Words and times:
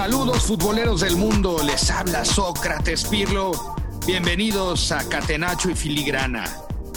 Saludos 0.00 0.44
futboleros 0.44 1.02
del 1.02 1.16
mundo, 1.16 1.58
les 1.62 1.90
habla 1.90 2.24
Sócrates 2.24 3.04
Pirlo. 3.04 3.76
Bienvenidos 4.06 4.92
a 4.92 5.06
Catenacho 5.06 5.68
y 5.68 5.74
Filigrana. 5.74 6.46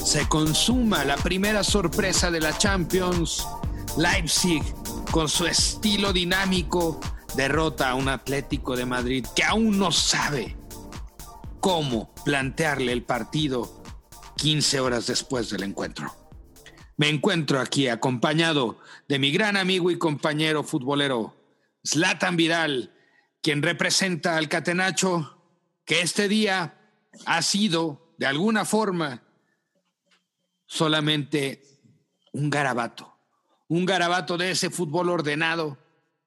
Se 0.02 0.26
consuma 0.30 1.04
la 1.04 1.18
primera 1.18 1.66
sorpresa 1.66 2.32
de 2.32 2.40
la 2.40 2.58
Champions. 2.58 3.46
Leipzig, 3.98 4.64
con 5.12 5.28
su 5.28 5.46
estilo 5.46 6.14
dinámico, 6.14 7.02
derrota 7.36 7.90
a 7.90 7.96
un 7.96 8.08
Atlético 8.08 8.78
de 8.78 8.86
Madrid 8.86 9.26
que 9.36 9.44
aún 9.44 9.78
no 9.78 9.92
sabe 9.92 10.56
cómo 11.60 12.16
plantearle 12.24 12.94
el 12.94 13.04
partido 13.04 13.84
15 14.38 14.80
horas 14.80 15.08
después 15.08 15.50
del 15.50 15.64
encuentro. 15.64 16.16
Me 16.96 17.10
encuentro 17.10 17.60
aquí 17.60 17.90
acompañado 17.90 18.78
de 19.10 19.20
mi 19.20 19.34
gran 19.34 19.58
amigo 19.58 19.92
y 19.92 19.98
compañero 19.98 20.64
futbolero, 20.64 21.36
Zlatan 21.86 22.38
Vidal, 22.38 22.93
quien 23.44 23.62
representa 23.62 24.38
al 24.38 24.48
Catenacho, 24.48 25.38
que 25.84 26.00
este 26.00 26.30
día 26.30 26.80
ha 27.26 27.42
sido, 27.42 28.16
de 28.18 28.26
alguna 28.26 28.64
forma, 28.64 29.22
solamente 30.66 31.62
un 32.32 32.50
garabato, 32.50 33.14
un 33.68 33.86
garabato 33.86 34.38
de 34.38 34.52
ese 34.52 34.70
fútbol 34.70 35.10
ordenado 35.10 35.78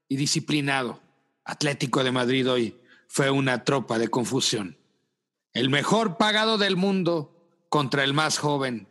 y 0.08 0.16
disciplinado. 0.16 1.00
Atlético 1.42 2.04
de 2.04 2.12
Madrid 2.12 2.50
hoy 2.50 2.76
fue 3.08 3.30
una 3.30 3.64
tropa 3.64 3.98
de 3.98 4.08
confusión. 4.08 4.76
El 5.54 5.70
mejor 5.70 6.18
pagado 6.18 6.58
del 6.58 6.76
mundo 6.76 7.48
contra 7.70 8.04
el 8.04 8.12
más 8.12 8.36
joven. 8.36 8.88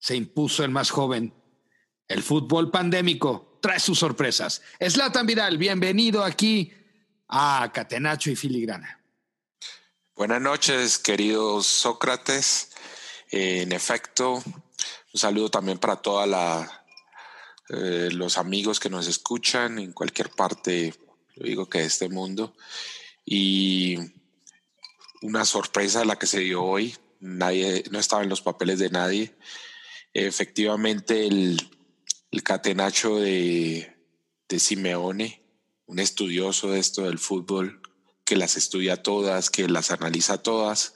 Se 0.00 0.16
impuso 0.16 0.64
el 0.64 0.72
más 0.72 0.90
joven. 0.90 1.32
El 2.08 2.24
fútbol 2.24 2.72
pandémico 2.72 3.60
trae 3.62 3.78
sus 3.78 4.00
sorpresas. 4.00 4.60
Eslatan 4.80 5.26
Vidal, 5.26 5.56
bienvenido 5.56 6.24
aquí 6.24 6.72
a 7.36 7.72
Catenacho 7.72 8.30
y 8.30 8.36
Filigrana. 8.36 9.00
Buenas 10.14 10.40
noches, 10.40 11.00
queridos 11.00 11.66
Sócrates. 11.66 12.70
en 13.28 13.72
efecto, 13.72 14.34
un 14.34 15.20
saludo 15.20 15.50
también 15.50 15.78
para 15.78 15.96
todos 15.96 16.28
eh, 17.70 18.08
los 18.12 18.38
amigos 18.38 18.78
que 18.78 18.88
nos 18.88 19.08
escuchan 19.08 19.80
en 19.80 19.92
cualquier 19.92 20.30
parte, 20.30 20.94
digo 21.34 21.68
que 21.68 21.80
de 21.80 21.86
este 21.86 22.08
mundo. 22.08 22.54
Y 23.24 23.98
una 25.22 25.44
sorpresa 25.44 26.04
la 26.04 26.16
que 26.16 26.28
se 26.28 26.38
dio 26.38 26.62
hoy. 26.62 26.96
Nadie, 27.18 27.82
no 27.90 27.98
estaba 27.98 28.22
en 28.22 28.28
los 28.28 28.42
papeles 28.42 28.78
de 28.78 28.90
nadie. 28.90 29.34
Efectivamente, 30.12 31.26
el, 31.26 31.58
catenacho 32.44 33.16
de, 33.16 33.92
de 34.48 34.60
Simeone, 34.60 35.43
un 35.86 35.98
estudioso 35.98 36.70
de 36.70 36.80
esto 36.80 37.02
del 37.02 37.18
fútbol, 37.18 37.80
que 38.24 38.36
las 38.36 38.56
estudia 38.56 39.02
todas, 39.02 39.50
que 39.50 39.68
las 39.68 39.90
analiza 39.90 40.42
todas. 40.42 40.94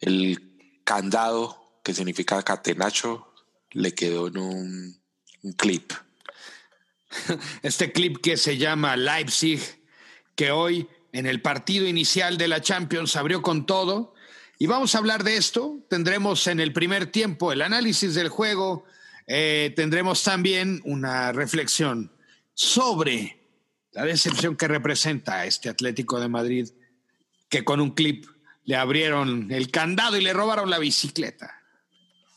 El 0.00 0.82
candado, 0.84 1.80
que 1.82 1.94
significa 1.94 2.42
catenacho, 2.42 3.32
le 3.70 3.94
quedó 3.94 4.28
en 4.28 4.38
un, 4.38 5.00
clip. 5.56 5.92
Este 7.62 7.92
clip 7.92 8.18
que 8.18 8.36
se 8.36 8.56
llama 8.56 8.96
Leipzig, 8.96 9.60
que 10.36 10.50
hoy 10.50 10.86
en 11.12 11.26
el 11.26 11.40
partido 11.42 11.86
inicial 11.86 12.36
de 12.38 12.48
la 12.48 12.60
Champions 12.60 13.16
abrió 13.16 13.42
con 13.42 13.66
todo. 13.66 14.14
Y 14.58 14.66
vamos 14.66 14.94
a 14.94 14.98
hablar 14.98 15.24
de 15.24 15.36
esto. 15.36 15.78
Tendremos 15.88 16.46
en 16.46 16.60
el 16.60 16.72
primer 16.72 17.06
tiempo 17.10 17.52
el 17.52 17.62
análisis 17.62 18.14
del 18.14 18.28
juego. 18.28 18.84
Eh, 19.26 19.72
tendremos 19.74 20.22
también 20.22 20.82
una 20.84 21.32
reflexión 21.32 22.12
sobre 22.52 23.39
la 23.92 24.04
decepción 24.04 24.56
que 24.56 24.68
representa 24.68 25.44
este 25.46 25.68
Atlético 25.68 26.20
de 26.20 26.28
Madrid, 26.28 26.68
que 27.48 27.64
con 27.64 27.80
un 27.80 27.90
clip 27.90 28.26
le 28.64 28.76
abrieron 28.76 29.50
el 29.50 29.70
candado 29.70 30.16
y 30.16 30.22
le 30.22 30.32
robaron 30.32 30.70
la 30.70 30.78
bicicleta. 30.78 31.62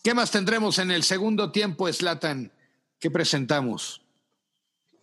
¿Qué 0.03 0.13
más 0.13 0.31
tendremos 0.31 0.79
en 0.79 0.91
el 0.91 1.03
segundo 1.03 1.51
tiempo, 1.51 1.91
Slatan? 1.91 2.51
¿Qué 2.99 3.11
presentamos? 3.11 4.01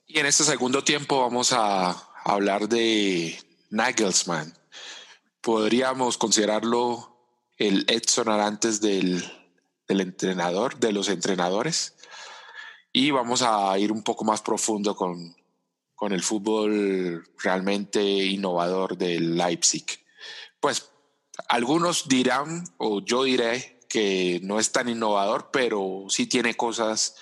Y 0.06 0.19
en 0.19 0.26
este 0.26 0.44
segundo 0.44 0.82
tiempo 0.82 1.20
vamos 1.20 1.52
a 1.52 1.91
hablar 2.24 2.69
de 2.69 3.38
Nagelsmann. 3.70 4.53
Podríamos 5.41 6.19
considerarlo 6.19 7.16
el 7.56 7.84
Edson 7.88 8.28
antes 8.28 8.80
del, 8.80 9.24
del 9.86 10.00
entrenador, 10.00 10.78
de 10.80 10.92
los 10.92 11.08
entrenadores. 11.08 11.94
Y 12.92 13.12
vamos 13.12 13.42
a 13.42 13.78
ir 13.78 13.92
un 13.92 14.03
poco 14.03 14.24
más 14.24 14.42
profundo 14.42 14.97
con, 14.97 15.36
con 16.00 16.12
el 16.12 16.22
fútbol 16.22 17.28
realmente 17.36 18.02
innovador 18.02 18.96
del 18.96 19.36
Leipzig. 19.36 19.84
Pues 20.58 20.88
algunos 21.46 22.08
dirán, 22.08 22.64
o 22.78 23.04
yo 23.04 23.24
diré, 23.24 23.82
que 23.86 24.40
no 24.42 24.58
es 24.58 24.72
tan 24.72 24.88
innovador, 24.88 25.50
pero 25.52 26.06
sí 26.08 26.26
tiene 26.26 26.54
cosas 26.54 27.16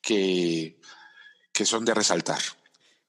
que, 0.00 0.80
que 1.52 1.66
son 1.66 1.84
de 1.84 1.92
resaltar. 1.92 2.40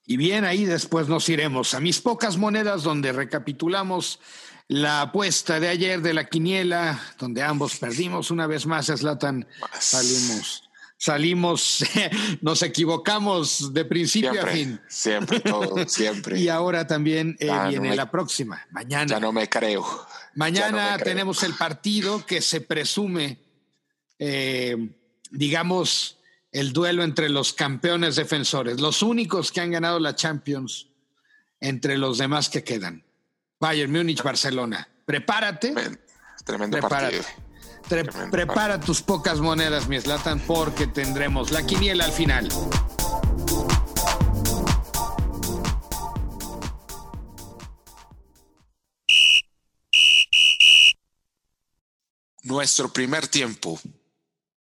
Y 0.06 0.18
bien, 0.18 0.44
ahí 0.44 0.66
después 0.66 1.08
nos 1.08 1.30
iremos 1.30 1.74
a 1.74 1.80
mis 1.80 2.02
pocas 2.02 2.36
monedas 2.36 2.84
donde 2.84 3.14
recapitulamos 3.14 4.20
la 4.68 5.04
apuesta 5.04 5.62
de 5.62 5.70
ayer 5.70 6.02
de 6.02 6.14
la 6.14 6.28
quiniela, 6.28 7.02
donde 7.18 7.44
ambos 7.44 7.78
perdimos 7.78 8.30
una 8.30 8.46
vez 8.46 8.66
más, 8.66 8.88
Slatan, 8.88 9.48
salimos. 9.80 10.63
Salimos, 11.04 11.84
nos 12.42 12.62
equivocamos 12.62 13.74
de 13.74 13.84
principio 13.84 14.42
a 14.42 14.48
fin. 14.48 14.80
Siempre, 14.88 15.42
todo, 15.42 15.86
siempre. 15.86 16.40
y 16.40 16.48
ahora 16.48 16.88
también 16.88 17.36
eh, 17.42 17.52
viene 17.68 17.94
la 17.94 18.10
próxima, 18.10 18.66
mañana. 18.72 19.08
Ya 19.08 19.20
no 19.20 19.34
me 19.34 19.50
creo. 19.50 19.86
Mañana 20.36 20.98
tenemos 21.00 21.44
el 21.44 21.56
partido 21.56 22.26
que 22.26 22.42
se 22.42 22.62
presume, 22.62 23.38
eh, 24.18 24.78
digamos, 25.30 26.20
el 26.54 26.72
duelo 26.72 27.04
entre 27.04 27.28
los 27.28 27.52
campeones 27.52 28.16
defensores, 28.16 28.80
los 28.80 29.04
únicos 29.04 29.52
que 29.52 29.60
han 29.60 29.72
ganado 29.72 30.00
la 30.00 30.16
Champions 30.16 30.88
entre 31.60 31.98
los 31.98 32.18
demás 32.18 32.48
que 32.48 32.64
quedan. 32.64 33.04
Bayern 33.60 33.92
Múnich, 33.92 34.24
Barcelona. 34.24 34.88
Prepárate. 35.06 35.74
Tremendo 36.46 36.80
partido. 36.80 37.24
Prepara 38.32 38.80
tus 38.80 39.02
pocas 39.02 39.40
monedas, 39.40 39.88
mi 39.88 40.00
Slatan, 40.00 40.40
porque 40.40 40.88
tendremos 40.88 41.52
la 41.52 41.66
quiniela 41.66 42.06
al 42.06 42.12
final. 42.12 42.50
Nuestro 52.44 52.92
primer 52.92 53.28
tiempo. 53.28 53.80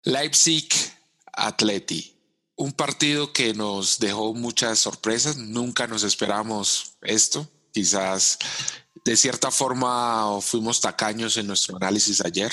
Leipzig 0.02 0.68
Atleti. 1.32 2.16
Un 2.56 2.72
partido 2.72 3.32
que 3.32 3.54
nos 3.54 3.98
dejó 3.98 4.34
muchas 4.34 4.78
sorpresas, 4.78 5.38
nunca 5.38 5.86
nos 5.86 6.02
esperamos 6.02 6.96
esto. 7.00 7.48
Quizás 7.72 8.38
de 9.04 9.16
cierta 9.16 9.50
forma 9.50 10.40
fuimos 10.42 10.80
tacaños 10.80 11.36
en 11.36 11.46
nuestro 11.46 11.76
análisis 11.76 12.22
ayer, 12.22 12.52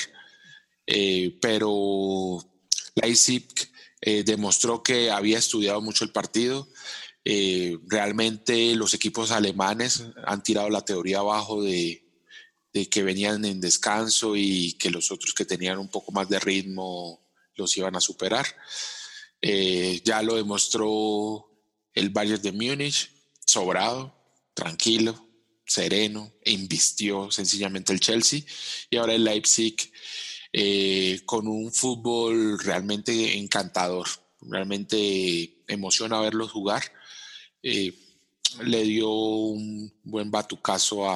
eh, 0.90 1.36
pero 1.40 2.38
Leipzig 2.94 3.46
eh, 4.00 4.22
demostró 4.24 4.82
que 4.82 5.10
había 5.10 5.38
estudiado 5.38 5.82
mucho 5.82 6.04
el 6.04 6.12
partido. 6.12 6.66
Eh, 7.24 7.76
realmente 7.86 8.74
los 8.74 8.94
equipos 8.94 9.30
alemanes 9.30 10.04
han 10.24 10.42
tirado 10.42 10.70
la 10.70 10.84
teoría 10.84 11.18
abajo 11.18 11.62
de, 11.62 12.04
que 12.90 13.02
venían 13.02 13.44
en 13.44 13.60
descanso 13.60 14.34
y 14.34 14.74
que 14.74 14.90
los 14.90 15.10
otros 15.10 15.34
que 15.34 15.44
tenían 15.44 15.78
un 15.78 15.90
poco 15.90 16.10
más 16.10 16.28
de 16.28 16.40
ritmo 16.40 17.20
los 17.54 17.76
iban 17.76 17.96
a 17.96 18.00
superar. 18.00 18.46
Eh, 19.42 20.00
ya 20.02 20.22
lo 20.22 20.36
demostró 20.36 21.50
el 21.92 22.08
Bayern 22.08 22.40
de 22.40 22.52
Múnich, 22.52 23.10
sobrado, 23.44 24.14
tranquilo, 24.54 25.28
sereno, 25.66 26.32
e 26.42 26.52
invistió 26.52 27.30
sencillamente 27.30 27.92
el 27.92 28.00
Chelsea 28.00 28.40
y 28.88 28.96
ahora 28.96 29.14
el 29.14 29.24
Leipzig 29.24 29.76
eh, 30.52 31.20
con 31.24 31.46
un 31.46 31.72
fútbol 31.72 32.58
realmente 32.58 33.36
encantador, 33.38 34.06
realmente 34.40 35.62
emociona 35.66 36.20
verlos 36.20 36.52
jugar. 36.52 36.82
Eh, 37.62 37.94
le 38.62 38.82
dio 38.82 39.10
un 39.10 39.92
buen 40.04 40.30
batucazo 40.30 41.10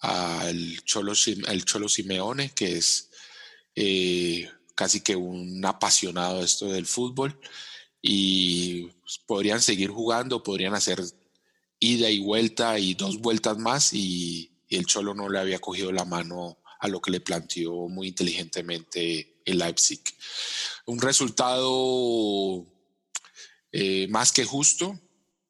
al 0.00 0.82
Cholo, 0.84 1.12
el 1.48 1.64
Cholo 1.64 1.88
Simeone, 1.88 2.50
que 2.50 2.78
es 2.78 3.10
casi 4.74 5.00
que 5.00 5.14
un 5.14 5.64
apasionado 5.64 6.38
de 6.38 6.44
esto 6.44 6.66
del 6.66 6.86
fútbol 6.86 7.38
y 8.02 8.88
pues, 9.00 9.18
podrían 9.26 9.62
seguir 9.62 9.90
jugando, 9.90 10.42
podrían 10.42 10.74
hacer 10.74 11.00
ida 11.78 12.10
y 12.10 12.20
vuelta 12.20 12.78
y 12.78 12.94
dos 12.94 13.18
vueltas 13.20 13.58
más 13.58 13.92
y, 13.92 14.48
el 14.68 14.86
Cholo 14.86 15.12
no 15.12 15.28
le 15.28 15.38
había 15.38 15.58
cogido 15.58 15.92
la 15.92 16.06
mano 16.06 16.56
a 16.82 16.88
lo 16.88 17.00
que 17.00 17.12
le 17.12 17.20
planteó 17.20 17.88
muy 17.88 18.08
inteligentemente 18.08 19.40
el 19.44 19.58
Leipzig. 19.58 20.02
Un 20.86 21.00
resultado 21.00 22.66
eh, 23.72 24.06
más 24.08 24.32
que 24.32 24.44
justo, 24.44 24.98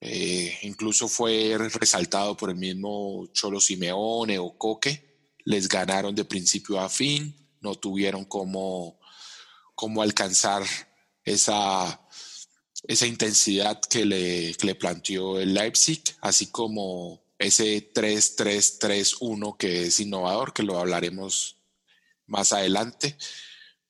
Eh, 0.05 0.59
incluso 0.63 1.07
fue 1.07 1.57
resaltado 1.57 2.35
por 2.37 2.51
el 2.51 2.57
mismo 2.57 3.29
Cholo 3.33 3.61
Simeone 3.61 4.37
o 4.37 4.59
Coque. 4.59 4.93
Les 5.45 5.69
ganaron 5.69 6.13
de 6.13 6.25
principio 6.25 6.81
a 6.81 6.89
fin, 6.89 7.33
no 7.61 7.77
tuvieron 7.77 8.25
cómo, 8.25 8.99
cómo 9.77 10.03
alcanzar 10.03 10.65
esa, 11.25 12.01
esa 12.89 13.07
intensidad 13.07 13.81
que 13.89 14.05
le, 14.05 14.55
que 14.59 14.67
le 14.67 14.75
planteó 14.75 15.39
el 15.39 15.55
Leipzig, 15.55 16.03
así 16.21 16.51
como 16.51 17.22
ese 17.43 17.93
3-3-3-1 17.93 19.57
que 19.57 19.83
es 19.83 20.01
innovador, 20.01 20.53
que 20.53 20.63
lo 20.63 20.79
hablaremos 20.79 21.59
más 22.27 22.53
adelante, 22.53 23.17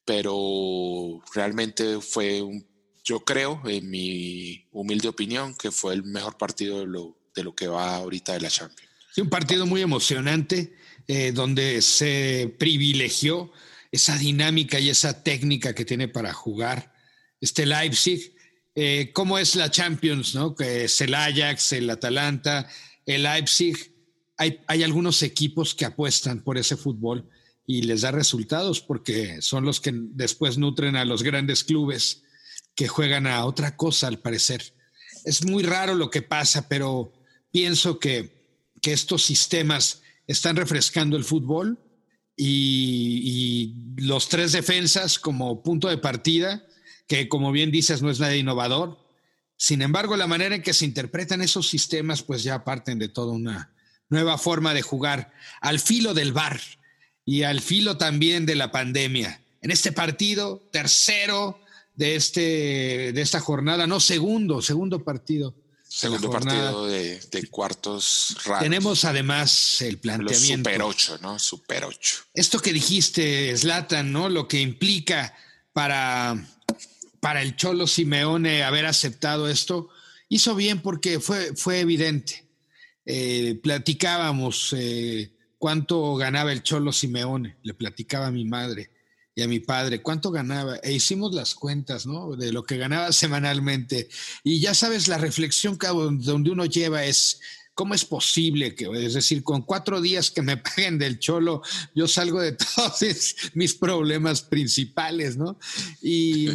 pero 0.04 1.22
realmente 1.34 2.00
fue 2.00 2.42
un 2.42 2.72
yo 3.04 3.24
creo, 3.24 3.60
en 3.66 3.90
mi 3.90 4.66
humilde 4.70 5.08
opinión, 5.08 5.54
que 5.56 5.70
fue 5.70 5.94
el 5.94 6.04
mejor 6.04 6.38
partido 6.38 6.80
de 6.80 6.86
lo, 6.86 7.18
de 7.34 7.42
lo 7.42 7.54
que 7.54 7.66
va 7.66 7.96
ahorita 7.96 8.32
de 8.32 8.40
la 8.40 8.48
Champions. 8.48 8.90
Sí, 9.12 9.20
un 9.20 9.28
partido 9.28 9.66
muy 9.66 9.82
emocionante, 9.82 10.76
eh, 11.08 11.32
donde 11.32 11.82
se 11.82 12.54
privilegió 12.58 13.50
esa 13.90 14.16
dinámica 14.16 14.78
y 14.78 14.88
esa 14.88 15.22
técnica 15.22 15.74
que 15.74 15.84
tiene 15.84 16.08
para 16.08 16.32
jugar 16.32 16.94
este 17.40 17.66
Leipzig. 17.66 18.34
Eh, 18.74 19.10
¿Cómo 19.12 19.36
es 19.36 19.56
la 19.56 19.70
Champions? 19.70 20.34
¿no? 20.34 20.54
Que 20.54 20.84
es 20.84 21.00
el 21.00 21.14
Ajax, 21.14 21.72
el 21.72 21.90
Atalanta, 21.90 22.68
el 23.06 23.22
Leipzig. 23.24 23.76
Hay, 24.36 24.60
hay 24.66 24.82
algunos 24.82 25.22
equipos 25.22 25.74
que 25.74 25.84
apuestan 25.84 26.42
por 26.42 26.58
ese 26.58 26.76
fútbol 26.76 27.28
y 27.66 27.82
les 27.82 28.00
da 28.00 28.10
resultados 28.10 28.80
porque 28.80 29.40
son 29.40 29.64
los 29.64 29.80
que 29.80 29.92
después 29.94 30.58
nutren 30.58 30.96
a 30.96 31.04
los 31.04 31.22
grandes 31.22 31.64
clubes 31.64 32.22
que 32.74 32.88
juegan 32.88 33.26
a 33.26 33.44
otra 33.44 33.76
cosa, 33.76 34.08
al 34.08 34.18
parecer. 34.18 34.74
Es 35.24 35.44
muy 35.44 35.62
raro 35.62 35.94
lo 35.94 36.10
que 36.10 36.22
pasa, 36.22 36.68
pero 36.68 37.12
pienso 37.50 37.98
que, 37.98 38.40
estos 38.82 39.22
sistemas 39.22 40.02
están 40.26 40.56
refrescando 40.56 41.16
el 41.16 41.22
fútbol 41.22 41.78
y, 42.36 43.76
los 43.96 44.28
tres 44.28 44.50
defensas 44.50 45.20
como 45.20 45.62
punto 45.62 45.88
de 45.88 45.98
partida, 45.98 46.66
que 47.06 47.28
como 47.28 47.52
bien 47.52 47.70
dices 47.70 48.02
no 48.02 48.10
es 48.10 48.18
nada 48.18 48.34
innovador. 48.34 48.98
Sin 49.62 49.80
embargo, 49.80 50.16
la 50.16 50.26
manera 50.26 50.56
en 50.56 50.62
que 50.62 50.74
se 50.74 50.84
interpretan 50.84 51.40
esos 51.40 51.68
sistemas, 51.68 52.24
pues 52.24 52.42
ya 52.42 52.64
parten 52.64 52.98
de 52.98 53.06
toda 53.06 53.30
una 53.30 53.72
nueva 54.08 54.36
forma 54.36 54.74
de 54.74 54.82
jugar 54.82 55.32
al 55.60 55.78
filo 55.78 56.14
del 56.14 56.32
bar 56.32 56.60
y 57.24 57.44
al 57.44 57.60
filo 57.60 57.96
también 57.96 58.44
de 58.44 58.56
la 58.56 58.72
pandemia. 58.72 59.40
En 59.60 59.70
este 59.70 59.92
partido, 59.92 60.68
tercero 60.72 61.60
de, 61.94 62.16
este, 62.16 63.12
de 63.12 63.20
esta 63.22 63.38
jornada, 63.38 63.86
no 63.86 64.00
segundo, 64.00 64.62
segundo 64.62 65.04
partido. 65.04 65.54
Segundo 65.86 66.28
partido 66.28 66.88
de, 66.88 67.20
cuartos 67.48 68.38
raros. 68.44 68.64
Tenemos 68.64 69.04
además 69.04 69.80
el 69.80 69.98
planteamiento. 69.98 70.70
super 70.70 70.82
8, 70.82 71.18
¿no? 71.22 71.38
Super 71.38 71.84
8. 71.84 72.16
Esto 72.34 72.58
que 72.58 72.72
dijiste, 72.72 73.56
Slatan, 73.56 74.10
¿no? 74.10 74.28
Lo 74.28 74.48
que 74.48 74.60
implica 74.60 75.32
para, 75.72 76.48
para 77.22 77.40
el 77.40 77.54
Cholo 77.54 77.86
Simeone 77.86 78.64
haber 78.64 78.84
aceptado 78.84 79.48
esto, 79.48 79.90
hizo 80.28 80.56
bien 80.56 80.82
porque 80.82 81.20
fue, 81.20 81.54
fue 81.54 81.78
evidente. 81.78 82.48
Eh, 83.06 83.60
platicábamos 83.62 84.74
eh, 84.76 85.32
cuánto 85.56 86.16
ganaba 86.16 86.50
el 86.50 86.64
Cholo 86.64 86.90
Simeone, 86.90 87.58
le 87.62 87.74
platicaba 87.74 88.26
a 88.26 88.32
mi 88.32 88.44
madre 88.44 88.90
y 89.36 89.42
a 89.42 89.46
mi 89.46 89.60
padre 89.60 90.02
cuánto 90.02 90.32
ganaba 90.32 90.78
e 90.82 90.94
hicimos 90.94 91.32
las 91.32 91.54
cuentas, 91.54 92.06
¿no? 92.06 92.34
De 92.34 92.50
lo 92.52 92.64
que 92.64 92.76
ganaba 92.76 93.12
semanalmente. 93.12 94.08
Y 94.42 94.58
ya 94.58 94.74
sabes, 94.74 95.06
la 95.06 95.18
reflexión 95.18 95.78
que 95.78 95.86
donde 95.86 96.50
uno 96.50 96.64
lleva 96.64 97.04
es, 97.04 97.38
¿cómo 97.74 97.94
es 97.94 98.04
posible 98.04 98.74
que, 98.74 98.88
es 98.92 99.14
decir, 99.14 99.42
con 99.42 99.62
cuatro 99.62 100.00
días 100.00 100.30
que 100.30 100.42
me 100.42 100.56
paguen 100.58 100.98
del 100.98 101.18
cholo, 101.18 101.62
yo 101.94 102.06
salgo 102.06 102.40
de 102.40 102.52
todos 102.52 103.00
mis 103.54 103.74
problemas 103.74 104.42
principales, 104.42 105.36
¿no? 105.36 105.58
Y, 106.02 106.48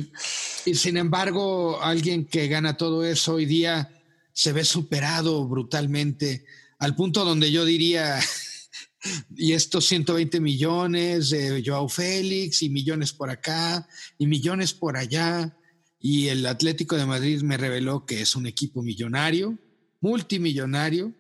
sin 0.74 0.98
embargo, 0.98 1.82
alguien 1.82 2.26
que 2.26 2.48
gana 2.48 2.78
todo 2.78 3.04
eso 3.04 3.36
hoy 3.36 3.46
día 3.46 3.92
se 4.34 4.54
ve 4.54 4.64
superado 4.64 5.48
brutalmente 5.48 6.46
al 6.80 6.96
punto 6.96 7.26
donde 7.26 7.52
yo 7.52 7.66
diría, 7.66 8.20
y 9.36 9.54
estos 9.54 9.88
120 9.88 10.40
millones 10.40 11.32
de 11.32 11.64
Joao 11.66 11.90
Félix 11.90 12.62
y 12.62 12.70
millones 12.70 13.14
por 13.14 13.32
acá 13.32 13.88
y 14.20 14.28
millones 14.28 14.74
por 14.74 14.98
allá. 14.98 15.58
Y 16.00 16.28
el 16.28 16.46
Atlético 16.46 16.96
de 16.96 17.08
Madrid 17.08 17.42
me 17.42 17.58
reveló 17.58 18.06
que 18.06 18.22
es 18.22 18.36
un 18.36 18.46
equipo 18.46 18.84
millonario, 18.84 19.58
multimillonario, 20.02 21.14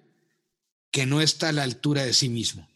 que 0.91 1.05
no 1.05 1.21
está 1.21 1.49
a 1.49 1.53
la 1.53 1.63
altura 1.63 2.03
de 2.03 2.13
sí 2.13 2.29
mismo. 2.29 2.67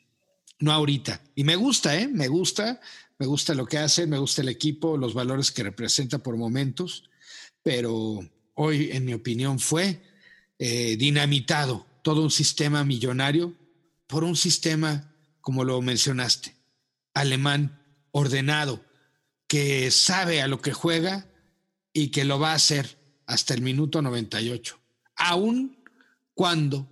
No 0.59 0.71
ahorita. 0.71 1.21
Y 1.36 1.44
me 1.44 1.56
gusta, 1.56 2.00
¿eh? 2.00 2.07
Me 2.07 2.27
gusta, 2.27 2.80
me 3.18 3.25
gusta 3.25 3.53
lo 3.56 3.65
que 3.65 3.77
hace, 3.77 4.06
me 4.07 4.18
gusta 4.18 4.42
el 4.42 4.50
equipo, 4.50 4.98
los 4.98 5.13
valores 5.13 5.51
que 5.51 5.63
representa 5.63 6.19
por 6.19 6.38
momentos, 6.38 7.09
pero 7.63 8.19
hoy, 8.56 8.89
en 8.92 9.06
mi 9.06 9.13
opinión, 9.13 9.59
fue 9.59 10.01
eh, 10.59 10.95
dinamitado 10.98 11.86
todo 12.03 12.21
un 12.21 12.31
sistema 12.31 12.83
millonario 12.83 13.56
por 14.07 14.24
un 14.24 14.36
sistema, 14.36 15.13
como 15.39 15.63
lo 15.63 15.81
mencionaste, 15.81 16.56
alemán 17.13 17.80
ordenado, 18.12 18.83
que 19.48 19.89
sabe 19.92 20.42
a 20.42 20.48
lo 20.48 20.62
que 20.62 20.74
juega 20.74 21.27
y 21.94 22.09
que 22.09 22.25
lo 22.25 22.39
va 22.39 22.51
a 22.51 22.56
hacer 22.56 22.98
hasta 23.25 23.53
el 23.53 23.62
minuto 23.62 24.01
98, 24.01 24.80
aun 25.15 25.80
cuando 26.33 26.89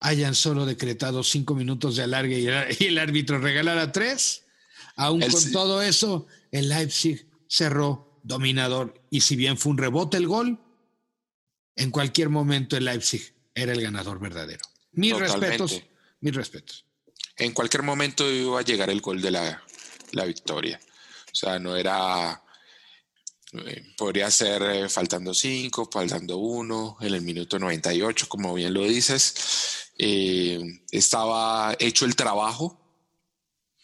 hayan 0.00 0.34
solo 0.34 0.66
decretado 0.66 1.22
cinco 1.22 1.54
minutos 1.54 1.96
de 1.96 2.02
alargue 2.02 2.40
y 2.78 2.84
el 2.84 2.98
árbitro 2.98 3.38
regalara 3.38 3.92
tres, 3.92 4.44
aun 4.96 5.20
con 5.20 5.52
todo 5.52 5.82
eso, 5.82 6.26
el 6.50 6.68
Leipzig 6.68 7.26
cerró 7.48 8.20
dominador 8.22 9.02
y 9.10 9.20
si 9.22 9.36
bien 9.36 9.56
fue 9.56 9.72
un 9.72 9.78
rebote 9.78 10.16
el 10.16 10.26
gol, 10.26 10.60
en 11.76 11.90
cualquier 11.90 12.28
momento 12.28 12.76
el 12.76 12.84
Leipzig 12.84 13.34
era 13.54 13.72
el 13.72 13.80
ganador 13.80 14.20
verdadero. 14.20 14.64
Mis 14.92 15.16
respetos 15.16 15.82
mis 16.24 16.34
respetos. 16.34 16.86
En 17.36 17.52
cualquier 17.52 17.82
momento 17.82 18.28
iba 18.30 18.58
a 18.58 18.62
llegar 18.62 18.88
el 18.88 19.02
gol 19.02 19.20
de 19.20 19.30
la, 19.30 19.62
victoria. 20.26 20.80
O 21.30 21.34
sea, 21.34 21.58
no 21.58 21.76
era. 21.76 22.42
Eh, 23.66 23.94
podría 23.96 24.30
ser 24.30 24.62
eh, 24.62 24.88
faltando 24.88 25.32
cinco, 25.32 25.88
faltando 25.90 26.38
uno, 26.38 26.96
en 27.00 27.14
el 27.14 27.22
minuto 27.22 27.58
98, 27.58 28.28
como 28.28 28.54
bien 28.54 28.74
lo 28.74 28.82
dices. 28.82 29.90
Eh, 29.98 30.80
estaba 30.90 31.76
hecho 31.78 32.04
el 32.04 32.16
trabajo, 32.16 32.80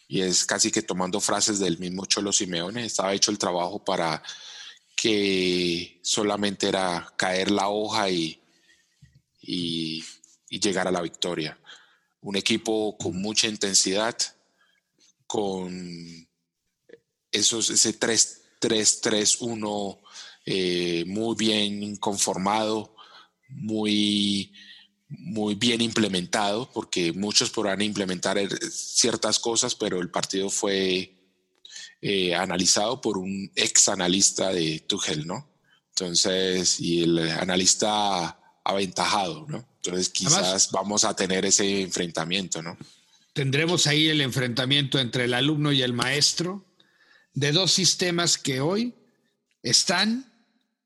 y 0.08 0.22
es 0.22 0.44
casi 0.44 0.70
que 0.70 0.82
tomando 0.82 1.20
frases 1.20 1.58
del 1.60 1.78
mismo 1.78 2.06
Cholo 2.06 2.32
Simeone, 2.32 2.84
estaba 2.84 3.14
hecho 3.14 3.30
el 3.30 3.38
trabajo 3.38 3.84
para 3.84 4.22
que 4.96 6.00
solamente 6.02 6.68
era 6.68 7.12
caer 7.16 7.50
la 7.50 7.68
hoja 7.68 8.10
y, 8.10 8.40
y 9.40 10.04
llegar 10.48 10.86
a 10.88 10.92
la 10.92 11.00
victoria 11.00 11.56
un 12.22 12.36
equipo 12.36 12.96
con 12.98 13.20
mucha 13.20 13.48
intensidad, 13.48 14.16
con 15.26 16.28
esos, 17.32 17.70
ese 17.70 17.92
3-3-3-1 18.60 19.98
eh, 20.46 21.04
muy 21.06 21.36
bien 21.36 21.96
conformado, 21.96 22.94
muy, 23.48 24.52
muy 25.08 25.54
bien 25.54 25.80
implementado, 25.80 26.70
porque 26.72 27.12
muchos 27.12 27.50
podrán 27.50 27.82
implementar 27.82 28.38
er, 28.38 28.50
ciertas 28.70 29.38
cosas, 29.38 29.74
pero 29.74 30.00
el 30.00 30.10
partido 30.10 30.50
fue 30.50 31.14
eh, 32.00 32.34
analizado 32.34 33.00
por 33.00 33.18
un 33.18 33.50
ex 33.54 33.88
analista 33.88 34.52
de 34.52 34.80
Tuchel, 34.80 35.26
¿no? 35.26 35.48
Entonces, 35.90 36.80
y 36.80 37.02
el 37.02 37.18
analista 37.30 38.38
aventajado, 38.64 39.46
¿no? 39.48 39.68
Entonces 39.76 40.08
quizás 40.10 40.70
vamos 40.70 41.04
a 41.04 41.14
tener 41.14 41.44
ese 41.44 41.82
enfrentamiento, 41.82 42.62
¿no? 42.62 42.76
Tendremos 43.32 43.86
ahí 43.86 44.08
el 44.08 44.20
enfrentamiento 44.20 44.98
entre 44.98 45.24
el 45.24 45.34
alumno 45.34 45.72
y 45.72 45.82
el 45.82 45.92
maestro 45.92 46.64
de 47.34 47.52
dos 47.52 47.72
sistemas 47.72 48.38
que 48.38 48.60
hoy 48.60 48.94
están 49.62 50.32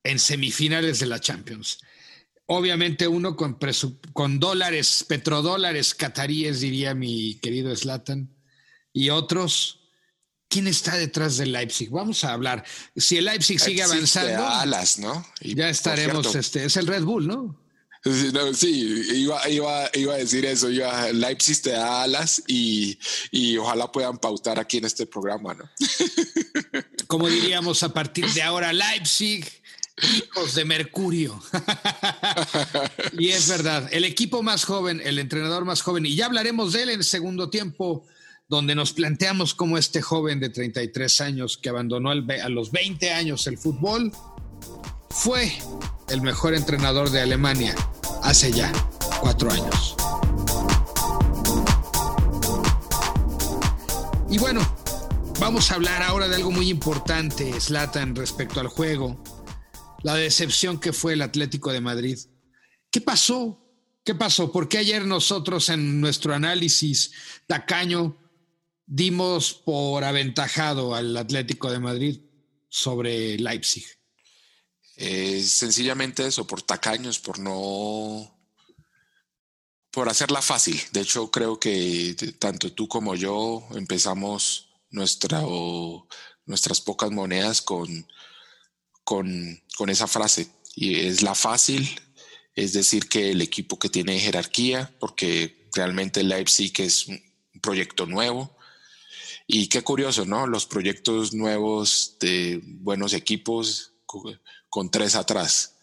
en 0.02 0.18
semifinales 0.18 1.00
de 1.00 1.06
la 1.06 1.20
Champions. 1.20 1.78
Obviamente 2.46 3.08
uno 3.08 3.36
con, 3.36 3.58
con 4.12 4.38
dólares, 4.38 5.04
petrodólares 5.08 5.94
cataríes, 5.94 6.60
diría 6.60 6.94
mi 6.94 7.36
querido 7.36 7.74
Slatan, 7.74 8.34
y 8.92 9.10
otros 9.10 9.80
¿Quién 10.54 10.68
está 10.68 10.96
detrás 10.96 11.36
del 11.36 11.50
Leipzig? 11.50 11.90
Vamos 11.90 12.22
a 12.22 12.32
hablar. 12.32 12.64
Si 12.94 13.16
el 13.16 13.24
Leipzig 13.24 13.58
sigue 13.58 13.82
avanzando, 13.82 14.46
alas, 14.46 15.00
¿no? 15.00 15.26
ya 15.40 15.68
estaremos. 15.68 16.32
este, 16.34 16.66
es 16.66 16.76
el 16.76 16.86
Red 16.86 17.02
Bull, 17.02 17.26
¿no? 17.26 17.63
Sí, 18.54 19.06
iba, 19.14 19.48
iba, 19.48 19.90
iba, 19.94 20.14
a 20.14 20.18
decir 20.18 20.44
eso. 20.44 20.70
Iba, 20.70 21.10
Leipzig 21.12 21.62
te 21.62 21.70
da 21.70 22.02
alas 22.02 22.42
y, 22.46 22.98
y, 23.30 23.56
ojalá 23.56 23.90
puedan 23.90 24.18
pautar 24.18 24.58
aquí 24.58 24.78
en 24.78 24.84
este 24.84 25.06
programa, 25.06 25.54
¿no? 25.54 25.70
Como 27.06 27.28
diríamos 27.28 27.82
a 27.82 27.92
partir 27.92 28.26
de 28.32 28.42
ahora, 28.42 28.72
Leipzig 28.72 29.44
Hijos 30.02 30.54
de 30.54 30.64
Mercurio. 30.64 31.40
y 33.18 33.28
es 33.28 33.48
verdad, 33.48 33.88
el 33.92 34.04
equipo 34.04 34.42
más 34.42 34.64
joven, 34.64 35.00
el 35.04 35.18
entrenador 35.18 35.64
más 35.64 35.82
joven, 35.82 36.04
y 36.04 36.16
ya 36.16 36.26
hablaremos 36.26 36.72
de 36.72 36.82
él 36.82 36.88
en 36.90 36.98
el 36.98 37.04
segundo 37.04 37.48
tiempo, 37.48 38.04
donde 38.48 38.74
nos 38.74 38.92
planteamos 38.92 39.54
cómo 39.54 39.78
este 39.78 40.02
joven 40.02 40.40
de 40.40 40.50
33 40.50 41.20
años 41.20 41.56
que 41.56 41.68
abandonó 41.68 42.10
a 42.10 42.48
los 42.48 42.72
20 42.72 43.12
años 43.12 43.46
el 43.46 43.56
fútbol, 43.56 44.12
fue 45.14 45.52
el 46.08 46.20
mejor 46.22 46.54
entrenador 46.54 47.08
de 47.08 47.20
Alemania 47.20 47.74
hace 48.22 48.52
ya 48.52 48.70
cuatro 49.20 49.50
años. 49.50 49.94
Y 54.28 54.38
bueno, 54.38 54.60
vamos 55.38 55.70
a 55.70 55.76
hablar 55.76 56.02
ahora 56.02 56.28
de 56.28 56.34
algo 56.34 56.50
muy 56.50 56.68
importante, 56.68 57.58
Slatan, 57.60 58.16
respecto 58.16 58.58
al 58.58 58.66
juego. 58.66 59.22
La 60.02 60.16
decepción 60.16 60.80
que 60.80 60.92
fue 60.92 61.12
el 61.12 61.22
Atlético 61.22 61.72
de 61.72 61.80
Madrid. 61.80 62.18
¿Qué 62.90 63.00
pasó? 63.00 63.60
¿Qué 64.04 64.14
pasó? 64.16 64.50
¿Por 64.50 64.68
qué 64.68 64.78
ayer 64.78 65.06
nosotros 65.06 65.68
en 65.68 66.00
nuestro 66.00 66.34
análisis 66.34 67.12
tacaño 67.46 68.18
dimos 68.84 69.54
por 69.54 70.02
aventajado 70.04 70.94
al 70.94 71.16
Atlético 71.16 71.70
de 71.70 71.78
Madrid 71.78 72.20
sobre 72.68 73.38
Leipzig? 73.38 73.86
Sencillamente 74.96 76.26
eso, 76.26 76.46
por 76.46 76.62
tacaños, 76.62 77.18
por 77.18 77.38
no 77.38 78.34
por 79.94 80.08
hacerla 80.08 80.42
fácil. 80.42 80.80
De 80.92 81.00
hecho, 81.00 81.30
creo 81.30 81.60
que 81.60 82.16
tanto 82.38 82.72
tú 82.72 82.88
como 82.88 83.14
yo 83.14 83.64
empezamos 83.74 84.70
nuestra, 84.90 85.42
nuestras 86.46 86.80
pocas 86.80 87.12
monedas 87.12 87.62
con, 87.62 88.06
con, 89.04 89.62
con, 89.76 89.90
esa 89.90 90.08
frase. 90.08 90.48
Y 90.74 90.96
es 90.96 91.22
la 91.22 91.36
fácil, 91.36 91.88
es 92.56 92.72
decir, 92.72 93.08
que 93.08 93.30
el 93.30 93.40
equipo 93.40 93.78
que 93.78 93.88
tiene 93.88 94.18
jerarquía, 94.18 94.92
porque 94.98 95.68
realmente 95.72 96.24
Leipzig 96.24 96.72
es 96.78 97.06
un 97.06 97.22
proyecto 97.62 98.06
nuevo. 98.06 98.56
Y 99.46 99.68
qué 99.68 99.82
curioso, 99.82 100.24
¿no? 100.24 100.48
Los 100.48 100.66
proyectos 100.66 101.34
nuevos 101.34 102.16
de 102.18 102.60
buenos 102.64 103.12
equipos 103.12 103.93
con 104.68 104.90
tres 104.90 105.14
atrás. 105.14 105.74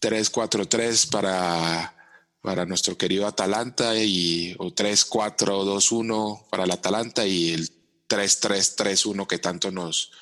3-4-3 0.00 1.10
para, 1.10 1.94
para 2.40 2.64
nuestro 2.64 2.96
querido 2.96 3.26
Atalanta 3.26 3.96
y, 3.96 4.54
o 4.58 4.70
3-4-2-1 4.70 6.48
para 6.48 6.64
el 6.64 6.70
Atalanta 6.70 7.26
y 7.26 7.52
el 7.52 7.68
3-3-3-1 8.08 9.26
que 9.26 9.38
tanto 9.38 9.70
nos, 9.70 10.12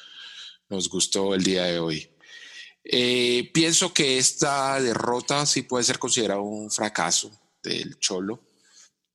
nos 0.69 0.89
gustó 0.89 1.35
el 1.35 1.43
día 1.43 1.65
de 1.65 1.79
hoy. 1.79 2.11
Eh, 2.85 3.51
pienso 3.53 3.93
que 3.93 4.19
esta 4.19 4.81
derrota 4.81 5.45
sí 5.45 5.63
puede 5.63 5.85
ser 5.85 5.99
considerada 5.99 6.41
un 6.41 6.71
fracaso 6.71 7.31
del 7.63 7.99
Cholo, 7.99 8.41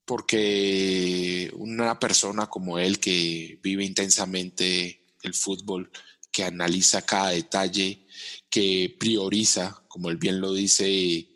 porque 0.05 1.49
una 1.55 1.97
persona 1.97 2.47
como 2.47 2.79
él 2.79 2.99
que 2.99 3.59
vive 3.63 3.85
intensamente 3.85 5.05
el 5.23 5.33
fútbol, 5.33 5.89
que 6.31 6.43
analiza 6.43 7.01
cada 7.03 7.29
detalle, 7.29 8.05
que 8.49 8.95
prioriza, 8.99 9.83
como 9.87 10.09
él 10.09 10.17
bien 10.17 10.39
lo 10.39 10.53
dice, 10.53 11.27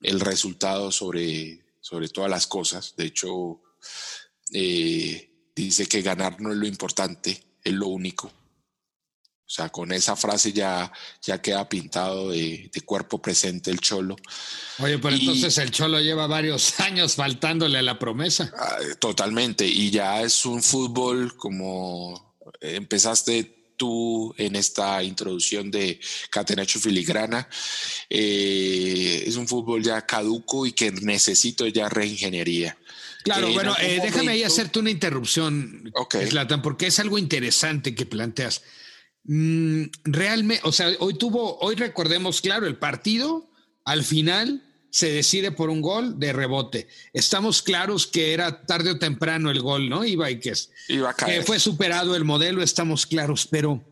el 0.00 0.20
resultado 0.20 0.92
sobre, 0.92 1.64
sobre 1.80 2.08
todas 2.08 2.30
las 2.30 2.46
cosas. 2.46 2.94
De 2.96 3.06
hecho, 3.06 3.60
eh, 4.52 5.50
dice 5.54 5.86
que 5.86 6.02
ganar 6.02 6.40
no 6.40 6.52
es 6.52 6.56
lo 6.56 6.66
importante, 6.66 7.42
es 7.62 7.72
lo 7.72 7.88
único. 7.88 8.30
O 9.46 9.50
sea, 9.54 9.68
con 9.68 9.92
esa 9.92 10.16
frase 10.16 10.52
ya, 10.52 10.90
ya 11.22 11.40
queda 11.40 11.68
pintado 11.68 12.30
de, 12.30 12.70
cuerpo 12.84 13.20
presente 13.20 13.70
el 13.70 13.78
cholo. 13.78 14.16
Oye, 14.78 14.98
pero 14.98 15.14
entonces 15.14 15.58
el 15.58 15.70
cholo 15.70 16.00
lleva 16.00 16.26
varios 16.26 16.80
años 16.80 17.14
faltándole 17.14 17.78
a 17.78 17.82
la 17.82 17.98
promesa. 17.98 18.52
Ah, 18.56 18.78
totalmente. 18.98 19.66
Y 19.66 19.90
ya 19.90 20.22
es 20.22 20.46
un 20.46 20.62
fútbol 20.62 21.36
como 21.36 22.34
empezaste 22.60 23.53
tú 23.76 24.34
en 24.38 24.56
esta 24.56 25.02
introducción 25.02 25.70
de 25.70 26.00
Catenacho 26.30 26.78
Filigrana. 26.78 27.48
Eh, 28.08 29.24
es 29.26 29.36
un 29.36 29.48
fútbol 29.48 29.82
ya 29.82 30.04
caduco 30.06 30.66
y 30.66 30.72
que 30.72 30.90
necesito 30.92 31.66
ya 31.66 31.88
reingeniería. 31.88 32.76
Claro, 33.24 33.50
bueno, 33.52 33.74
eh, 33.80 34.00
déjame 34.02 34.32
ahí 34.32 34.42
hacerte 34.42 34.78
una 34.78 34.90
interrupción, 34.90 35.90
okay. 35.94 36.28
porque 36.62 36.88
es 36.88 36.98
algo 36.98 37.16
interesante 37.16 37.94
que 37.94 38.04
planteas. 38.04 38.62
Mm, 39.24 39.84
realmente, 40.04 40.62
o 40.66 40.72
sea, 40.72 40.90
hoy 40.98 41.14
tuvo, 41.14 41.58
hoy 41.60 41.74
recordemos, 41.74 42.42
claro, 42.42 42.66
el 42.66 42.76
partido 42.76 43.48
al 43.86 44.04
final 44.04 44.62
se 44.94 45.10
decide 45.10 45.50
por 45.50 45.70
un 45.70 45.80
gol 45.80 46.20
de 46.20 46.32
rebote. 46.32 46.86
Estamos 47.12 47.62
claros 47.62 48.06
que 48.06 48.32
era 48.32 48.64
tarde 48.64 48.92
o 48.92 48.98
temprano 49.00 49.50
el 49.50 49.60
gol, 49.60 49.88
¿no? 49.88 50.04
Iba 50.04 50.30
y 50.30 50.38
que, 50.38 50.52
Iba 50.86 51.10
a 51.10 51.14
caer. 51.14 51.40
que 51.40 51.44
fue 51.44 51.58
superado 51.58 52.14
el 52.14 52.22
modelo, 52.22 52.62
estamos 52.62 53.04
claros, 53.04 53.48
pero 53.50 53.84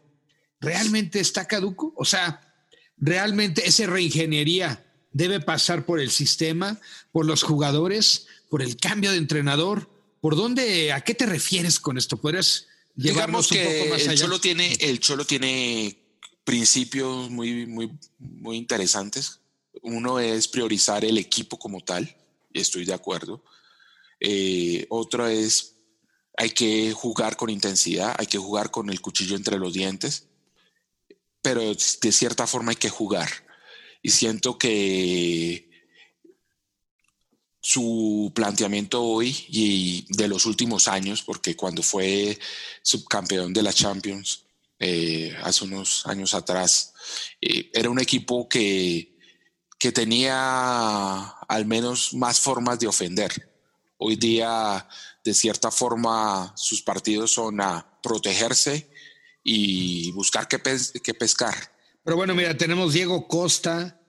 ¿realmente 0.60 1.18
está 1.18 1.48
caduco? 1.48 1.92
O 1.96 2.04
sea, 2.04 2.54
¿realmente 2.96 3.66
esa 3.66 3.84
reingeniería 3.86 4.86
debe 5.10 5.40
pasar 5.40 5.86
por 5.86 5.98
el 5.98 6.12
sistema, 6.12 6.80
por 7.10 7.26
los 7.26 7.42
jugadores, 7.42 8.28
por 8.48 8.62
el 8.62 8.76
cambio 8.76 9.10
de 9.10 9.16
entrenador? 9.16 9.90
¿Por 10.20 10.36
dónde, 10.36 10.92
a 10.92 11.00
qué 11.00 11.16
te 11.16 11.26
refieres 11.26 11.80
con 11.80 11.98
esto? 11.98 12.16
¿Podrías 12.16 12.68
llevarnos 12.94 13.50
un 13.50 13.58
poco 13.58 13.90
más 13.90 14.02
allá? 14.02 14.12
El 14.12 14.18
Cholo 14.20 14.40
tiene, 14.40 14.72
el 14.78 15.00
Cholo 15.00 15.24
tiene 15.24 15.98
principios 16.44 17.28
muy, 17.28 17.66
muy, 17.66 17.90
muy 18.20 18.56
interesantes 18.56 19.41
uno 19.80 20.20
es 20.20 20.48
priorizar 20.48 21.04
el 21.04 21.18
equipo 21.18 21.58
como 21.58 21.80
tal, 21.80 22.16
estoy 22.52 22.84
de 22.84 22.94
acuerdo. 22.94 23.42
Eh, 24.20 24.86
otro 24.90 25.26
es, 25.26 25.76
hay 26.36 26.50
que 26.50 26.92
jugar 26.92 27.36
con 27.36 27.50
intensidad, 27.50 28.14
hay 28.18 28.26
que 28.26 28.38
jugar 28.38 28.70
con 28.70 28.90
el 28.90 29.00
cuchillo 29.00 29.36
entre 29.36 29.58
los 29.58 29.72
dientes, 29.72 30.26
pero 31.40 31.62
de 31.62 32.12
cierta 32.12 32.46
forma 32.46 32.70
hay 32.70 32.76
que 32.76 32.90
jugar. 32.90 33.28
Y 34.02 34.10
siento 34.10 34.58
que 34.58 35.70
su 37.60 38.32
planteamiento 38.34 39.02
hoy 39.02 39.46
y 39.48 40.04
de 40.08 40.28
los 40.28 40.46
últimos 40.46 40.88
años, 40.88 41.22
porque 41.22 41.54
cuando 41.56 41.82
fue 41.82 42.38
subcampeón 42.82 43.52
de 43.52 43.62
la 43.62 43.72
Champions 43.72 44.46
eh, 44.80 45.32
hace 45.42 45.64
unos 45.64 46.04
años 46.06 46.34
atrás, 46.34 46.92
eh, 47.40 47.70
era 47.72 47.88
un 47.88 48.00
equipo 48.00 48.48
que 48.48 49.11
que 49.82 49.90
tenía 49.90 51.26
al 51.48 51.66
menos 51.66 52.14
más 52.14 52.38
formas 52.38 52.78
de 52.78 52.86
ofender. 52.86 53.50
Hoy 53.96 54.14
día, 54.14 54.86
de 55.24 55.34
cierta 55.34 55.72
forma, 55.72 56.52
sus 56.54 56.82
partidos 56.82 57.32
son 57.32 57.60
a 57.60 57.98
protegerse 58.00 58.88
y 59.42 60.12
buscar 60.12 60.46
qué, 60.46 60.60
pescar. 60.60 61.56
Pero 62.04 62.16
bueno, 62.16 62.32
mira, 62.32 62.56
tenemos 62.56 62.92
Diego 62.92 63.26
Costa, 63.26 64.00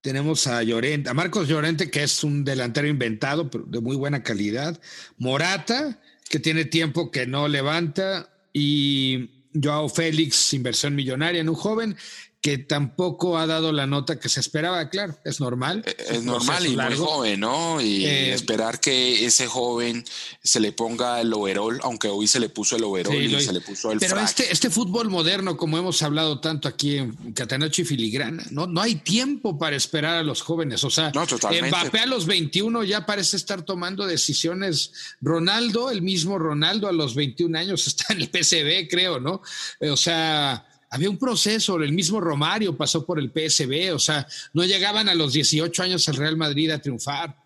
tenemos 0.00 0.46
a 0.46 0.62
Llorente, 0.62 1.10
a 1.10 1.12
Marcos 1.12 1.48
Llorente, 1.48 1.90
que 1.90 2.02
es 2.02 2.24
un 2.24 2.42
delantero 2.42 2.88
inventado, 2.88 3.50
pero 3.50 3.64
de 3.66 3.80
muy 3.80 3.96
buena 3.96 4.22
calidad. 4.22 4.80
Morata, 5.18 6.00
que 6.30 6.38
tiene 6.38 6.64
tiempo 6.64 7.10
que 7.10 7.26
no 7.26 7.46
levanta. 7.46 8.32
Y 8.54 9.44
Joao 9.52 9.90
Félix, 9.90 10.54
inversión 10.54 10.94
millonaria 10.94 11.42
en 11.42 11.50
un 11.50 11.56
joven 11.56 11.98
que 12.40 12.56
tampoco 12.56 13.36
ha 13.36 13.46
dado 13.46 13.70
la 13.70 13.86
nota 13.86 14.18
que 14.18 14.30
se 14.30 14.40
esperaba, 14.40 14.88
claro, 14.88 15.14
es 15.24 15.40
normal. 15.40 15.82
Eh, 15.86 15.94
es, 16.08 16.22
normal 16.22 16.66
y 16.66 16.74
muy 16.74 16.96
joven, 16.96 17.40
¿no? 17.40 17.80
Y 17.82 18.06
eh, 18.06 18.32
esperar 18.32 18.80
que 18.80 19.26
ese 19.26 19.46
joven 19.46 20.04
se 20.42 20.58
le 20.58 20.72
ponga 20.72 21.20
el 21.20 21.32
overall, 21.34 21.78
aunque 21.82 22.08
hoy 22.08 22.26
se 22.26 22.40
le 22.40 22.48
puso 22.48 22.76
el 22.76 22.84
overall 22.84 23.22
y 23.22 23.40
se 23.42 23.52
le 23.52 23.60
puso 23.60 23.92
el 23.92 23.98
Pero 23.98 24.18
este, 24.20 24.50
este 24.50 24.70
fútbol 24.70 25.10
moderno, 25.10 25.58
como 25.58 25.76
hemos 25.76 26.00
hablado 26.02 26.40
tanto 26.40 26.66
aquí 26.66 26.96
en 26.96 27.34
Catanacho 27.34 27.82
y 27.82 27.84
Filigrana, 27.84 28.42
¿no? 28.50 28.66
No 28.66 28.80
hay 28.80 28.94
tiempo 28.94 29.58
para 29.58 29.76
esperar 29.76 30.16
a 30.16 30.22
los 30.22 30.40
jóvenes. 30.40 30.82
O 30.84 30.90
sea, 30.90 31.12
no, 31.14 31.24
Mbappé 31.24 31.98
a 31.98 32.06
los 32.06 32.24
21 32.24 32.84
ya 32.84 33.04
parece 33.04 33.36
estar 33.36 33.62
tomando 33.62 34.06
decisiones. 34.06 34.92
Ronaldo, 35.20 35.90
el 35.90 36.00
mismo 36.00 36.38
Ronaldo 36.38 36.88
a 36.88 36.92
los 36.92 37.14
21 37.14 37.58
años 37.58 37.86
está 37.86 38.14
en 38.14 38.22
el 38.22 38.30
PCB, 38.30 38.88
creo, 38.88 39.20
¿no? 39.20 39.42
O 39.80 39.96
sea 39.96 40.66
había 40.90 41.08
un 41.08 41.18
proceso, 41.18 41.76
el 41.76 41.92
mismo 41.92 42.20
Romario 42.20 42.76
pasó 42.76 43.06
por 43.06 43.20
el 43.20 43.30
PSB, 43.30 43.94
o 43.94 43.98
sea, 43.98 44.26
no 44.52 44.64
llegaban 44.64 45.08
a 45.08 45.14
los 45.14 45.32
18 45.32 45.84
años 45.84 46.08
al 46.08 46.16
Real 46.16 46.36
Madrid 46.36 46.70
a 46.70 46.80
triunfar, 46.80 47.36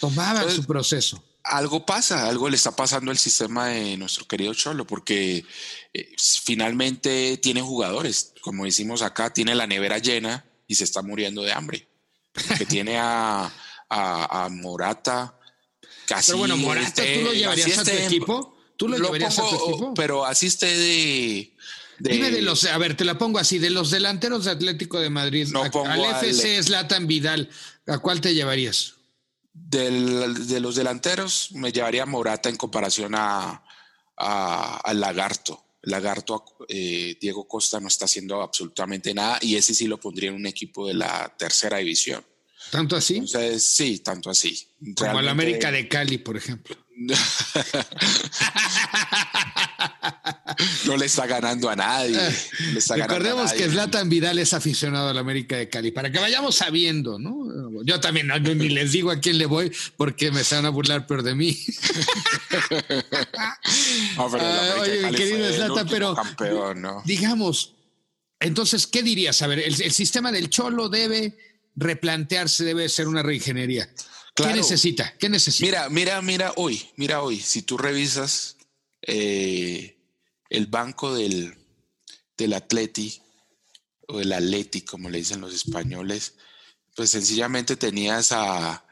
tomaban 0.00 0.50
su 0.50 0.64
proceso. 0.64 1.24
Algo 1.44 1.86
pasa, 1.86 2.28
algo 2.28 2.50
le 2.50 2.56
está 2.56 2.74
pasando 2.74 3.12
al 3.12 3.16
sistema 3.16 3.68
de 3.68 3.96
nuestro 3.96 4.26
querido 4.26 4.52
Cholo, 4.52 4.84
porque 4.84 5.44
eh, 5.94 6.14
finalmente 6.42 7.38
tiene 7.38 7.62
jugadores, 7.62 8.34
como 8.42 8.64
decimos 8.64 9.02
acá, 9.02 9.32
tiene 9.32 9.54
la 9.54 9.68
nevera 9.68 9.98
llena 9.98 10.44
y 10.66 10.74
se 10.74 10.84
está 10.84 11.00
muriendo 11.00 11.42
de 11.42 11.52
hambre. 11.52 11.88
Que 12.58 12.66
tiene 12.66 12.98
a, 12.98 13.50
a, 13.88 14.48
Morata, 14.50 15.38
casi. 16.06 16.32
Pero 16.32 16.38
bueno, 16.38 16.56
Morata, 16.56 17.02
¿tú 17.02 17.20
lo 17.22 17.32
llevarías 17.32 17.78
a 17.78 17.84
tu 17.84 17.90
equipo? 17.90 18.58
¿Tú 18.76 18.88
lo, 18.88 18.96
llevarías 18.98 19.38
a 19.38 19.42
tu 19.42 19.54
equipo? 19.54 19.94
Pero 19.94 20.26
así 20.26 20.48
esté 20.48 20.66
de 20.66 21.54
Dime 21.98 22.30
de 22.30 22.42
los, 22.42 22.64
a 22.64 22.78
ver, 22.78 22.96
te 22.96 23.04
la 23.04 23.18
pongo 23.18 23.38
así, 23.38 23.58
de 23.58 23.70
los 23.70 23.90
delanteros 23.90 24.44
de 24.44 24.52
Atlético 24.52 25.00
de 25.00 25.10
Madrid, 25.10 25.48
No 25.50 25.68
pongo 25.70 25.86
al 25.88 26.04
al- 26.04 26.24
FC 26.24 26.62
Zlatan 26.62 27.06
Vidal, 27.06 27.50
¿a 27.86 27.98
cuál 27.98 28.20
te 28.20 28.34
llevarías? 28.34 28.94
Del- 29.52 30.46
de 30.46 30.60
los 30.60 30.76
delanteros 30.76 31.50
me 31.52 31.72
llevaría 31.72 32.04
a 32.04 32.06
Morata 32.06 32.48
en 32.48 32.56
comparación 32.56 33.14
a, 33.16 33.62
a- 34.16 34.80
al 34.84 35.00
Lagarto. 35.00 35.64
El 35.82 35.90
Lagarto, 35.92 36.44
eh, 36.68 37.16
Diego 37.20 37.46
Costa 37.48 37.80
no 37.80 37.88
está 37.88 38.04
haciendo 38.06 38.42
absolutamente 38.42 39.14
nada 39.14 39.38
y 39.40 39.56
ese 39.56 39.74
sí 39.74 39.86
lo 39.86 39.98
pondría 39.98 40.28
en 40.30 40.36
un 40.36 40.46
equipo 40.46 40.86
de 40.86 40.94
la 40.94 41.34
tercera 41.38 41.78
división. 41.78 42.24
¿Tanto 42.70 42.96
así? 42.96 43.16
Entonces, 43.16 43.64
sí, 43.64 44.00
tanto 44.00 44.28
así. 44.30 44.68
Como 44.96 45.18
al 45.18 45.24
Realmente- 45.24 45.30
América 45.30 45.70
de 45.72 45.88
Cali, 45.88 46.18
por 46.18 46.36
ejemplo. 46.36 46.76
no 50.86 50.96
le 50.96 51.06
está 51.06 51.26
ganando 51.26 51.68
a 51.70 51.76
nadie. 51.76 52.16
le 52.72 52.78
está 52.78 52.94
a 52.94 52.96
Recordemos 52.98 53.46
nadie. 53.52 53.58
que 53.64 53.70
Zlatan 53.70 54.08
Vidal 54.08 54.38
es 54.38 54.52
aficionado 54.52 55.08
al 55.10 55.18
América 55.18 55.56
de 55.56 55.68
Cali, 55.68 55.90
para 55.90 56.10
que 56.10 56.18
vayamos 56.18 56.56
sabiendo, 56.56 57.18
¿no? 57.18 57.46
Yo 57.84 58.00
también 58.00 58.26
no, 58.26 58.38
ni 58.38 58.68
les 58.68 58.92
digo 58.92 59.10
a 59.10 59.20
quién 59.20 59.38
le 59.38 59.46
voy 59.46 59.72
porque 59.96 60.30
me 60.30 60.42
se 60.44 60.56
van 60.56 60.66
a 60.66 60.70
burlar 60.70 61.06
peor 61.06 61.22
de 61.22 61.34
mí. 61.34 61.56
No, 64.16 64.30
pero 64.30 64.44
Ah, 64.44 64.74
oye, 64.80 65.02
mi 65.10 65.14
querido 65.16 65.52
Zlatan, 65.52 65.88
pero- 65.88 66.14
campeón, 66.14 66.82
¿no? 66.82 67.02
Digamos, 67.04 67.74
entonces, 68.40 68.86
¿qué 68.86 69.02
dirías? 69.02 69.40
A 69.42 69.46
ver, 69.46 69.60
el, 69.60 69.80
el 69.80 69.92
sistema 69.92 70.32
del 70.32 70.48
Cholo 70.50 70.88
debe 70.88 71.36
replantearse, 71.76 72.64
debe 72.64 72.88
ser 72.88 73.08
una 73.08 73.22
reingeniería. 73.22 73.88
Claro. 74.34 74.52
¿Qué 74.52 74.58
necesita? 74.60 75.14
¿Qué 75.18 75.28
necesita? 75.28 75.66
Mira, 75.66 75.88
mira, 75.90 76.22
mira 76.22 76.52
hoy, 76.56 76.88
mira 76.96 77.22
hoy, 77.22 77.40
si 77.40 77.62
tú 77.62 77.76
revisas 77.76 78.56
eh, 79.02 79.97
el 80.50 80.66
banco 80.66 81.14
del, 81.14 81.54
del 82.36 82.52
Atleti 82.54 83.20
o 84.08 84.20
el 84.20 84.32
Atleti, 84.32 84.82
como 84.82 85.10
le 85.10 85.18
dicen 85.18 85.40
los 85.40 85.52
españoles, 85.54 86.34
pues 86.96 87.10
sencillamente 87.10 87.76
tenías 87.76 88.32
a, 88.32 88.84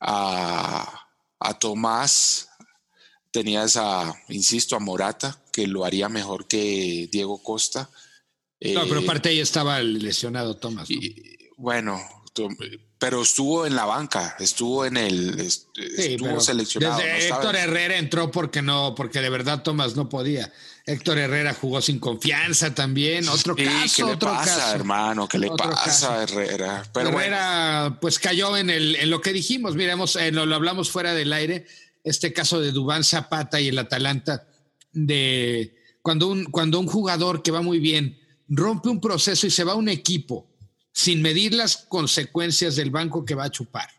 a, 0.00 1.08
a 1.40 1.58
Tomás, 1.58 2.48
tenías 3.30 3.76
a, 3.76 4.14
insisto, 4.28 4.76
a 4.76 4.80
Morata, 4.80 5.42
que 5.52 5.66
lo 5.66 5.84
haría 5.84 6.08
mejor 6.08 6.46
que 6.48 7.08
Diego 7.12 7.42
Costa. 7.42 7.90
no, 8.60 8.84
pero 8.88 9.00
Eh, 9.00 9.04
aparte 9.04 9.28
ahí 9.28 9.40
estaba 9.40 9.78
el 9.80 9.98
lesionado 10.02 10.56
Tomás. 10.56 10.88
¿no? 10.90 10.96
y- 10.96 11.32
bueno, 11.58 11.98
pero 12.98 13.22
estuvo 13.22 13.64
en 13.66 13.74
la 13.76 13.86
banca, 13.86 14.36
estuvo 14.38 14.84
en 14.84 14.96
el, 14.98 15.50
Sí, 15.50 15.62
estuvo 15.96 16.38
seleccionado. 16.40 16.98
desde 16.98 17.30
¿no? 17.30 17.36
Héctor 17.36 17.56
Herrera 17.56 17.96
entró 17.96 18.30
porque 18.30 18.60
no, 18.60 18.94
porque 18.94 19.20
de 19.20 19.30
verdad 19.30 19.62
Tomás 19.62 19.96
no 19.96 20.08
podía. 20.08 20.52
Héctor 20.86 21.18
Herrera 21.18 21.52
jugó 21.52 21.82
sin 21.82 21.98
confianza 21.98 22.72
también. 22.72 23.28
Otro 23.28 23.56
Sí, 23.56 23.64
caso, 23.64 23.96
¿qué 23.96 24.04
le 24.04 24.12
otro 24.12 24.30
pasa, 24.30 24.56
caso. 24.56 24.74
hermano? 24.76 25.28
¿Qué 25.28 25.38
le 25.38 25.50
Otro 25.50 25.68
pasa 25.70 26.20
a. 26.20 26.22
Herrera? 26.22 26.88
Pero 26.94 27.10
bueno, 27.10 27.18
Herrera, 27.36 27.98
pues 28.00 28.20
cayó 28.20 28.56
en, 28.56 28.70
el, 28.70 28.94
en 28.96 29.10
lo 29.10 29.20
que 29.20 29.32
dijimos. 29.32 29.74
Miremos, 29.74 30.14
eh, 30.14 30.30
lo, 30.30 30.46
lo 30.46 30.54
hablamos 30.54 30.90
fuera 30.90 31.12
del 31.12 31.32
aire. 31.32 31.66
Este 32.04 32.32
caso 32.32 32.60
de 32.60 32.70
Dubán 32.70 33.02
Zapata 33.02 33.60
y 33.60 33.66
el 33.66 33.78
Atalanta, 33.80 34.46
de 34.92 35.74
cuando 36.02 36.28
un, 36.28 36.44
cuando 36.44 36.78
un 36.78 36.86
jugador 36.86 37.42
que 37.42 37.50
va 37.50 37.62
muy 37.62 37.80
bien 37.80 38.20
rompe 38.48 38.88
un 38.88 39.00
proceso 39.00 39.44
y 39.48 39.50
se 39.50 39.64
va 39.64 39.72
a 39.72 39.76
un 39.76 39.88
equipo 39.88 40.48
sin 40.92 41.20
medir 41.20 41.52
las 41.52 41.76
consecuencias 41.76 42.76
del 42.76 42.90
banco 42.92 43.24
que 43.24 43.34
va 43.34 43.44
a 43.46 43.50
chupar, 43.50 43.90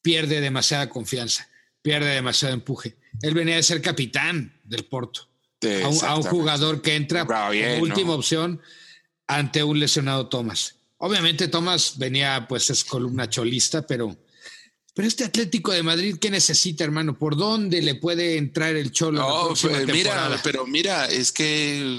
pierde 0.00 0.40
demasiada 0.40 0.88
confianza, 0.88 1.46
pierde 1.82 2.14
demasiado 2.14 2.54
empuje. 2.54 2.96
Él 3.20 3.34
venía 3.34 3.56
de 3.56 3.62
ser 3.62 3.82
capitán 3.82 4.58
del 4.64 4.86
Porto. 4.86 5.28
De- 5.62 5.84
A 5.84 5.88
un, 6.16 6.22
jugador 6.24 6.82
que 6.82 6.96
entra 6.96 7.24
bien, 7.50 7.70
como 7.70 7.82
última 7.84 8.08
¿no? 8.08 8.14
opción 8.14 8.60
ante 9.26 9.64
un 9.64 9.80
lesionado 9.80 10.28
Thomas. 10.28 10.76
Obviamente 10.98 11.48
Thomas 11.48 11.98
venía, 11.98 12.46
pues 12.48 12.70
es 12.70 12.84
columna 12.84 13.28
cholista, 13.28 13.86
pero, 13.86 14.16
pero 14.94 15.08
este 15.08 15.24
Atlético 15.24 15.72
de 15.72 15.82
Madrid, 15.82 16.16
¿qué 16.20 16.30
necesita, 16.30 16.84
hermano? 16.84 17.18
¿Por 17.18 17.36
dónde 17.36 17.80
le 17.82 17.94
puede 17.94 18.36
entrar 18.36 18.76
el 18.76 18.92
Cholo? 18.92 19.18
la 19.18 19.26
No, 19.26 19.48
pues, 19.48 19.86
mira, 19.86 20.40
pero 20.44 20.66
mira, 20.66 21.06
es 21.06 21.32
que 21.32 21.98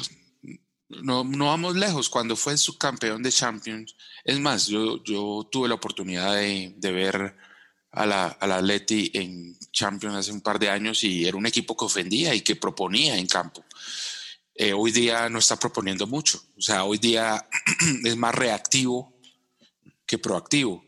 no, 1.02 1.24
no 1.24 1.48
vamos 1.48 1.76
lejos. 1.76 2.10
Cuando 2.10 2.36
fue 2.36 2.58
subcampeón 2.58 3.24
de 3.24 3.32
Champions, 3.32 3.96
es 4.24 4.40
más, 4.40 4.68
yo, 4.68 5.04
yo 5.04 5.48
tuve 5.52 5.68
la 5.68 5.76
oportunidad 5.76 6.36
de, 6.36 6.74
de 6.78 6.92
ver 6.92 7.36
a 7.94 8.06
la, 8.06 8.28
a 8.28 8.48
la 8.48 8.58
Atleti 8.58 9.12
en 9.14 9.58
Champions 9.72 10.16
hace 10.16 10.32
un 10.32 10.42
par 10.42 10.60
de 10.60 10.70
años 10.70 11.04
y 11.04 11.26
era 11.26 11.38
un 11.38 11.46
equipo 11.46 11.78
que 11.78 11.86
ofendía 11.86 12.34
y 12.34 12.42
que 12.42 12.56
proponía 12.56 13.18
en 13.18 13.28
campo. 13.28 13.64
Eh, 14.56 14.74
hoy 14.74 14.92
día 14.92 15.30
no 15.30 15.40
está 15.40 15.58
proponiendo 15.58 16.08
mucho. 16.08 16.44
O 16.58 16.62
sea, 16.62 16.84
hoy 16.84 16.98
día 16.98 17.48
es 18.04 18.18
más 18.18 18.36
reactivo 18.36 19.14
que 20.06 20.18
proactivo. 20.18 20.84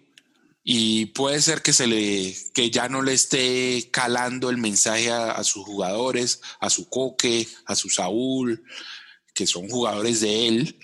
Y 0.64 1.08
puede 1.08 1.42
ser 1.42 1.62
que 1.62 1.74
se 1.74 1.86
le, 1.86 2.36
que 2.56 2.72
ya 2.72 2.90
no 2.90 3.04
le 3.04 3.14
esté 3.14 3.88
calando 3.92 4.50
el 4.50 4.58
mensaje 4.58 5.12
a, 5.12 5.32
a 5.32 5.44
sus 5.44 5.64
jugadores, 5.64 6.42
a 6.60 6.72
su 6.72 6.90
Coque, 6.90 7.48
a 7.66 7.76
su 7.76 7.90
Saúl, 7.90 8.64
que 9.36 9.46
son 9.46 9.70
jugadores 9.70 10.22
de 10.22 10.48
él, 10.48 10.80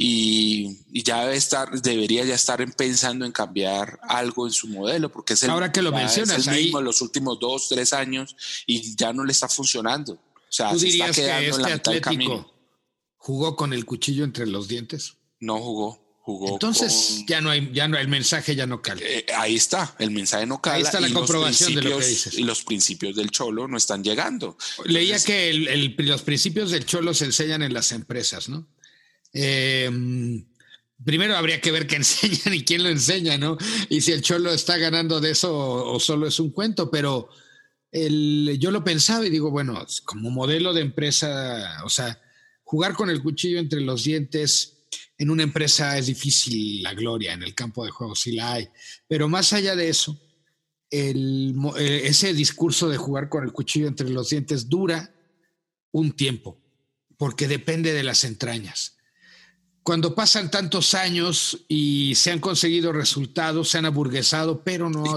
y, 0.00 0.78
y 0.92 1.02
ya 1.02 1.22
debe 1.24 1.36
estar, 1.36 1.70
debería 1.82 2.24
ya 2.24 2.36
estar 2.36 2.60
en- 2.60 2.70
pensando 2.72 3.26
en 3.26 3.32
cambiar 3.32 3.98
algo 4.08 4.46
en 4.46 4.52
su 4.52 4.68
modelo, 4.68 5.10
porque 5.10 5.34
es 5.34 5.42
el, 5.42 5.50
Ahora 5.50 5.72
que 5.72 5.82
lo 5.82 5.90
mencionas, 5.92 6.38
es 6.38 6.46
el 6.46 6.54
ahí- 6.54 6.64
mismo 6.66 6.78
en 6.78 6.84
los 6.84 7.02
últimos 7.02 7.38
dos, 7.40 7.68
tres 7.68 7.92
años, 7.92 8.36
y 8.66 8.94
ya 8.96 9.12
no 9.12 9.24
le 9.24 9.32
está 9.32 9.48
funcionando. 9.48 10.12
O 10.14 10.20
sea, 10.48 10.70
¿Tú 10.70 10.78
se 10.78 10.88
está 10.88 11.10
quedando 11.10 11.40
que 11.40 11.46
en 11.56 11.62
la 11.62 11.68
este 11.68 11.74
mitad 11.74 11.92
del 11.92 12.00
camino. 12.00 12.52
Jugó 13.16 13.56
con 13.56 13.72
el 13.72 13.84
cuchillo 13.84 14.24
entre 14.24 14.46
los 14.46 14.68
dientes? 14.68 15.14
No 15.40 15.58
jugó, 15.58 16.00
jugó. 16.22 16.52
Entonces 16.52 17.16
con- 17.18 17.26
ya 17.26 17.40
no 17.40 17.50
hay, 17.50 17.68
ya 17.74 17.88
no, 17.88 17.98
el 17.98 18.06
mensaje 18.08 18.54
ya 18.54 18.66
no 18.66 18.80
cala. 18.80 19.02
Eh, 19.04 19.26
ahí 19.36 19.56
está, 19.56 19.94
el 19.98 20.12
mensaje 20.12 20.46
no 20.46 20.62
cala. 20.62 20.76
Ahí 20.76 20.82
está 20.82 21.00
la 21.00 21.08
y 21.08 21.12
comprobación 21.12 21.74
de 21.74 21.82
lo 21.82 21.98
que 21.98 22.06
dices. 22.06 22.38
Y 22.38 22.44
los 22.44 22.62
principios 22.62 23.16
del 23.16 23.30
cholo 23.32 23.66
no 23.66 23.76
están 23.76 24.02
llegando. 24.04 24.56
Leía 24.84 25.16
Entonces, 25.16 25.26
que 25.26 25.50
el- 25.50 25.68
el- 25.68 25.94
los 26.06 26.22
principios 26.22 26.70
del 26.70 26.86
cholo 26.86 27.12
se 27.12 27.24
enseñan 27.26 27.62
en 27.62 27.74
las 27.74 27.90
empresas, 27.92 28.48
¿no? 28.48 28.66
Eh, 29.32 29.90
primero 31.04 31.36
habría 31.36 31.60
que 31.60 31.70
ver 31.70 31.86
qué 31.86 31.96
enseñan 31.96 32.54
y 32.54 32.64
quién 32.64 32.82
lo 32.82 32.88
enseña, 32.88 33.38
¿no? 33.38 33.56
Y 33.88 34.00
si 34.00 34.12
el 34.12 34.22
cholo 34.22 34.52
está 34.52 34.76
ganando 34.76 35.20
de 35.20 35.30
eso 35.30 35.56
o, 35.56 36.00
solo 36.00 36.26
es 36.26 36.38
un 36.40 36.50
cuento, 36.50 36.90
pero 36.90 37.28
el, 37.90 38.58
yo 38.60 38.70
lo 38.70 38.84
pensaba 38.84 39.26
y 39.26 39.30
digo, 39.30 39.50
bueno, 39.50 39.86
como 40.04 40.30
modelo 40.30 40.72
de 40.72 40.82
empresa, 40.82 41.82
o 41.84 41.88
sea, 41.88 42.20
jugar 42.62 42.94
con 42.94 43.10
el 43.10 43.22
cuchillo 43.22 43.58
entre 43.58 43.80
los 43.80 44.04
dientes 44.04 44.74
en 45.16 45.30
una 45.30 45.42
empresa 45.42 45.98
es 45.98 46.06
difícil 46.06 46.82
la 46.82 46.94
gloria, 46.94 47.32
en 47.32 47.42
el 47.42 47.54
campo 47.54 47.84
de 47.84 47.90
juego 47.90 48.14
sí 48.14 48.32
la 48.32 48.52
hay, 48.52 48.68
pero 49.08 49.28
más 49.28 49.52
allá 49.52 49.74
de 49.74 49.88
eso, 49.88 50.20
eh, 50.90 52.02
ese 52.04 52.32
discurso 52.34 52.88
de 52.88 52.96
jugar 52.96 53.28
con 53.28 53.44
el 53.44 53.52
cuchillo 53.52 53.88
entre 53.88 54.08
los 54.10 54.30
dientes 54.30 54.68
dura 54.68 55.12
un 55.90 56.12
tiempo, 56.12 56.60
porque 57.16 57.48
depende 57.48 57.92
de 57.92 58.04
las 58.04 58.24
entrañas. 58.24 58.97
Cuando 59.88 60.14
pasan 60.14 60.50
tantos 60.50 60.92
años 60.92 61.60
y 61.66 62.14
se 62.14 62.30
han 62.30 62.40
conseguido 62.40 62.92
resultados, 62.92 63.70
se 63.70 63.78
han 63.78 63.86
aburguesado, 63.86 64.62
pero 64.62 64.90
no, 64.90 65.16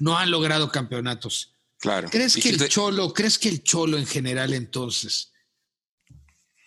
no 0.00 0.18
han 0.18 0.30
logrado 0.30 0.70
campeonatos. 0.70 1.54
Claro. 1.78 2.10
¿Crees 2.10 2.36
que 2.36 2.50
el 2.50 2.68
Cholo, 2.68 3.14
crees 3.14 3.38
que 3.38 3.48
el 3.48 3.62
Cholo 3.62 3.96
en 3.96 4.04
general 4.04 4.52
entonces 4.52 5.32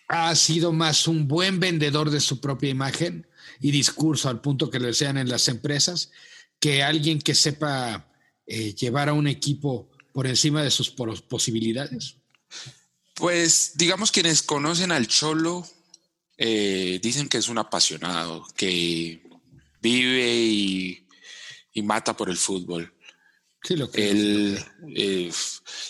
ha 0.08 0.34
sido 0.34 0.72
más 0.72 1.06
un 1.06 1.28
buen 1.28 1.60
vendedor 1.60 2.10
de 2.10 2.18
su 2.18 2.40
propia 2.40 2.68
imagen 2.68 3.28
y 3.60 3.70
discurso 3.70 4.28
al 4.28 4.40
punto 4.40 4.68
que 4.68 4.80
lo 4.80 4.92
sean 4.92 5.16
en 5.16 5.28
las 5.28 5.46
empresas 5.46 6.10
que 6.58 6.82
alguien 6.82 7.20
que 7.20 7.36
sepa 7.36 8.08
eh, 8.48 8.74
llevar 8.74 9.08
a 9.08 9.12
un 9.12 9.28
equipo 9.28 9.88
por 10.12 10.26
encima 10.26 10.64
de 10.64 10.72
sus 10.72 10.90
pos- 10.90 11.22
posibilidades? 11.22 12.16
Pues 13.14 13.74
digamos 13.76 14.10
quienes 14.10 14.42
conocen 14.42 14.90
al 14.90 15.06
Cholo 15.06 15.64
eh, 16.38 16.98
dicen 17.02 17.28
que 17.28 17.38
es 17.38 17.48
un 17.48 17.58
apasionado, 17.58 18.46
que 18.56 19.22
vive 19.80 20.34
y, 20.36 21.06
y 21.72 21.82
mata 21.82 22.16
por 22.16 22.30
el 22.30 22.36
fútbol. 22.36 22.92
Sí, 23.62 23.76
lo 23.76 23.90
que 23.90 24.10
Él, 24.10 24.58
eh, 24.94 25.30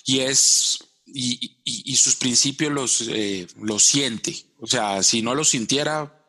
y 0.06 0.18
es 0.20 0.78
y, 1.06 1.56
y- 1.64 1.92
y 1.92 1.96
sus 1.96 2.16
principios 2.16 2.72
los, 2.72 3.02
eh, 3.08 3.46
los 3.60 3.82
siente. 3.82 4.34
O 4.58 4.66
sea, 4.66 5.02
si 5.02 5.22
no 5.22 5.34
los 5.34 5.50
sintiera, 5.50 6.26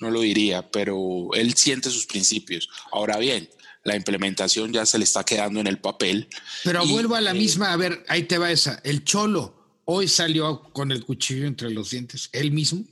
no 0.00 0.10
lo 0.10 0.20
diría, 0.20 0.70
pero 0.70 1.30
él 1.34 1.54
siente 1.54 1.90
sus 1.90 2.06
principios. 2.06 2.68
Ahora 2.90 3.18
bien, 3.18 3.48
la 3.84 3.94
implementación 3.96 4.72
ya 4.72 4.84
se 4.86 4.98
le 4.98 5.04
está 5.04 5.24
quedando 5.24 5.60
en 5.60 5.66
el 5.66 5.78
papel. 5.78 6.28
Pero 6.64 6.84
Y, 6.84 6.90
vuelvo 6.90 7.14
a 7.14 7.20
la 7.20 7.30
eh, 7.30 7.34
misma, 7.34 7.72
a 7.72 7.76
ver, 7.76 8.04
ahí 8.08 8.24
te 8.24 8.38
va 8.38 8.50
esa. 8.50 8.80
El 8.84 9.04
Cholo 9.04 9.80
hoy 9.84 10.08
salió 10.08 10.62
con 10.72 10.90
el 10.90 11.04
cuchillo 11.04 11.46
entre 11.46 11.70
los 11.70 11.90
dientes, 11.90 12.28
él 12.32 12.50
mismo. 12.50 12.84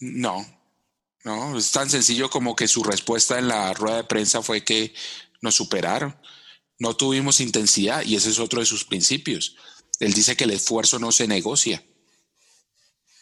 No, 0.00 0.46
no, 1.24 1.56
es 1.58 1.70
tan 1.70 1.90
sencillo 1.90 2.30
como 2.30 2.56
que 2.56 2.66
su 2.66 2.82
respuesta 2.82 3.38
en 3.38 3.48
la 3.48 3.72
rueda 3.74 3.98
de 3.98 4.04
prensa 4.04 4.42
fue 4.42 4.64
que 4.64 4.94
nos 5.42 5.54
superaron. 5.54 6.16
No 6.78 6.96
tuvimos 6.96 7.40
intensidad 7.40 8.02
y 8.04 8.16
ese 8.16 8.30
es 8.30 8.38
otro 8.38 8.60
de 8.60 8.66
sus 8.66 8.84
principios. 8.84 9.56
Él 10.00 10.14
dice 10.14 10.34
que 10.36 10.44
el 10.44 10.50
esfuerzo 10.50 10.98
no 10.98 11.12
se 11.12 11.28
negocia. 11.28 11.84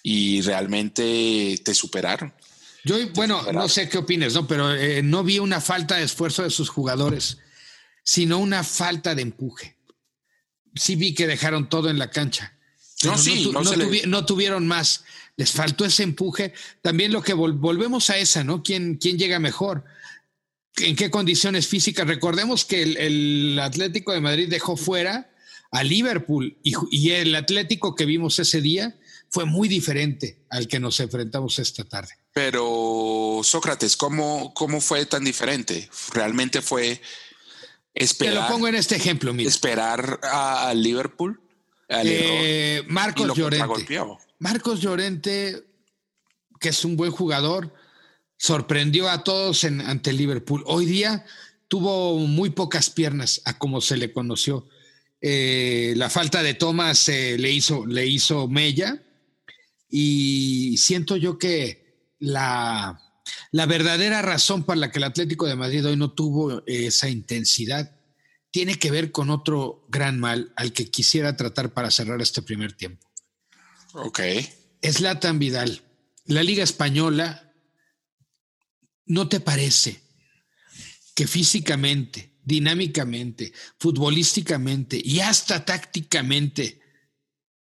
y 0.03 0.41
realmente 0.43 1.61
te 1.65 1.75
superaron. 1.75 2.33
Yo, 2.85 2.97
bueno, 3.11 3.43
no 3.53 3.69
sé 3.69 3.89
qué 3.89 3.99
opines, 3.99 4.33
¿no? 4.35 4.47
Pero 4.47 4.73
eh, 4.73 5.03
no 5.03 5.25
vi 5.25 5.39
una 5.39 5.61
falta 5.61 5.97
de 5.97 6.05
esfuerzo 6.05 6.43
de 6.45 6.51
sus 6.51 6.69
jugadores, 6.69 7.39
sino 8.05 8.39
una 8.39 8.65
falta 8.65 9.15
de 9.15 9.23
empuje. 9.23 9.77
Sí 10.75 10.97
vi 10.97 11.15
que 11.15 11.27
dejaron 11.27 11.69
todo 11.69 11.91
en 11.91 11.99
la 11.99 12.11
cancha. 12.11 12.57
No, 13.05 13.19
sí, 13.19 13.53
no, 14.07 14.25
tuvieron 14.25 14.67
más. 14.67 15.05
Les 15.39 15.51
faltó 15.53 15.87
ese 15.87 16.03
empuje. 16.03 16.53
También 16.83 17.13
lo 17.13 17.23
que 17.23 17.33
volvemos 17.33 18.11
a 18.11 18.19
esa, 18.19 18.45
¿no? 18.45 18.63
¿Quién, 18.63 18.97
¿Quién 18.97 19.17
llega 19.17 19.39
mejor? 19.39 19.85
¿En 20.77 20.97
qué 20.97 21.11
condiciones 21.11 21.67
físicas? 21.67 22.07
Recordemos 22.07 22.65
que 22.65 22.83
el, 22.83 23.59
Atlético 23.59 24.13
de 24.13 24.21
Madrid 24.21 24.51
dejó 24.51 24.77
fuera 24.77 25.31
a 25.71 25.85
Liverpool 25.85 26.59
y, 26.63 26.75
y 26.91 27.11
el 27.13 27.35
Atlético 27.37 27.95
que 27.95 28.05
vimos 28.05 28.39
ese 28.39 28.61
día 28.61 28.97
fue 29.31 29.45
muy 29.45 29.69
diferente 29.69 30.45
al 30.51 30.67
que 30.67 30.81
nos 30.81 30.99
enfrentamos 31.01 31.59
esta 31.61 31.85
tarde. 31.85 32.11
Pero 32.33 33.41
Sócrates, 33.43 33.97
¿cómo, 33.97 34.53
cómo 34.55 34.81
fue 34.81 35.07
tan 35.07 35.25
diferente? 35.25 35.89
Realmente 36.13 36.63
fue 36.63 37.01
esperar. 37.95 38.35
Te 38.35 38.41
lo 38.41 38.49
pongo 38.49 38.69
en 38.69 38.75
este 38.75 38.97
ejemplo, 38.97 39.33
mira. 39.33 39.49
Esperar 39.49 40.21
a, 40.23 40.73
Liverpool. 40.75 41.41
Eh, 41.89 42.83
Marcos 42.89 43.37
Llorente. 43.37 44.28
Marcos 44.39 44.81
Llorente, 44.81 45.65
que 46.61 46.69
es 46.69 46.85
un 46.85 46.97
buen 46.97 47.11
jugador, 47.11 47.75
sorprendió 48.37 49.09
a 49.09 49.25
todos 49.25 49.65
ante 49.65 50.13
Liverpool. 50.13 50.63
Hoy 50.67 50.87
día 50.87 51.25
tuvo 51.67 52.17
muy 52.19 52.51
pocas 52.51 52.91
piernas 52.91 53.43
a 53.45 53.59
como 53.59 53.81
se 53.81 53.97
le 53.97 54.13
conoció. 54.13 54.69
Eh, 55.21 55.95
la 55.97 56.09
falta 56.09 56.43
de 56.43 56.55
tomas 56.55 57.09
eh, 57.09 57.37
le, 57.39 57.51
hizo, 57.51 57.85
le 57.85 58.07
hizo 58.07 58.47
mella 58.47 59.03
y 59.91 60.77
siento 60.79 61.17
yo 61.17 61.39
que 61.39 62.13
la, 62.21 63.01
la 63.51 63.67
verdadera 63.67 64.23
razón 64.23 64.63
para 64.63 64.79
la 64.79 64.93
que 64.93 64.99
el 64.99 65.05
Atlético 65.05 65.47
de 65.47 65.57
Madrid 65.57 65.85
hoy 65.85 65.97
no 65.97 66.13
tuvo 66.13 66.63
esa 66.67 67.09
intensidad 67.09 67.97
tiene 68.53 68.77
que 68.77 68.93
ver 68.93 69.11
con 69.11 69.31
otro 69.31 69.85
gran 69.89 70.21
mal 70.21 70.53
al 70.57 70.73
que 70.73 70.89
quisiera 70.89 71.37
tratar 71.37 71.75
para 71.75 71.91
cerrar 71.91 72.23
este 72.23 72.43
primer 72.43 72.73
tiempo. 72.73 73.08
Ok. 73.95 74.21
Es 74.81 75.01
Latan 75.01 75.39
Vidal. 75.39 75.83
La 76.27 76.43
Liga 76.43 76.63
Española, 76.63 77.55
¿no 79.07 79.29
te 79.29 79.41
parece 79.41 80.03
que 81.15 81.27
físicamente, 81.27 82.35
dinámicamente, 82.45 83.53
futbolísticamente 83.79 85.01
y 85.03 85.21
hasta 85.21 85.65
tácticamente 85.65 86.81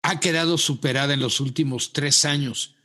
ha 0.02 0.20
quedado 0.20 0.58
superada 0.58 1.14
en 1.14 1.20
los 1.20 1.40
últimos 1.40 1.94
tres 1.94 2.26
años 2.26 2.76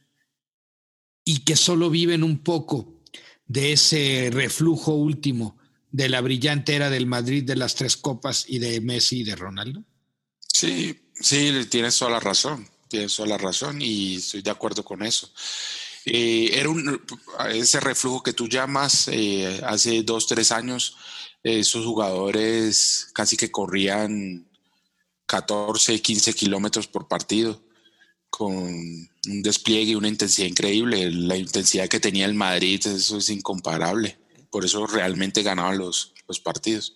y 1.25 1.41
que 1.41 1.57
solo 1.57 1.91
viven 1.91 2.23
un 2.23 2.39
poco 2.39 3.03
de 3.47 3.73
ese 3.73 4.31
reflujo 4.33 4.95
último 4.95 5.59
de 5.91 6.09
la 6.09 6.21
brillante 6.21 6.75
era 6.75 6.91
del 6.91 7.07
Madrid 7.07 7.45
de 7.45 7.57
las 7.57 7.75
tres 7.75 7.97
copas 7.97 8.45
y 8.49 8.59
de 8.59 8.81
Messi 8.81 9.21
y 9.21 9.25
de 9.25 9.37
Ronaldo? 9.37 9.85
Sí, 10.39 11.09
sí, 11.15 11.53
tienes 11.71 11.99
toda 11.99 12.13
la 12.13 12.21
razón, 12.21 12.69
tienes 12.95 13.19
la 13.19 13.39
razón 13.39 13.83
y 13.83 14.17
estoy 14.17 14.43
de 14.43 14.51
acuerdo 14.51 14.85
con 14.85 15.03
eso. 15.03 15.29
Eh, 16.07 16.51
era 16.53 16.69
un, 16.69 17.03
ese 17.51 17.81
reflujo 17.81 18.23
que 18.23 18.33
tú 18.33 18.49
llamas 18.49 19.09
eh, 19.09 19.61
hace 19.67 20.03
dos, 20.03 20.27
tres 20.27 20.53
años, 20.53 20.97
esos 21.43 21.85
jugadores 21.85 23.09
casi 23.13 23.37
que 23.37 23.51
corrían 23.51 24.47
14, 25.27 26.01
15 26.01 26.35
kilómetros 26.35 26.87
por 26.87 27.09
partido, 27.09 27.61
con 28.31 28.55
un 28.55 29.43
despliegue 29.43 29.93
y 29.93 29.95
una 29.97 30.09
intensidad 30.09 30.47
increíble. 30.47 31.11
La 31.11 31.37
intensidad 31.37 31.89
que 31.89 32.01
tenía 32.01 32.27
el 32.27 32.35
Madrid, 32.35 32.81
eso 32.87 33.19
es 33.19 33.29
incomparable. 33.29 34.19
Por 34.51 34.65
eso 34.65 34.87
realmente 34.87 35.43
ganaban 35.43 35.79
los, 35.79 36.14
los 36.27 36.41
partidos. 36.41 36.95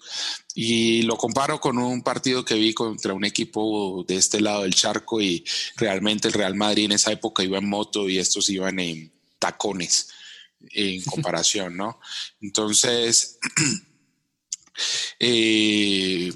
Y 0.55 1.03
lo 1.03 1.17
comparo 1.17 1.61
con 1.61 1.79
un 1.79 2.03
partido 2.03 2.45
que 2.45 2.55
vi 2.55 2.73
contra 2.75 3.13
un 3.13 3.25
equipo 3.25 4.05
de 4.07 4.17
este 4.17 4.41
lado 4.41 4.63
del 4.63 4.75
charco 4.75 5.21
y 5.21 5.45
realmente 5.77 6.29
el 6.29 6.35
Real 6.35 6.55
Madrid 6.55 6.87
en 6.87 6.93
esa 6.93 7.13
época 7.13 7.43
iba 7.43 7.59
en 7.59 7.69
moto 7.69 8.09
y 8.09 8.19
estos 8.19 8.49
iban 8.49 8.79
en 8.81 9.13
tacones 9.39 10.09
en 10.71 11.03
comparación, 11.05 11.77
¿no? 11.77 12.01
Entonces, 12.41 13.39
eh, 15.19 16.33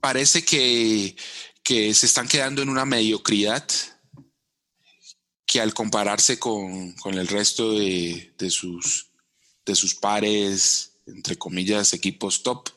parece 0.00 0.44
que, 0.44 1.16
se 1.64 2.06
están 2.06 2.28
quedando 2.28 2.60
en 2.60 2.68
una 2.68 2.84
mediocridad 2.84 3.66
que 5.46 5.60
al 5.60 5.72
compararse 5.72 6.38
con, 6.38 6.94
el 7.04 7.28
resto 7.28 7.72
de, 7.72 8.50
sus, 8.50 9.10
de 9.64 9.74
sus 9.74 9.94
pares, 9.94 10.91
entre 11.06 11.36
comillas, 11.36 11.92
equipos 11.92 12.42
top, 12.42 12.68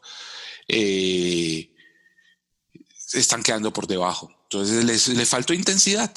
eh, 0.67 1.69
están 3.13 3.43
quedando 3.43 3.71
por 3.71 3.87
debajo. 3.87 4.31
Entonces 4.43 4.83
les, 4.85 5.07
le 5.07 5.25
faltó 5.25 5.53
intensidad. 5.53 6.11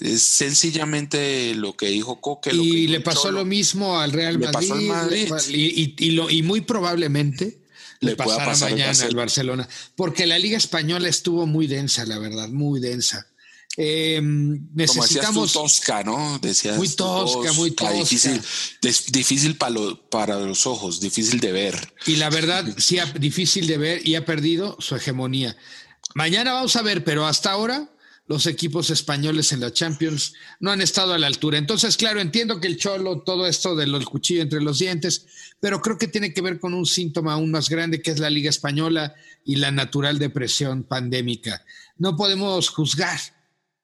Es 0.00 0.22
sencillamente 0.22 1.54
lo 1.54 1.76
que 1.76 1.88
dijo 1.88 2.20
Coque. 2.20 2.54
y 2.54 2.86
le 2.86 3.00
pasó 3.00 3.32
lo 3.32 3.44
mismo 3.44 3.98
al 3.98 4.12
Real 4.12 4.38
Madrid. 4.38 5.32
y, 5.48 6.42
muy 6.42 6.60
probablemente 6.60 7.62
le 8.00 8.14
pasará 8.14 8.56
mañana 8.56 8.92
al 9.02 9.16
Barcelona. 9.16 9.68
Porque 9.96 10.26
la 10.26 10.38
Liga 10.38 10.56
Española 10.56 11.08
estuvo 11.08 11.46
muy 11.46 11.66
densa, 11.66 12.04
la 12.06 12.18
verdad, 12.18 12.48
muy 12.48 12.80
densa. 12.80 13.26
Eh, 13.76 14.20
necesitamos. 14.22 15.52
Como 15.52 15.66
tosca, 15.66 16.02
¿no? 16.02 16.38
Decías 16.40 16.76
muy 16.76 16.88
tosca, 16.88 17.52
muy 17.52 17.70
tosca. 17.70 17.92
Difícil, 17.92 18.40
difícil 19.12 19.56
para, 19.56 19.74
para 20.10 20.40
los 20.40 20.66
ojos, 20.66 21.00
difícil 21.00 21.38
de 21.38 21.52
ver. 21.52 21.94
Y 22.06 22.16
la 22.16 22.28
verdad, 22.28 22.64
sí, 22.78 22.98
difícil 23.20 23.66
de 23.66 23.78
ver 23.78 24.06
y 24.06 24.16
ha 24.16 24.24
perdido 24.24 24.76
su 24.80 24.96
hegemonía. 24.96 25.56
Mañana 26.14 26.54
vamos 26.54 26.74
a 26.74 26.82
ver, 26.82 27.04
pero 27.04 27.26
hasta 27.26 27.52
ahora 27.52 27.88
los 28.26 28.46
equipos 28.46 28.90
españoles 28.90 29.52
en 29.52 29.60
la 29.60 29.72
Champions 29.72 30.34
no 30.60 30.70
han 30.70 30.82
estado 30.82 31.14
a 31.14 31.18
la 31.18 31.26
altura. 31.26 31.56
Entonces, 31.56 31.96
claro, 31.96 32.20
entiendo 32.20 32.60
que 32.60 32.66
el 32.66 32.76
cholo, 32.76 33.22
todo 33.22 33.46
esto 33.46 33.74
del 33.74 34.04
cuchillo 34.04 34.42
entre 34.42 34.60
los 34.60 34.78
dientes, 34.78 35.26
pero 35.60 35.80
creo 35.80 35.98
que 35.98 36.08
tiene 36.08 36.34
que 36.34 36.42
ver 36.42 36.60
con 36.60 36.74
un 36.74 36.84
síntoma 36.84 37.32
aún 37.32 37.50
más 37.50 37.68
grande 37.68 38.02
que 38.02 38.10
es 38.10 38.18
la 38.18 38.28
Liga 38.28 38.50
Española 38.50 39.14
y 39.44 39.56
la 39.56 39.70
natural 39.70 40.18
depresión 40.18 40.82
pandémica. 40.82 41.64
No 41.96 42.16
podemos 42.16 42.68
juzgar 42.68 43.18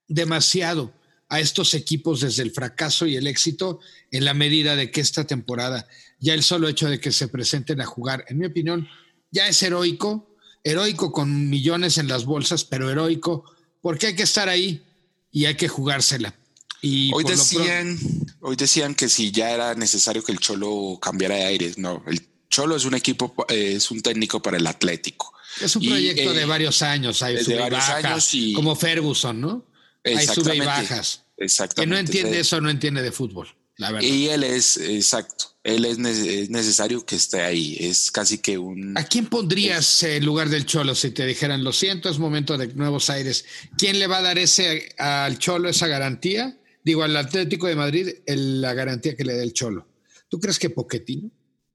demasiado 0.09 0.93
a 1.29 1.40
estos 1.40 1.75
equipos 1.75 2.21
desde 2.21 2.43
el 2.43 2.53
fracaso 2.53 3.07
y 3.07 3.17
el 3.17 3.27
éxito 3.27 3.81
en 4.11 4.25
la 4.25 4.35
medida 4.35 4.77
de 4.77 4.90
que 4.90 5.01
esta 5.01 5.27
temporada, 5.27 5.87
ya 6.21 6.35
el 6.35 6.43
solo 6.43 6.69
hecho 6.69 6.88
de 6.88 7.01
que 7.01 7.12
se 7.12 7.29
presenten 7.29 7.81
a 7.81 7.87
jugar, 7.87 8.25
en 8.29 8.38
mi 8.38 8.47
opinión, 8.47 8.88
ya 9.31 9.49
es 9.49 9.62
heroico, 9.62 10.37
heroico 10.62 11.12
con 11.12 11.49
millones 11.49 11.99
en 11.99 12.09
las 12.09 12.25
bolsas, 12.25 12.64
pero 12.64 12.90
heroico 12.90 13.45
porque 13.81 14.07
hay 14.07 14.17
que 14.17 14.23
estar 14.23 14.49
ahí 14.49 14.83
y 15.31 15.45
hay 15.47 15.57
que 15.57 15.69
jugársela. 15.69 16.35
Y 16.81 17.11
hoy 17.14 17.25
decían, 17.25 17.99
hoy 18.40 18.57
decían 18.57 18.95
que 18.95 19.09
si 19.09 19.31
ya 19.31 19.51
era 19.51 19.75
necesario 19.75 20.23
que 20.23 20.33
el 20.33 20.38
Cholo 20.38 20.99
cambiara 21.01 21.35
de 21.35 21.45
aires, 21.45 21.79
no, 21.79 22.03
el 22.07 22.27
Cholo 22.49 22.77
es 22.77 22.85
un 22.85 22.95
equipo, 22.95 23.35
eh, 23.49 23.75
es 23.77 23.90
un 23.90 24.01
técnico 24.01 24.40
para 24.40 24.57
el 24.57 24.67
Atlético. 24.67 25.35
Es 25.61 25.75
un 25.77 25.83
proyecto 25.83 26.33
de 26.33 26.43
eh, 26.43 26.47
varios 26.47 26.83
años, 26.83 27.23
hay 27.23 27.43
de 27.43 27.59
varios 27.59 27.88
años 27.88 28.35
y, 28.35 28.53
como 28.53 28.77
Ferguson, 28.77 29.40
¿no? 29.40 29.67
Hay 30.05 30.27
sube 30.27 30.57
y 30.57 30.61
bajas. 30.61 31.25
Exactamente. 31.37 31.81
Que 31.81 31.87
no 31.87 31.99
entiende 31.99 32.40
eso, 32.40 32.61
no 32.61 32.71
entiende 32.71 33.03
de 33.03 33.11
fútbol, 33.11 33.49
la 33.77 33.90
verdad. 33.90 34.09
Y 34.09 34.29
él 34.29 34.45
es, 34.45 34.77
exacto, 34.77 35.57
él 35.64 35.85
es, 35.85 35.99
necesario 35.99 37.05
que 37.05 37.17
esté 37.17 37.43
ahí. 37.43 37.77
Es 37.81 38.11
casi 38.11 38.38
que 38.38 38.59
un. 38.59 38.97
¿A 38.97 39.05
quién 39.05 39.27
pondrías 39.27 40.03
en 40.03 40.25
lugar 40.25 40.49
del 40.49 40.67
Cholo 40.67 40.95
si 40.95 41.11
te 41.11 41.27
dijeran, 41.27 41.64
lo 41.64 41.73
siento, 41.73 42.09
es 42.09 42.19
momento 42.19 42.57
de 42.57 42.69
nuevos 42.75 43.11
aires? 43.11 43.45
¿Quién 43.77 43.99
le 43.99 44.07
va 44.07 44.19
a 44.19 44.23
dar 44.23 44.38
ese 44.38 44.95
al 44.99 45.38
Cholo 45.38 45.69
esa 45.69 45.88
garantía? 45.88 46.57
Digo, 46.85 47.03
al 47.03 47.17
Atlético 47.17 47.67
de 47.67 47.77
Madrid, 47.77 48.09
la 48.27 48.75
garantía 48.75 49.17
que 49.17 49.25
le 49.25 49.37
da 49.37 49.43
el 49.43 49.55
Cholo. 49.55 49.88
¿Tú 50.29 50.38
crees 50.38 50.59
que 50.59 50.69
Poquetino, 50.69 51.31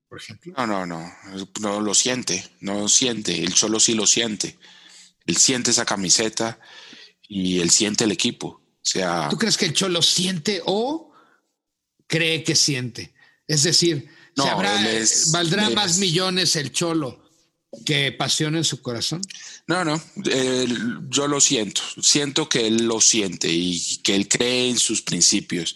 por 0.08 0.20
ejemplo? 0.20 0.54
No, 0.56 0.68
no, 0.68 0.86
no. 0.86 1.12
No 1.62 1.82
lo 1.82 1.94
siente. 1.96 2.48
No 2.62 2.82
lo 2.82 2.88
siente. 2.88 3.44
El 3.44 3.54
Cholo 3.54 3.80
sí 3.80 3.96
lo 3.96 4.06
siente. 4.06 4.58
Él 5.26 5.38
siente 5.38 5.72
esa 5.72 5.86
camiseta 5.86 6.60
y 7.30 7.62
él 7.62 7.70
siente 7.70 8.04
el 8.04 8.12
equipo. 8.12 8.48
O 8.48 8.82
sea. 8.82 9.30
¿Tú 9.30 9.38
crees 9.38 9.56
que 9.56 9.68
el 9.68 9.74
Cholo 9.74 10.02
siente 10.02 10.62
o 10.66 11.14
cree 12.08 12.44
que 12.44 12.56
siente? 12.56 13.14
Es 13.48 13.64
decir, 13.64 14.10
¿valdrá 15.32 15.70
más 15.70 15.98
millones 15.98 16.56
el 16.56 16.72
cholo 16.72 17.24
que 17.86 18.12
pasión 18.12 18.56
en 18.56 18.64
su 18.64 18.82
corazón? 18.82 19.22
No, 19.68 19.86
no, 19.86 20.02
yo 21.10 21.28
lo 21.28 21.40
siento, 21.40 21.82
siento 22.02 22.50
que 22.50 22.68
él 22.68 22.86
lo 22.86 23.02
siente 23.02 23.48
y 23.50 23.98
que 24.04 24.16
él 24.16 24.28
cree 24.28 24.70
en 24.70 24.78
sus 24.78 25.02
principios. 25.02 25.76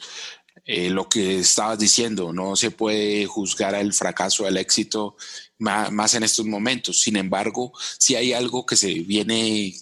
Eh, 0.65 0.89
lo 0.89 1.09
que 1.09 1.39
estabas 1.39 1.77
diciendo, 1.77 2.31
no 2.31 2.55
se 2.55 2.71
puede 2.71 3.25
juzgar 3.25 3.75
el 3.75 3.91
fracaso, 3.91 4.47
el 4.47 4.57
éxito 4.57 5.17
más, 5.59 5.91
más, 5.91 6.13
en 6.13 6.23
estos 6.23 6.45
momentos. 6.45 7.01
Sin 7.01 7.17
embargo, 7.17 7.73
si 7.99 8.15
hay 8.15 8.31
algo 8.31 8.65
que 8.65 8.77
se 8.77 8.93
viene 8.93 9.73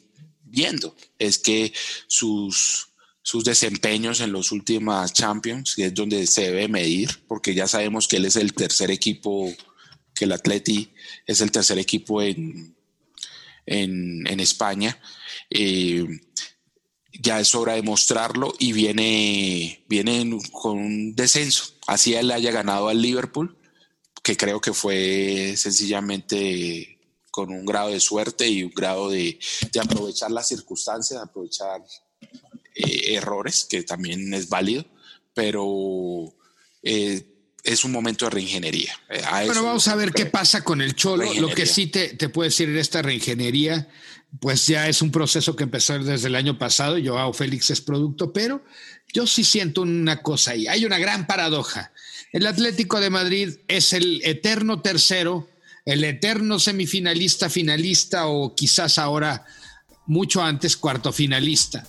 viendo, 0.51 0.95
es 1.17 1.39
que 1.39 1.73
sus 2.07 2.91
sus 3.23 3.43
desempeños 3.43 4.19
en 4.19 4.31
los 4.31 4.51
últimos 4.51 5.13
Champions, 5.13 5.77
y 5.77 5.83
es 5.83 5.93
donde 5.93 6.25
se 6.27 6.43
debe 6.43 6.67
medir, 6.67 7.23
porque 7.27 7.53
ya 7.53 7.67
sabemos 7.67 8.07
que 8.07 8.17
él 8.17 8.25
es 8.25 8.35
el 8.35 8.53
tercer 8.53 8.89
equipo, 8.89 9.53
que 10.15 10.25
el 10.25 10.31
Atleti 10.31 10.91
es 11.27 11.41
el 11.41 11.51
tercer 11.51 11.77
equipo 11.77 12.21
en, 12.21 12.75
en, 13.65 14.39
España. 14.39 14.99
Eh, 15.49 16.05
ya 17.13 17.39
es 17.39 17.53
hora 17.53 17.73
de 17.73 17.83
mostrarlo 17.83 18.53
y 18.57 18.73
viene, 18.73 19.83
viene 19.87 20.37
con 20.51 20.79
un 20.79 21.15
descenso. 21.15 21.75
Así 21.87 22.15
él 22.15 22.31
haya 22.31 22.51
ganado 22.51 22.89
al 22.89 23.01
Liverpool, 23.01 23.55
que 24.23 24.35
creo 24.35 24.59
que 24.59 24.73
fue 24.73 25.53
sencillamente 25.57 26.99
con 27.31 27.49
un 27.49 27.65
grado 27.65 27.89
de 27.89 27.99
suerte 27.99 28.47
y 28.47 28.63
un 28.63 28.71
grado 28.71 29.09
de, 29.09 29.39
aprovechar 29.81 30.29
las 30.31 30.47
circunstancias, 30.47 31.21
aprovechar 31.21 31.81
eh, 32.75 33.15
errores, 33.15 33.65
que 33.69 33.83
también 33.83 34.33
es 34.33 34.49
válido, 34.49 34.85
pero 35.33 36.33
eh, 36.83 37.25
es 37.63 37.85
un 37.85 37.91
momento 37.91 38.25
de 38.25 38.31
reingeniería. 38.31 38.93
bueno, 39.45 39.63
vamos 39.63 39.87
a 39.87 39.95
ver 39.95 40.11
qué 40.11 40.25
pasa 40.25 40.63
con 40.63 40.81
el 40.81 40.95
Cholo. 40.95 41.33
Lo 41.35 41.49
que 41.49 41.65
sí 41.65 41.87
te, 41.87 42.09
te 42.09 42.29
puedo 42.29 42.49
decir 42.49 42.69
en 42.69 42.77
esta 42.77 43.01
reingeniería 43.01 43.87
pues 44.39 44.67
ya 44.67 44.87
es 44.87 45.01
un 45.01 45.11
proceso 45.11 45.55
que 45.55 45.63
empezó 45.63 45.99
desde 45.99 46.27
el 46.27 46.35
año 46.35 46.57
pasado. 46.57 46.97
Joao 47.03 47.33
Félix 47.33 47.69
es 47.69 47.81
producto, 47.81 48.31
pero 48.31 48.63
yo 49.13 49.27
sí 49.27 49.43
siento 49.43 49.81
una 49.81 50.21
cosa 50.21 50.51
ahí. 50.51 50.67
Hay 50.67 50.85
una 50.85 50.99
gran 50.99 51.27
paradoja. 51.27 51.91
El 52.31 52.47
Atlético 52.47 53.01
de 53.01 53.09
Madrid 53.09 53.57
es 53.67 53.91
el 53.91 54.21
eterno 54.23 54.81
tercero, 54.81 55.49
el 55.85 56.03
eterno 56.03 56.59
semifinalista, 56.59 57.49
finalista 57.49 58.27
o 58.27 58.55
quizás 58.55 58.97
ahora 58.97 59.45
mucho 60.05 60.41
antes 60.41 60.77
cuarto 60.77 61.11
finalista, 61.11 61.87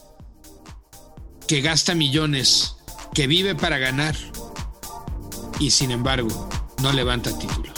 que 1.47 1.61
gasta 1.61 1.95
millones, 1.95 2.77
que 3.15 3.27
vive 3.27 3.55
para 3.55 3.79
ganar 3.79 4.17
y 5.59 5.71
sin 5.71 5.91
embargo 5.91 6.49
no 6.83 6.93
levanta 6.93 7.37
títulos. 7.39 7.73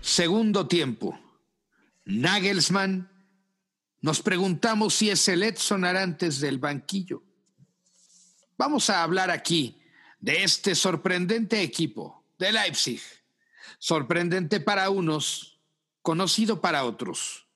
Segundo 0.00 0.66
tiempo. 0.66 1.18
Nagelsmann. 2.04 3.11
Nos 4.02 4.20
preguntamos 4.20 4.94
si 4.94 5.08
es 5.08 5.26
el 5.28 5.42
Edson 5.42 5.84
Arantes 5.86 6.40
del 6.40 6.58
banquillo. 6.58 7.22
Vamos 8.58 8.90
a 8.90 9.02
hablar 9.02 9.30
aquí 9.30 9.80
de 10.20 10.44
este 10.44 10.74
sorprendente 10.74 11.62
equipo 11.62 12.22
de 12.38 12.52
Leipzig. 12.52 13.00
Sorprendente 13.78 14.60
para 14.60 14.90
unos, 14.90 15.58
conocido 16.02 16.60
para 16.60 16.84
otros. 16.84 17.46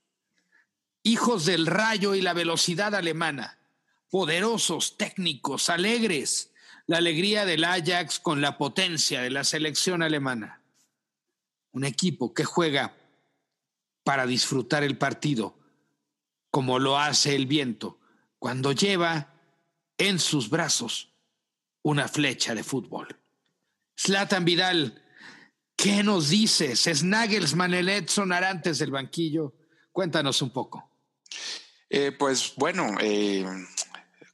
Hijos 1.03 1.45
del 1.45 1.67
rayo 1.67 2.15
y 2.15 2.23
la 2.23 2.33
velocidad 2.33 2.95
alemana. 2.95 3.59
Poderosos, 4.09 4.97
técnicos, 4.97 5.69
alegres. 5.69 6.53
La 6.87 6.97
alegría 6.97 7.45
del 7.45 7.65
Ajax 7.65 8.19
con 8.19 8.41
la 8.41 8.57
potencia 8.57 9.21
de 9.21 9.31
la 9.31 9.45
selección 9.45 10.03
alemana 10.03 10.63
un 11.77 11.85
equipo 11.85 12.33
que 12.33 12.47
juega 12.47 12.97
para 14.03 14.27
disfrutar 14.27 14.83
el 14.83 14.97
partido, 14.97 15.56
como 16.51 16.79
lo 16.79 16.99
hace 16.99 17.35
el 17.35 17.47
viento, 17.47 17.99
cuando 18.39 18.73
lleva 18.73 19.35
en 19.99 20.19
sus 20.19 20.51
brazos 20.51 21.13
una 21.83 22.09
flecha 22.09 22.55
de 22.55 22.65
fútbol. 22.65 23.19
Slatan 23.95 24.45
Vidal, 24.45 25.03
¿qué 25.77 26.03
nos 26.03 26.29
dices? 26.29 26.87
¿Es 26.87 27.03
Nagelsmann 27.03 27.75
el 27.75 27.89
Edson 27.89 28.33
Arantes 28.33 28.79
del 28.79 28.91
banquillo? 28.91 29.55
Cuéntanos 29.93 30.43
un 30.43 30.51
poco. 30.51 30.91
Eh, 31.89 32.13
pues 32.13 32.53
bueno, 32.57 32.97
eh, 33.01 33.47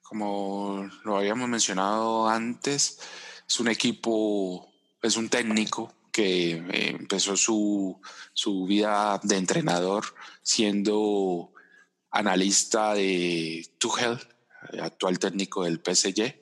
como 0.02 0.88
lo 1.04 1.16
habíamos 1.18 1.48
mencionado 1.48 2.28
antes, 2.28 2.98
es 3.46 3.60
un 3.60 3.68
equipo, 3.68 4.72
es 5.00 5.16
un 5.16 5.28
técnico 5.28 5.92
que 6.10 6.52
eh, 6.52 6.96
empezó 6.98 7.36
su, 7.36 8.00
vida 8.66 9.20
de 9.22 9.36
entrenador 9.36 10.04
siendo 10.42 11.52
analista 12.12 12.94
de 12.94 13.66
Tuchel, 13.78 14.18
actual 14.80 15.18
técnico 15.18 15.64
del 15.64 15.80
PSG. 15.84 16.34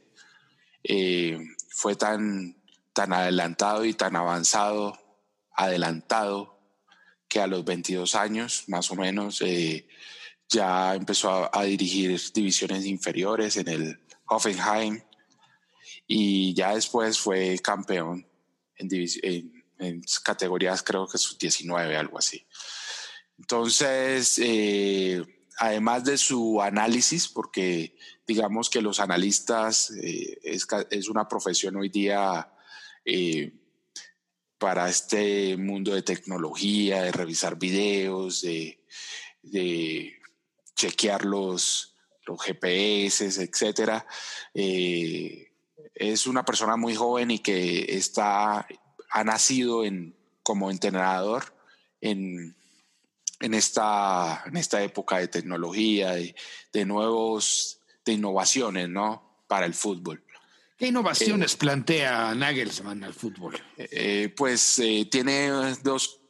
Eh, 0.82 1.38
fue 1.68 1.96
tan, 1.96 2.56
tan 2.92 3.12
adelantado 3.12 3.84
y 3.84 3.94
tan 3.94 4.16
avanzado, 4.16 4.98
adelantado, 5.54 6.58
que 7.28 7.40
a 7.40 7.46
los 7.46 7.64
22 7.64 8.16
años 8.16 8.64
más 8.66 8.90
o 8.90 8.96
menos 8.96 9.40
eh, 9.42 9.86
ya 10.48 10.96
empezó 10.96 11.48
a, 11.56 11.62
dirigir 11.62 12.20
divisiones 12.34 12.84
inferiores 12.86 13.56
en 13.56 13.68
el 13.68 14.00
Hoffenheim 14.26 15.00
y 16.08 16.52
ya 16.54 16.74
después 16.74 17.20
fue 17.20 17.60
campeón 17.60 18.26
en, 18.76 18.90
en 19.78 20.02
categorías 20.24 20.82
creo 20.82 21.06
que 21.06 21.18
es 21.18 21.36
19, 21.38 21.96
algo 21.96 22.18
así. 22.18 22.44
Entonces, 23.38 24.38
eh, 24.42 25.24
además 25.60 26.04
de 26.04 26.16
su 26.16 26.60
análisis, 26.62 27.28
porque 27.28 27.94
digamos 28.26 28.70
que 28.70 28.80
los 28.80 28.98
analistas 28.98 29.90
eh, 29.90 30.38
es, 30.42 31.08
una 31.08 31.28
profesión 31.28 31.76
hoy 31.76 31.90
día 31.90 32.50
eh, 33.04 33.52
para 34.56 34.88
este 34.88 35.58
mundo 35.58 35.94
de 35.94 36.00
tecnología, 36.00 37.02
de 37.02 37.12
revisar 37.12 37.58
videos, 37.58 38.40
de, 38.40 38.78
chequear 40.74 41.26
los, 41.26 41.94
GPS, 42.26 43.26
etcétera. 43.42 44.06
es 44.54 46.26
una 46.26 46.44
persona 46.44 46.76
muy 46.76 46.94
joven 46.94 47.32
y 47.32 47.40
que 47.40 47.96
está 47.96 48.66
ha 49.10 49.24
nacido 49.24 49.82
como 50.44 50.70
entrenador 50.70 51.42
en, 52.00 52.56
en, 53.40 53.54
esta, 53.54 54.44
en 54.46 54.56
esta 54.56 54.82
época 54.82 55.18
de 55.18 55.28
tecnología, 55.28 56.12
de, 56.12 56.84
nuevos, 56.84 57.80
de 58.04 58.12
innovaciones, 58.12 58.88
¿no? 58.88 59.42
Para 59.46 59.66
el 59.66 59.74
fútbol. 59.74 60.22
¿Qué 60.76 60.88
innovaciones 60.88 61.54
eh, 61.54 61.56
plantea 61.58 62.34
Nagelsmann 62.34 63.04
al 63.04 63.14
fútbol? 63.14 63.60
Eh, 63.76 64.32
pues 64.36 64.78
eh, 64.78 65.06
tiene 65.10 65.48
dos, 65.82 66.20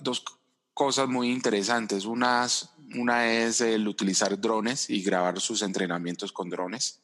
dos, 0.00 0.24
cosas 0.72 1.08
muy 1.08 1.30
interesantes. 1.30 2.04
Una, 2.04 2.48
una 2.96 3.32
es 3.32 3.60
el 3.60 3.86
utilizar 3.86 4.40
drones 4.40 4.90
y 4.90 5.02
grabar 5.02 5.40
sus 5.40 5.62
entrenamientos 5.62 6.32
con 6.32 6.50
drones 6.50 7.00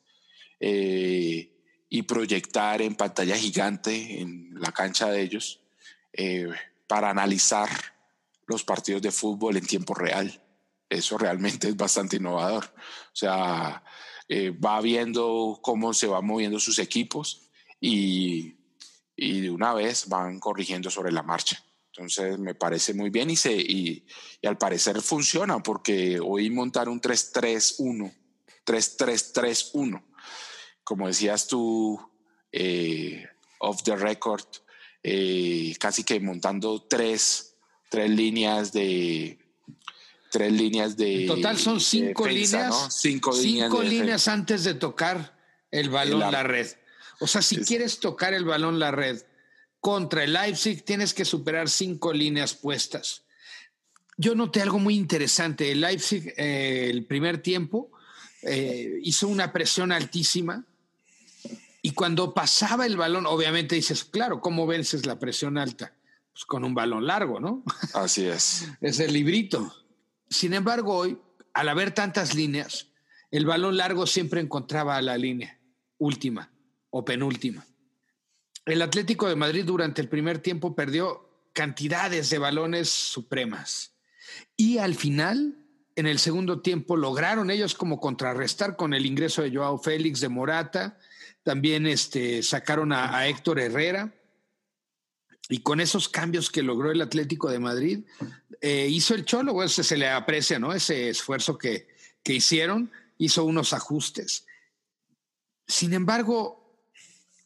y 1.92 2.02
proyectar 2.02 2.80
en 2.82 2.94
pantalla 2.94 3.36
gigante 3.36 4.20
en 4.20 4.54
la 4.60 4.72
cancha 4.72 5.10
de 5.10 5.22
ellos 5.22 5.60
eh, 6.12 6.48
para 6.86 7.10
analizar 7.10 7.68
los 8.50 8.64
partidos 8.64 9.02
de 9.02 9.10
fútbol 9.10 9.56
en 9.56 9.66
tiempo 9.66 9.94
real. 9.94 10.42
Eso 10.88 11.16
realmente 11.16 11.68
es 11.68 11.76
bastante 11.76 12.16
innovador. 12.16 12.64
O 12.66 13.16
sea, 13.16 13.82
eh, 14.28 14.50
va 14.50 14.80
viendo 14.80 15.58
cómo 15.62 15.94
se 15.94 16.06
van 16.06 16.26
moviendo 16.26 16.58
sus 16.58 16.78
equipos 16.78 17.48
y, 17.80 18.56
y, 19.16 19.40
de 19.40 19.50
una 19.50 19.72
vez 19.72 20.08
van 20.08 20.38
corrigiendo 20.40 20.90
sobre 20.90 21.12
la 21.12 21.22
marcha. 21.22 21.64
Entonces 21.92 22.38
me 22.38 22.54
parece 22.54 22.94
muy 22.94 23.10
bien 23.10 23.30
y, 23.30 23.36
se, 23.36 23.52
y, 23.52 24.04
y 24.40 24.46
al 24.46 24.58
parecer 24.58 25.00
funciona 25.00 25.62
porque 25.62 26.20
hoy 26.20 26.50
montar 26.50 26.88
un 26.88 27.00
3-3-1, 27.00 28.12
3-3-3-1 28.66 30.02
como 30.90 31.06
decías 31.06 31.46
tú, 31.46 32.00
eh, 32.50 33.24
off 33.60 33.84
the 33.84 33.94
record, 33.94 34.44
eh, 35.04 35.72
casi 35.78 36.02
que 36.02 36.18
montando 36.18 36.82
tres, 36.88 37.49
tres 37.90 38.11
líneas 38.11 38.72
de 38.72 39.38
tres 40.31 40.53
líneas 40.53 40.96
de. 40.96 41.22
En 41.22 41.26
total 41.26 41.59
son 41.59 41.81
cinco 41.81 42.26
líneas. 42.26 42.88
Cinco, 42.90 43.33
líneas, 43.83 44.29
antes 44.29 44.64
de 44.64 44.74
tocar 44.74 45.37
el 45.70 45.90
balón 45.90 46.20
la, 46.20 46.42
red. 46.42 46.68
O 47.18 47.26
sea, 47.26 47.42
si 47.42 47.59
quieres 47.59 48.00
tocar 48.00 48.33
el 48.33 48.44
balón 48.44 48.79
la 48.79 48.90
red 48.90 49.22
contra 49.81 50.24
el 50.24 50.33
Leipzig, 50.33 50.83
tienes 50.83 51.12
que 51.12 51.26
superar 51.26 51.68
cinco 51.68 52.14
líneas 52.14 52.55
puestas. 52.55 53.24
Yo 54.16 54.35
noté 54.35 54.62
algo 54.62 54.79
muy 54.79 54.96
interesante. 54.96 55.70
El 55.72 55.81
Leipzig, 55.81 56.33
eh, 56.37 56.88
el 56.90 57.05
primer 57.05 57.42
tiempo, 57.42 57.90
hizo 59.03 59.29
una 59.29 59.53
presión 59.53 59.92
altísima 59.92 60.64
y 61.83 61.92
cuando 61.92 62.33
pasaba 62.35 62.87
el 62.87 62.96
balón, 62.96 63.26
obviamente 63.26 63.74
dices, 63.74 64.05
claro, 64.05 64.40
¿cómo 64.40 64.66
vences 64.66 65.07
la 65.07 65.18
presión 65.18 65.59
alta? 65.59 65.92
Pues 66.32 66.44
con 66.44 66.64
un 66.64 66.74
balón 66.74 67.06
largo, 67.06 67.40
¿no? 67.40 67.62
Así 67.94 68.26
es. 68.26 68.68
es 68.80 69.00
el 69.00 69.12
librito. 69.12 69.74
Sin 70.28 70.54
embargo, 70.54 70.96
hoy, 70.96 71.18
al 71.54 71.68
haber 71.68 71.92
tantas 71.92 72.34
líneas, 72.34 72.88
el 73.30 73.46
balón 73.46 73.76
largo 73.76 74.06
siempre 74.06 74.40
encontraba 74.40 74.96
a 74.96 75.02
la 75.02 75.16
línea 75.16 75.58
última 75.98 76.50
o 76.90 77.04
penúltima. 77.04 77.66
el 78.66 78.82
Atlético 78.82 79.28
de 79.28 79.36
Madrid 79.36 79.64
durante 79.64 80.00
el 80.00 80.08
primer 80.08 80.38
tiempo 80.38 80.74
perdió 80.74 81.30
cantidades 81.52 82.30
de 82.30 82.38
balones 82.38 82.88
supremas. 82.88 83.94
Y 84.56 84.78
al 84.78 84.94
final, 84.94 85.56
en 85.96 86.06
el 86.06 86.18
segundo 86.18 86.60
tiempo, 86.60 86.96
lograron 86.96 87.50
ellos 87.50 87.74
como 87.74 88.00
contrarrestar 88.00 88.76
con 88.76 88.94
el 88.94 89.06
ingreso 89.06 89.42
de 89.42 89.54
Joao 89.54 89.78
Félix 89.78 90.20
de 90.20 90.28
Morata. 90.28 90.98
También 91.42 91.86
este, 91.86 92.42
sacaron 92.42 92.92
a, 92.92 93.26
Héctor 93.26 93.60
Herrera. 93.60 94.12
Y 95.50 95.58
con 95.58 95.80
esos 95.80 96.08
cambios 96.08 96.48
que 96.48 96.62
logró 96.62 96.92
el 96.92 97.02
Atlético 97.02 97.50
de 97.50 97.58
Madrid, 97.58 98.04
eh, 98.60 98.86
hizo 98.88 99.14
el 99.14 99.24
Cholo, 99.24 99.52
bueno, 99.52 99.68
se, 99.68 99.96
le 99.96 100.08
aprecia, 100.08 100.60
¿no? 100.60 100.72
Ese 100.72 101.10
esfuerzo 101.10 101.58
que, 101.58 101.88
que 102.22 102.34
hicieron, 102.34 102.90
hizo 103.18 103.44
unos 103.44 103.72
ajustes. 103.72 104.46
Sin 105.66 105.92
embargo, 105.92 106.80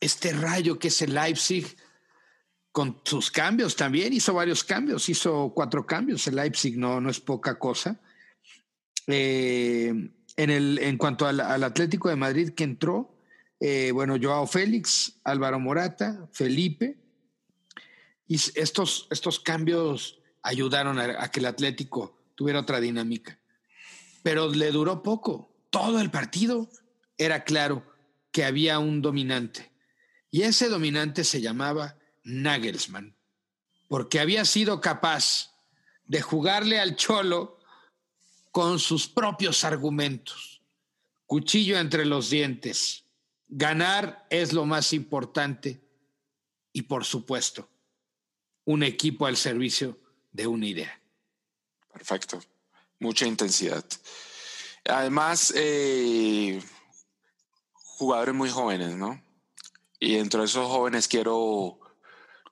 este 0.01 0.33
rayo 0.33 0.79
que 0.79 0.89
es 0.89 1.01
el 1.01 1.15
Leipzig, 1.15 1.77
con 2.73 3.01
sus 3.05 3.31
cambios 3.31 3.75
también, 3.75 4.13
hizo 4.13 4.35
varios 4.35 4.65
cambios, 4.65 5.09
hizo 5.09 5.53
cuatro 5.55 5.87
cambios. 5.87 6.27
El 6.27 6.37
Leipzig 6.37 6.77
no, 6.77 7.01
no 7.01 7.09
es 7.09 7.21
poca 7.21 7.59
cosa. 7.59 8.01
Eh, 9.07 9.95
en, 10.37 10.51
el, 10.51 10.79
en 10.79 10.99
cuanto 10.99 11.27
al, 11.27 11.41
Atlético 11.41 12.11
de 12.11 12.17
Madrid 12.17 12.51
que 12.51 12.65
entró, 12.65 13.17
eh, 13.61 13.93
bueno, 13.93 14.17
Joao 14.21 14.47
Félix, 14.47 15.21
Álvaro 15.25 15.59
Morata, 15.59 16.29
Felipe, 16.33 17.04
y 18.27 18.37
estos, 18.37 19.07
estos 19.11 19.41
cambios 19.41 20.19
ayudaron 20.43 20.99
a, 20.99 21.31
que 21.31 21.41
el 21.41 21.47
Atlético 21.47 22.19
tuviera 22.35 22.61
otra 22.61 22.81
dinámica. 22.81 23.39
Pero 24.23 24.49
le 24.49 24.71
duró 24.71 25.03
poco. 25.03 25.55
Todo 25.71 26.01
el 26.01 26.11
partido 26.11 26.71
era 27.19 27.45
claro 27.45 27.85
que 28.31 28.45
había 28.45 28.79
un 28.79 29.03
dominante. 29.03 29.73
Y 30.31 30.43
ese 30.43 30.69
dominante 30.69 31.25
se 31.25 31.41
llamaba 31.41 31.97
Nagelsmann, 32.25 33.17
porque 33.89 34.21
había 34.21 34.45
sido 34.45 34.81
capaz 34.81 35.55
de 36.07 36.21
jugarle 36.21 36.81
al 36.81 36.97
Cholo 36.97 37.59
con 38.51 38.79
sus 38.79 39.07
propios 39.07 39.65
argumentos. 39.65 40.63
Cuchillo 41.27 41.79
entre 41.79 42.05
los 42.05 42.31
dientes. 42.31 43.05
Ganar 43.49 44.27
es 44.31 44.53
lo 44.53 44.67
más 44.67 44.93
importante 44.93 45.87
y, 46.73 46.83
por 46.83 47.05
supuesto, 47.05 47.69
un 48.65 48.83
equipo 48.83 49.27
al 49.27 49.37
servicio 49.37 49.99
de 50.33 50.47
una 50.47 50.67
idea. 50.67 51.01
Perfecto. 51.93 52.41
Mucha 52.99 53.27
intensidad. 53.27 53.85
Además, 54.85 55.53
eh, 55.57 56.63
jugadores 57.73 58.35
muy 58.35 58.51
jóvenes, 58.51 58.97
¿no? 58.97 59.23
Y 59.99 60.17
dentro 60.17 60.41
de 60.41 60.47
esos 60.47 60.69
jóvenes 60.69 61.09
quiero, 61.09 61.79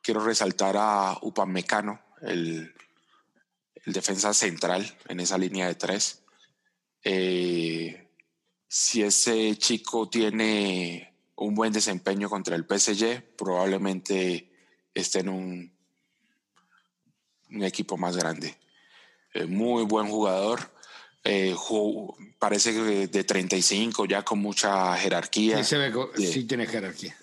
quiero 0.01 0.25
resaltar 0.25 0.77
a 0.79 1.19
Upamecano, 1.23 2.01
el, 2.23 2.75
el 3.85 3.93
defensa 3.93 4.33
central 4.33 4.97
en 5.09 5.21
esa 5.21 5.39
línea 5.39 5.67
de 5.67 5.75
tres. 5.75 6.23
Eh, 7.05 8.09
si 8.69 9.03
ese 9.03 9.57
chico 9.59 10.09
tiene 10.09 11.15
un 11.37 11.55
buen 11.55 11.73
desempeño 11.73 12.31
contra 12.31 12.57
el 12.57 12.65
PSG, 12.65 13.37
probablemente 13.37 14.51
esté 14.95 15.21
en 15.21 15.29
un, 15.29 15.73
un 17.53 17.63
equipo 17.65 17.97
más 17.97 18.17
grande. 18.17 18.57
Eh, 19.35 19.47
muy 19.47 19.85
buen 19.85 20.09
jugador. 20.09 20.71
Eh, 21.25 21.55
parece 22.39 22.73
que 22.73 23.07
de 23.07 23.25
35, 23.25 24.07
ya 24.07 24.23
con 24.25 24.41
mucha 24.41 24.97
jerarquía. 24.97 25.63
Sí, 25.63 25.77
sí 26.27 26.45
tiene 26.45 26.67
jerarquía. 26.67 27.17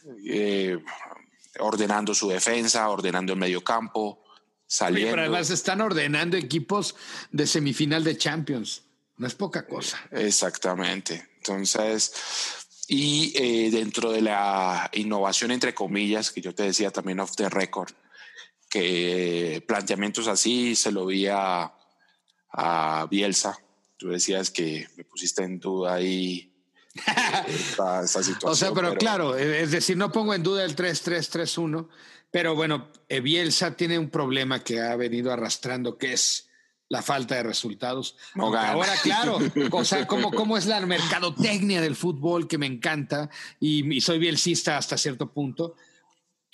ordenando 1.60 2.14
su 2.14 2.30
defensa, 2.30 2.90
ordenando 2.90 3.34
el 3.34 3.40
medio 3.40 3.62
campo, 3.64 4.24
saliendo. 4.66 5.12
pero 5.12 5.24
además 5.24 5.50
están 5.50 5.82
ordenando 5.82 6.38
equipos 6.38 6.96
de 7.32 7.46
semifinal 7.46 8.04
de 8.04 8.18
Champions. 8.18 8.84
No 9.18 9.28
es 9.28 9.36
poca 9.36 9.68
cosa. 9.68 10.02
Exactamente. 10.12 11.28
Entonces, 11.40 12.14
y 12.88 13.34
eh, 13.36 13.70
dentro 13.70 14.12
de 14.12 14.22
la 14.22 14.90
innovación, 14.94 15.52
entre 15.52 15.74
comillas, 15.76 16.32
que 16.32 16.42
yo 16.42 16.56
te 16.56 16.64
decía 16.64 16.90
también 16.90 17.20
off 17.20 17.36
the 17.36 17.50
record, 17.50 17.92
que 18.70 19.64
planteamientos 19.68 20.28
así 20.28 20.76
se 20.76 20.92
lo 20.92 21.06
vi 21.06 21.28
a, 21.28 21.74
Bielsa. 23.10 23.60
Tú 23.98 24.10
decías 24.10 24.50
que 24.50 24.88
me 24.96 25.04
pusiste 25.04 25.44
en 25.44 25.60
duda 25.60 25.96
ahí 25.96 26.52
esta, 27.48 28.08
situación. 28.08 28.52
O 28.52 28.56
sea, 28.56 28.72
pero, 28.74 28.96
claro, 28.96 29.36
es 29.36 29.72
decir, 29.72 29.98
no 29.98 30.12
pongo 30.12 30.34
en 30.34 30.44
duda 30.44 30.64
el 30.64 30.76
3-3-3-1, 30.76 31.88
pero 32.32 32.56
bueno, 32.56 32.92
eh, 33.08 33.20
Bielsa 33.20 33.76
tiene 33.76 34.00
un 34.00 34.10
problema 34.10 34.64
que 34.64 34.82
ha 34.82 34.96
venido 34.96 35.32
arrastrando, 35.32 35.98
que 35.98 36.14
es 36.14 36.50
la 36.90 37.04
falta 37.04 37.36
de 37.36 37.44
resultados. 37.44 38.16
Ahora, 38.36 38.94
claro, 39.02 39.38
o 39.72 39.86
sea, 39.86 40.08
cómo, 40.08 40.32
cómo 40.32 40.58
es 40.58 40.66
la 40.66 40.84
mercadotecnia 40.86 41.82
del 41.82 41.96
fútbol 41.96 42.48
que 42.48 42.58
me 42.58 42.66
encanta 42.66 43.30
y, 43.60 44.02
soy 44.02 44.18
bielcista 44.18 44.78
hasta 44.78 44.98
cierto 44.98 45.32
punto. 45.32 45.76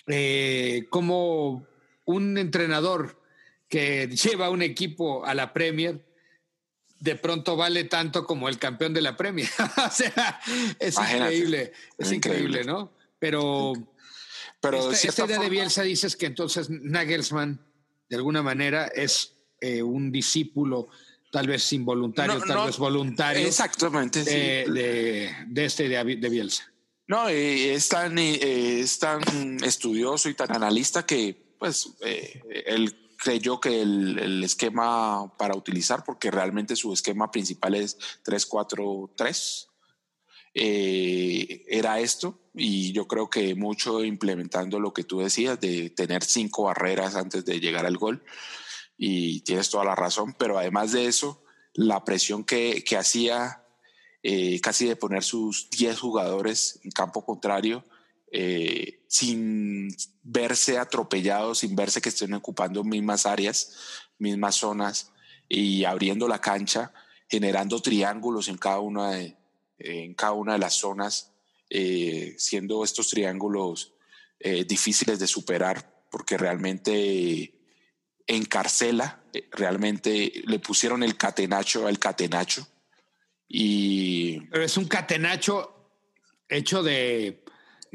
Eh, 0.07 0.87
como 0.89 1.65
un 2.05 2.37
entrenador 2.37 3.21
que 3.67 4.07
lleva 4.07 4.49
un 4.49 4.61
equipo 4.61 5.25
a 5.25 5.33
la 5.33 5.53
Premier 5.53 6.05
de 6.99 7.15
pronto 7.15 7.55
vale 7.55 7.83
tanto 7.83 8.25
como 8.25 8.47
el 8.47 8.57
campeón 8.57 8.93
de 8.93 9.01
la 9.01 9.17
Premier. 9.17 9.49
o 9.87 9.91
sea, 9.91 10.39
es 10.79 10.97
increíble, 10.97 11.73
es 11.97 12.11
increíble, 12.11 12.63
¿no? 12.63 12.93
Pero 13.19 13.73
pero 14.65 14.91
esta, 14.91 15.25
idea 15.25 15.39
de 15.39 15.49
Bielsa 15.49 15.83
dices 15.83 16.15
que 16.15 16.25
entonces 16.25 16.69
Nagelsmann, 16.69 17.63
de 18.09 18.15
alguna 18.15 18.41
manera, 18.41 18.87
es 18.87 19.35
eh, 19.61 19.83
un 19.83 20.11
discípulo, 20.11 20.87
tal 21.31 21.47
vez 21.47 21.71
involuntario, 21.73 22.39
tal 22.41 22.65
vez 22.65 22.77
voluntario. 22.77 23.45
Exactamente. 23.45 24.23
De, 24.23 25.35
de, 25.47 25.65
esta 25.65 25.83
idea 25.83 26.03
de 26.03 26.29
Bielsa. 26.29 26.71
No, 27.07 27.29
eh, 27.29 27.73
es, 27.75 27.89
tan, 27.89 28.17
eh, 28.17 28.79
es 28.79 28.97
tan 28.97 29.21
estudioso 29.63 30.29
y 30.29 30.33
tan 30.33 30.51
analista 30.51 31.05
que, 31.05 31.44
pues, 31.59 31.95
él 32.01 33.15
creyó 33.17 33.59
que 33.59 33.81
el, 33.81 34.19
el, 34.19 34.43
esquema 34.43 35.35
para 35.37 35.55
utilizar, 35.55 36.03
porque 36.03 36.31
realmente 36.31 36.75
su 36.75 36.93
esquema 36.93 37.31
principal 37.31 37.75
es 37.75 37.97
3-4-3 38.25 39.67
eh, 40.57 41.65
era 41.67 41.99
esto. 41.99 42.39
Y 42.53 42.93
yo 42.93 43.07
creo 43.07 43.29
que 43.29 43.53
mucho 43.53 44.03
implementando 44.03 44.79
lo 44.79 44.93
que 44.93 45.03
tú 45.03 45.19
decías 45.19 45.59
de 45.59 45.89
tener 45.89 46.23
cinco 46.23 46.63
barreras 46.63 47.15
antes 47.15 47.43
de 47.43 47.59
llegar 47.59 47.85
al 47.85 47.97
gol. 47.97 48.23
Y 48.97 49.41
tienes 49.41 49.69
toda 49.69 49.83
la 49.83 49.95
razón, 49.95 50.33
pero 50.39 50.57
además 50.57 50.93
de 50.93 51.07
eso, 51.07 51.43
la 51.73 52.05
presión 52.05 52.45
que, 52.45 52.83
que 52.85 52.95
hacía 52.95 53.65
eh, 54.23 54.61
casi 54.61 54.87
de 54.87 54.95
poner 54.95 55.23
sus 55.23 55.69
10 55.69 55.99
jugadores 55.99 56.79
en 56.83 56.91
campo 56.91 57.25
contrario 57.25 57.83
eh, 58.31 59.04
sin 59.15 59.95
verse 60.23 60.77
atropellados, 60.77 61.59
sin 61.59 61.73
verse 61.73 62.01
que 62.01 62.09
estén 62.09 62.33
ocupando 62.33 62.83
mismas 62.83 63.25
áreas, 63.25 63.73
mismas 64.17 64.55
zonas 64.55 65.13
y 65.47 65.85
abriendo 65.85 66.27
la 66.27 66.41
cancha, 66.41 66.91
generando 67.29 67.81
triángulos 67.81 68.49
en 68.49 68.57
cada 68.57 68.79
una 68.79 69.11
de, 69.11 69.37
en 69.79 70.15
cada 70.15 70.33
una 70.33 70.53
de 70.53 70.59
las 70.59 70.73
zonas, 70.73 71.31
eh, 71.69 72.35
siendo 72.37 72.83
estos 72.83 73.09
triángulos 73.09 73.93
eh, 74.39 74.65
difíciles 74.65 75.17
de 75.17 75.27
superar 75.27 76.05
porque 76.11 76.37
realmente 76.37 77.53
encarcela, 78.27 79.23
eh, 79.31 79.47
realmente 79.51 80.43
le 80.45 80.59
pusieron 80.59 81.03
el 81.03 81.15
catenacho 81.15 81.87
al 81.87 81.99
catenacho. 81.99 82.67
Y 83.47 84.41
Pero 84.41 84.65
es 84.65 84.75
un 84.75 84.89
catenacho 84.89 85.71
hecho 86.49 86.83
de... 86.83 87.44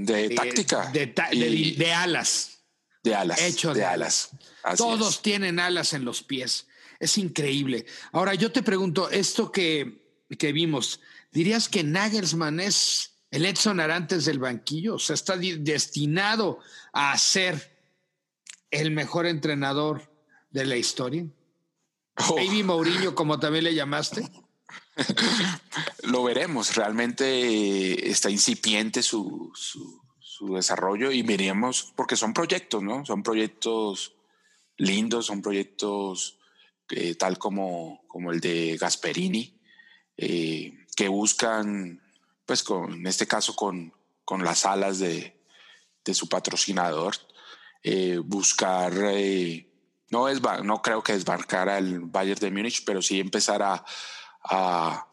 De 0.04 0.30
táctica. 0.30 0.90
De, 0.92 1.06
de, 1.06 1.92
alas. 1.92 2.58
De 3.02 3.14
alas. 3.14 3.40
Hecho 3.40 3.74
de, 3.74 3.84
alas. 3.84 4.30
Todos 4.76 5.22
tienen 5.22 5.58
alas 5.60 5.92
en 5.92 6.04
los 6.04 6.22
pies. 6.22 6.66
Es 6.98 7.16
increíble. 7.18 7.86
Ahora 8.12 8.34
yo 8.34 8.52
te 8.52 8.62
pregunto, 8.62 9.08
esto 9.10 9.50
que, 9.50 10.24
que 10.38 10.52
vimos, 10.52 11.00
¿Dirías 11.32 11.68
que 11.68 11.84
Nagelsmann 11.84 12.60
es 12.60 13.12
el 13.30 13.46
Edson 13.46 13.80
Arantes 13.80 14.24
del 14.24 14.38
banquillo? 14.38 14.96
O 14.96 14.98
sea, 14.98 15.14
está 15.14 15.36
destinado 15.36 16.58
a 16.92 17.16
ser 17.18 17.78
el 18.70 18.90
mejor 18.90 19.26
entrenador 19.26 20.12
de 20.50 20.64
la 20.64 20.76
historia. 20.76 21.26
Oh. 22.16 22.34
Baby 22.34 22.64
Mourinho, 22.64 23.14
como 23.14 23.38
también 23.38 23.64
le 23.64 23.74
llamaste. 23.74 24.28
Lo 26.04 26.24
veremos. 26.24 26.76
Realmente 26.76 28.10
está 28.10 28.30
incipiente 28.30 29.02
su, 29.02 29.52
desarrollo 30.52 31.10
y 31.12 31.22
miremos, 31.22 31.92
porque 31.94 32.16
son 32.16 32.32
proyectos, 32.32 32.82
¿no? 32.82 33.04
Son 33.04 33.22
proyectos 33.22 34.14
lindos, 34.78 35.26
son 35.26 35.42
proyectos 35.42 36.38
eh, 36.88 37.14
tal 37.14 37.36
como, 37.38 38.02
como 38.08 38.32
el 38.32 38.40
de 38.40 38.78
Gasperini. 38.80 39.60
Eh, 40.16 40.72
que 40.96 41.08
buscan, 41.08 42.02
pues 42.44 42.62
con, 42.62 42.92
en 42.92 43.06
este 43.06 43.26
caso 43.26 43.56
con, 43.56 43.94
con 44.24 44.44
las 44.44 44.66
alas 44.66 44.98
de, 44.98 45.40
de 46.04 46.14
su 46.14 46.28
patrocinador, 46.28 47.16
eh, 47.82 48.18
buscar, 48.22 48.92
eh, 48.96 49.66
no, 50.10 50.28
es, 50.28 50.42
no 50.42 50.82
creo 50.82 51.02
que 51.02 51.14
desbarcar 51.14 51.68
al 51.68 52.00
Bayern 52.00 52.40
de 52.40 52.50
Múnich, 52.50 52.84
pero 52.84 53.00
sí 53.00 53.20
empezar 53.20 53.62
a, 53.62 53.84
a, 54.44 55.06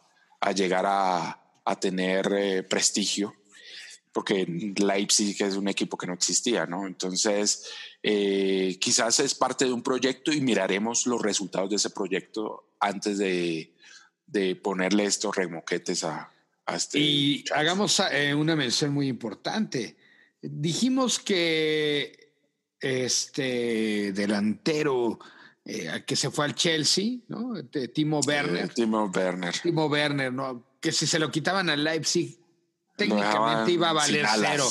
llegar 0.56 0.86
a, 0.86 1.42
a 1.66 1.80
tener 1.80 2.32
eh, 2.34 2.64
prestigio, 2.64 3.36
porque 4.12 4.46
Leipzig 4.78 5.42
es 5.44 5.56
un 5.56 5.68
equipo 5.68 5.98
que 5.98 6.08
no 6.08 6.14
existía, 6.14 6.66
¿no? 6.66 6.88
Entonces, 6.88 7.66
quizás 8.02 9.20
es 9.20 9.36
parte 9.36 9.66
de 9.66 9.74
un 9.74 9.84
proyecto 9.84 10.32
y 10.32 10.42
miraremos 10.42 11.06
los 11.06 11.22
resultados 11.22 11.70
de 11.70 11.76
ese 11.76 11.92
proyecto 11.92 12.70
antes 12.80 13.20
de, 13.20 13.74
de 14.26 14.56
ponerle 14.56 15.06
estos 15.06 15.36
remoquetes 15.36 16.04
a, 16.04 16.32
este. 16.74 17.00
Y 17.00 17.46
hagamos 17.54 18.02
una 18.36 18.56
mención 18.56 18.92
muy 18.92 19.08
importante. 19.08 19.96
Dijimos 20.42 21.20
que 21.20 22.34
este 22.80 24.12
delantero 24.14 25.20
eh, 25.70 26.06
que 26.08 26.16
se 26.16 26.32
fue 26.32 26.46
al 26.46 26.56
Chelsea, 26.56 27.18
¿no? 27.28 27.62
Timo 27.94 28.22
Werner. 28.26 28.74
Timo 28.74 29.12
Werner. 29.14 29.54
Timo 29.60 29.88
Werner, 29.88 30.32
¿no? 30.32 30.64
Que 30.80 30.94
si 30.94 31.06
se 31.06 31.20
lo 31.20 31.30
quitaban 31.30 31.70
al 31.70 31.84
Leipzig, 31.84 32.40
técnicamente 32.96 33.74
iba 33.74 33.90
a 33.90 33.94
valer 33.94 34.26
cero. 34.40 34.66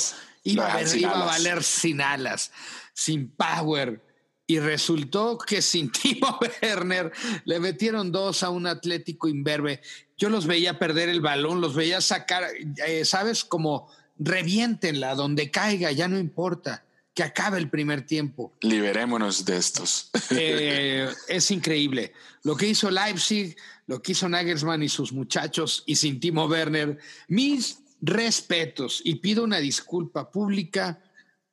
Iba, 0.44 0.74
a, 0.74 0.96
iba 0.96 1.22
a 1.22 1.26
valer 1.26 1.62
sin 1.62 2.00
alas, 2.00 2.50
sin 2.94 3.28
power. 3.28 4.00
Y 4.46 4.58
resultó 4.58 5.36
que 5.36 5.60
sin 5.60 5.92
Timo 5.92 6.38
Werner 6.62 7.12
le 7.44 7.60
metieron 7.60 8.10
dos 8.10 8.42
a 8.42 8.48
un 8.48 8.66
Atlético 8.66 9.28
imberbe. 9.28 9.82
Yo 10.16 10.30
los 10.30 10.46
veía 10.46 10.78
perder 10.78 11.10
el 11.10 11.20
balón, 11.20 11.60
los 11.60 11.74
veía 11.74 12.00
sacar, 12.00 12.44
eh, 12.86 13.04
¿sabes? 13.04 13.44
Como 13.44 13.92
reviéntenla 14.18 15.14
donde 15.14 15.50
caiga, 15.50 15.92
ya 15.92 16.08
no 16.08 16.18
importa, 16.18 16.85
que 17.16 17.22
acabe 17.22 17.56
el 17.56 17.70
primer 17.70 18.04
tiempo. 18.04 18.52
Liberémonos 18.60 19.44
de 19.46 19.56
estos. 19.56 20.10
Eh, 20.30 21.08
es 21.28 21.50
increíble. 21.50 22.12
Lo 22.42 22.54
que 22.56 22.66
hizo 22.66 22.90
Leipzig, 22.90 23.56
lo 23.86 24.02
que 24.02 24.12
hizo 24.12 24.28
Nagelsmann 24.28 24.82
y 24.82 24.90
sus 24.90 25.12
muchachos 25.12 25.82
y 25.86 25.96
sin 25.96 26.20
Timo 26.20 26.44
Werner, 26.44 26.98
mis 27.28 27.78
respetos 28.02 29.00
y 29.02 29.14
pido 29.14 29.44
una 29.44 29.58
disculpa 29.58 30.30
pública 30.30 31.02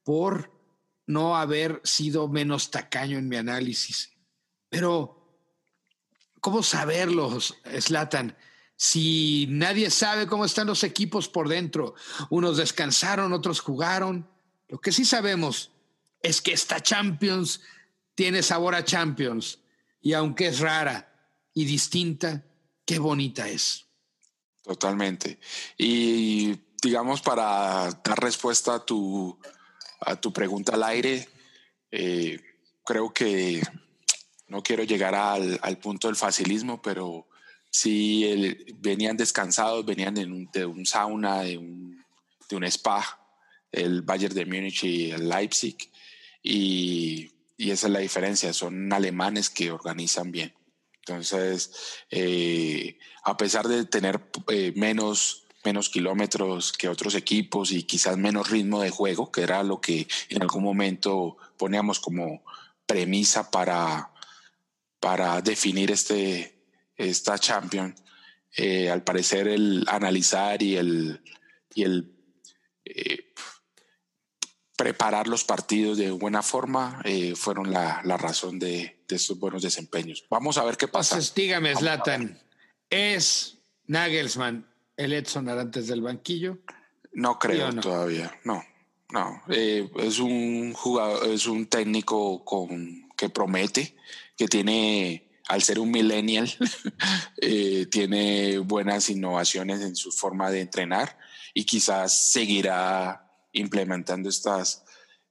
por 0.04 0.52
no 1.08 1.38
haber 1.38 1.80
sido 1.86 2.28
menos 2.28 2.70
tacaño 2.70 3.18
en 3.18 3.30
mi 3.30 3.38
análisis. 3.38 4.12
Pero, 4.70 5.40
¿cómo 6.42 6.62
saberlo, 6.62 7.40
Slatan? 7.40 8.36
si 8.76 9.46
nadie 9.50 9.90
sabe 9.90 10.28
cómo 10.28 10.44
están 10.44 10.68
los 10.68 10.84
equipos 10.84 11.30
por 11.30 11.48
dentro. 11.48 11.96
Unos 12.30 12.58
descansaron, 12.58 13.32
otros 13.32 13.62
jugaron. 13.62 14.28
Lo 14.68 14.80
que 14.80 14.92
sí 14.92 15.06
sabemos 15.06 15.72
es 16.22 16.42
que 16.42 16.54
esta 16.54 16.82
Champions 16.82 17.62
tiene 18.16 18.44
sabor 18.44 18.76
a 18.76 18.86
Champions 18.86 19.60
y 20.02 20.14
aunque 20.14 20.48
es 20.48 20.60
rara 20.60 21.10
y 21.54 21.66
distinta, 21.66 22.44
qué 22.86 23.00
bonita 23.00 23.48
es. 23.48 23.86
Totalmente. 24.64 25.40
Y 25.78 26.58
digamos, 26.82 27.22
para 27.22 27.90
dar 28.04 28.20
respuesta 28.20 28.76
a 28.76 28.86
tu, 28.86 29.38
a 30.02 30.16
tu 30.16 30.32
pregunta 30.32 30.74
al 30.74 30.84
aire, 30.84 31.28
eh, 31.92 32.40
creo 32.84 33.14
que 33.14 33.62
no 34.48 34.62
quiero 34.64 34.84
llegar 34.84 35.16
al, 35.16 35.60
al 35.62 35.78
punto 35.78 36.08
del 36.08 36.16
facilismo, 36.16 36.82
pero 36.82 37.28
sí 37.74 38.56
venían 38.76 39.18
descansados, 39.18 39.86
venían 39.86 40.14
de 40.14 40.66
un 40.66 40.86
sauna, 40.86 41.42
de 41.42 41.58
un, 41.58 42.06
de 42.48 42.56
un, 42.56 42.64
spa, 42.66 43.23
el 43.74 44.04
Bayern 44.04 44.36
de 44.36 44.46
Múnich 44.46 44.86
y 44.86 45.12
el 45.12 45.28
Leipzig, 45.28 45.76
y, 46.42 47.32
y, 47.58 47.72
esa 47.72 47.88
es 47.88 47.94
la 47.94 48.00
diferencia, 48.00 48.54
son 48.54 48.92
alemanes 48.94 49.50
que 49.50 49.72
organizan 49.72 50.32
bien. 50.32 50.54
Entonces, 51.06 51.72
eh, 52.10 52.98
a 53.24 53.36
pesar 53.36 53.68
de 53.68 53.86
tener 53.86 54.22
eh, 54.48 54.72
menos, 54.76 55.44
menos 55.66 55.90
kilómetros 55.90 56.72
que 56.72 56.88
otros 56.88 57.16
equipos 57.16 57.72
y 57.72 57.84
quizás 57.84 58.18
menos 58.18 58.50
ritmo 58.50 58.80
de 58.82 58.90
juego, 58.90 59.30
que 59.30 59.42
era 59.42 59.64
lo 59.64 59.82
que 59.82 60.08
en 60.30 60.42
algún 60.42 60.64
momento 60.64 61.36
poníamos 61.58 62.00
como 62.00 62.44
premisa 62.86 63.52
para, 63.52 64.12
para 65.02 65.42
definir 65.42 65.92
este, 65.92 66.56
esta 66.96 67.38
Champion, 67.38 67.94
eh, 68.56 68.90
al 68.90 69.04
parecer 69.04 69.50
el 69.50 69.84
analizar 69.90 70.62
y 70.64 70.78
el, 70.78 71.22
y 71.74 71.84
el 71.84 72.14
preparar 74.76 75.28
los 75.28 75.44
partidos 75.44 75.98
de 75.98 76.12
buena 76.12 76.42
forma 76.42 77.02
eh, 77.04 77.36
fueron 77.36 77.72
la, 77.72 78.02
razón 78.18 78.60
de, 78.60 79.04
estos 79.08 79.38
buenos 79.38 79.62
desempeños. 79.62 80.26
Vamos 80.30 80.58
a 80.58 80.64
ver 80.64 80.76
qué 80.76 80.88
pasa. 80.88 81.16
Entonces, 81.16 81.36
dígame, 81.36 81.76
Zlatan, 81.76 82.40
¿es 82.90 83.60
Nagelsmann 83.86 84.68
el 84.98 85.14
Edson 85.14 85.48
antes 85.50 85.88
del 85.88 86.02
banquillo? 86.02 86.58
No 87.12 87.38
creo 87.38 87.72
todavía, 87.76 88.36
no. 88.44 88.64
No, 89.12 89.44
es 89.48 90.18
un 90.18 90.74
jugador, 90.74 91.30
es 91.30 91.46
un 91.46 91.68
técnico 91.68 92.44
con, 92.44 93.12
que 93.16 93.30
promete, 93.30 93.96
que 94.36 94.48
tiene 94.48 95.30
al 95.48 95.62
ser 95.62 95.78
un 95.80 95.92
millennial, 95.92 96.52
eh, 97.42 97.86
tiene 97.92 98.58
buenas 98.58 99.12
innovaciones 99.12 99.82
en 99.82 99.96
su 99.96 100.12
forma 100.12 100.50
de 100.50 100.62
entrenar 100.62 101.18
y 101.54 101.66
quizás 101.66 102.32
seguirá 102.32 103.33
implementando 103.54 104.30
estas, 104.30 104.84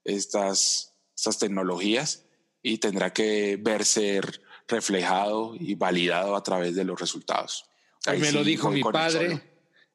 estas, 0.04 0.94
estas 1.14 1.38
tecnologías 1.38 2.24
y 2.62 2.78
tendrá 2.78 3.12
que 3.12 3.58
verse 3.60 4.20
reflejado 4.68 5.54
y 5.58 5.74
validado 5.74 6.36
a 6.36 6.42
través 6.42 6.74
de 6.74 6.84
los 6.84 6.98
resultados. 6.98 7.66
Hoy 8.06 8.18
me 8.18 8.32
lo 8.32 8.42
dijo 8.42 8.70
mi 8.70 8.82
padre, 8.82 9.42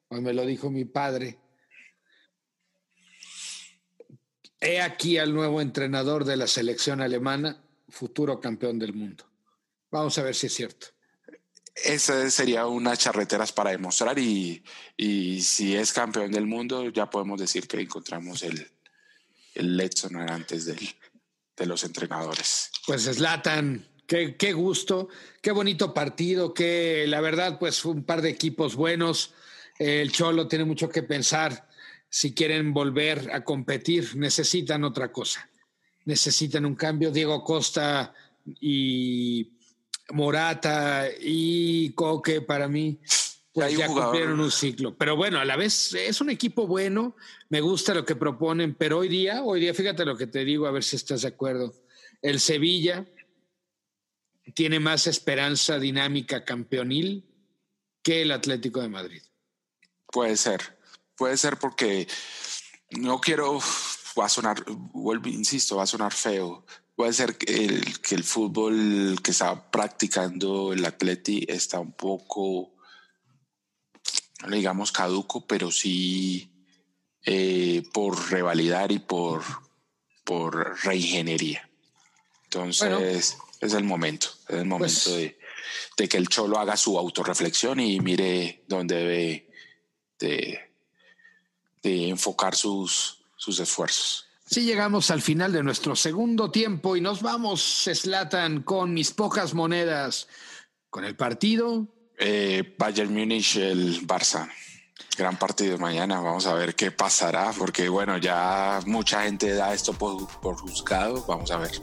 hoy 0.08 0.20
me 0.20 0.32
lo 0.32 0.46
dijo 0.46 0.70
mi 0.70 0.84
padre. 0.84 1.38
He 4.60 4.80
aquí 4.80 5.18
al 5.18 5.34
nuevo 5.34 5.60
entrenador 5.60 6.24
de 6.24 6.36
la 6.36 6.46
selección 6.46 7.00
alemana, 7.00 7.62
futuro 7.88 8.40
campeón 8.40 8.78
del 8.78 8.92
mundo. 8.92 9.24
Vamos 9.90 10.18
a 10.18 10.22
ver 10.22 10.34
si 10.34 10.46
es 10.46 10.54
cierto. 10.54 10.88
Esa 11.84 12.30
sería 12.30 12.66
unas 12.66 12.98
charreteras 12.98 13.52
para 13.52 13.70
demostrar 13.70 14.18
y, 14.18 14.62
si 15.40 15.76
es 15.76 15.92
campeón 15.92 16.32
del 16.32 16.46
mundo 16.46 16.88
ya 16.90 17.08
podemos 17.08 17.40
decir 17.40 17.68
que 17.68 17.80
encontramos 17.80 18.42
el, 18.42 18.68
el 19.54 19.76
Letson 19.76 20.16
antes 20.16 20.66
de 20.66 21.66
los 21.66 21.84
entrenadores. 21.84 22.70
Pues 22.86 23.02
Slatan, 23.04 23.86
qué, 24.06 24.36
qué 24.36 24.52
gusto, 24.52 25.08
qué 25.42 25.52
bonito 25.52 25.94
partido, 25.94 26.54
que 26.54 27.06
la 27.06 27.20
verdad 27.20 27.58
pues 27.58 27.84
un 27.84 28.04
par 28.04 28.22
de 28.22 28.30
equipos 28.30 28.74
buenos. 28.74 29.34
El 29.78 30.10
Cholo 30.10 30.48
tiene 30.48 30.64
mucho 30.64 30.88
que 30.88 31.02
pensar. 31.02 31.68
Si 32.10 32.32
quieren 32.32 32.72
volver 32.72 33.30
a 33.32 33.44
competir, 33.44 34.16
necesitan 34.16 34.82
otra 34.84 35.12
cosa. 35.12 35.48
Necesitan 36.04 36.64
un 36.64 36.74
cambio. 36.74 37.10
Diego 37.10 37.44
Costa 37.44 38.14
y 38.60 39.57
Morata 40.12 41.06
y 41.20 41.92
Coque 41.92 42.40
para 42.40 42.68
mí 42.68 43.00
pues 43.52 43.76
ya 43.76 43.86
cumplieron 43.88 44.40
un 44.40 44.50
ciclo. 44.50 44.96
Pero 44.96 45.16
bueno, 45.16 45.40
a 45.40 45.44
la 45.44 45.56
vez 45.56 45.92
es 45.94 46.20
un 46.20 46.30
equipo 46.30 46.66
bueno, 46.66 47.16
me 47.48 47.60
gusta 47.60 47.94
lo 47.94 48.04
que 48.04 48.14
proponen, 48.14 48.74
pero 48.74 48.98
hoy 48.98 49.08
día, 49.08 49.42
hoy 49.42 49.60
día, 49.60 49.74
fíjate 49.74 50.04
lo 50.04 50.16
que 50.16 50.26
te 50.26 50.44
digo, 50.44 50.66
a 50.66 50.70
ver 50.70 50.84
si 50.84 50.96
estás 50.96 51.22
de 51.22 51.28
acuerdo. 51.28 51.74
El 52.22 52.40
Sevilla 52.40 53.06
tiene 54.54 54.80
más 54.80 55.06
esperanza 55.06 55.78
dinámica 55.78 56.44
campeonil 56.44 57.24
que 58.02 58.22
el 58.22 58.30
Atlético 58.30 58.80
de 58.80 58.88
Madrid. 58.88 59.22
Puede 60.10 60.36
ser, 60.36 60.78
puede 61.16 61.36
ser 61.36 61.58
porque 61.58 62.06
no 62.90 63.20
quiero, 63.20 63.58
va 64.18 64.26
a 64.26 64.30
sonar, 64.30 64.64
vuelvo, 64.66 65.28
insisto, 65.28 65.76
va 65.76 65.82
a 65.82 65.86
sonar 65.86 66.12
feo, 66.12 66.64
puede 66.98 67.12
ser 67.12 67.38
que 67.38 67.64
el, 67.64 68.00
que 68.00 68.16
el 68.16 68.24
fútbol 68.24 69.20
que 69.22 69.30
está 69.30 69.70
practicando 69.70 70.72
el 70.72 70.84
Atleti 70.84 71.46
está 71.46 71.78
un 71.78 71.92
poco, 71.92 72.74
digamos, 74.48 74.90
caduco, 74.90 75.46
pero 75.46 75.70
sí 75.70 76.50
eh, 77.24 77.84
por 77.92 78.32
revalidar 78.32 78.90
y 78.90 78.98
por, 78.98 79.44
por 80.24 80.76
reingeniería. 80.82 81.70
Entonces, 82.42 83.36
es 83.60 83.74
el 83.74 83.84
momento, 83.84 84.30
es 84.48 84.56
el 84.56 84.66
momento 84.66 85.00
pues 85.04 85.16
de, 85.16 85.38
de, 85.98 86.08
que 86.08 86.16
el 86.16 86.28
Cholo 86.28 86.58
haga 86.58 86.76
su 86.76 86.98
autorreflexión 86.98 87.78
y 87.78 88.00
mire 88.00 88.64
dónde 88.66 88.96
debe 88.96 89.50
de, 90.18 90.72
de 91.80 92.08
enfocar 92.08 92.56
sus, 92.56 93.22
sus 93.36 93.60
esfuerzos. 93.60 94.27
Sí, 94.50 94.62
llegamos 94.62 95.10
al 95.10 95.20
final 95.20 95.52
de 95.52 95.62
nuestro 95.62 95.94
segundo 95.94 96.50
tiempo 96.50 96.96
y 96.96 97.02
nos 97.02 97.20
vamos, 97.20 97.60
Slatan, 97.92 98.62
con 98.62 98.94
mis 98.94 99.10
pocas 99.10 99.52
monedas. 99.52 100.26
Con 100.88 101.04
el 101.04 101.16
partido. 101.16 101.86
Eh, 102.18 102.74
Bayern 102.78 103.12
Múnich, 103.12 103.56
el 103.56 104.06
Barça. 104.06 104.50
Gran 105.18 105.36
partido 105.36 105.76
mañana, 105.76 106.20
vamos 106.20 106.46
a 106.46 106.54
ver 106.54 106.74
qué 106.74 106.90
pasará, 106.90 107.52
porque 107.58 107.90
bueno, 107.90 108.16
ya 108.16 108.80
mucha 108.86 109.24
gente 109.24 109.52
da 109.52 109.74
esto 109.74 109.92
por, 109.92 110.26
por 110.40 110.56
juzgado, 110.56 111.22
vamos 111.26 111.50
a 111.50 111.58
ver. 111.58 111.82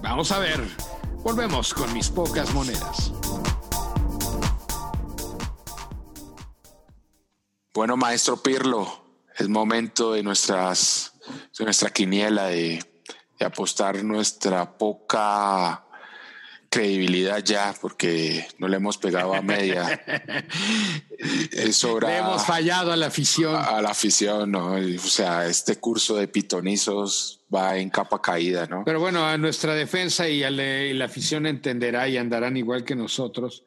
Vamos 0.00 0.32
a 0.32 0.38
ver, 0.38 0.60
volvemos 1.22 1.74
con 1.74 1.92
mis 1.92 2.08
pocas 2.08 2.54
monedas. 2.54 3.12
Bueno, 7.74 7.98
maestro 7.98 8.38
Pirlo, 8.38 9.04
es 9.36 9.48
momento 9.50 10.14
de 10.14 10.22
nuestras 10.22 11.15
nuestra 11.58 11.90
quiniela 11.90 12.46
de, 12.46 12.82
de 13.38 13.44
apostar 13.44 14.02
nuestra 14.02 14.76
poca 14.76 15.82
credibilidad 16.76 17.42
ya, 17.42 17.74
porque 17.80 18.46
no 18.58 18.68
le 18.68 18.76
hemos 18.76 18.98
pegado 18.98 19.34
a 19.34 19.40
media. 19.40 20.04
es 21.52 21.84
hora. 21.84 22.18
hemos 22.18 22.44
fallado 22.44 22.92
a 22.92 22.96
la 22.96 23.06
afición. 23.06 23.56
A, 23.56 23.80
la 23.80 23.90
afición, 23.90 24.50
¿no? 24.50 24.72
O 24.72 24.98
sea, 24.98 25.46
este 25.46 25.76
curso 25.76 26.16
de 26.16 26.28
pitonizos 26.28 27.40
va 27.54 27.76
en 27.78 27.88
capa 27.90 28.20
caída, 28.20 28.66
¿no? 28.66 28.84
Pero 28.84 29.00
bueno, 29.00 29.24
a 29.24 29.38
nuestra 29.38 29.74
defensa 29.74 30.28
y, 30.28 30.42
a 30.42 30.50
la 30.50 31.04
afición 31.04 31.46
entenderá 31.46 32.08
y 32.08 32.16
andarán 32.18 32.56
igual 32.56 32.84
que 32.84 32.94
nosotros. 32.94 33.64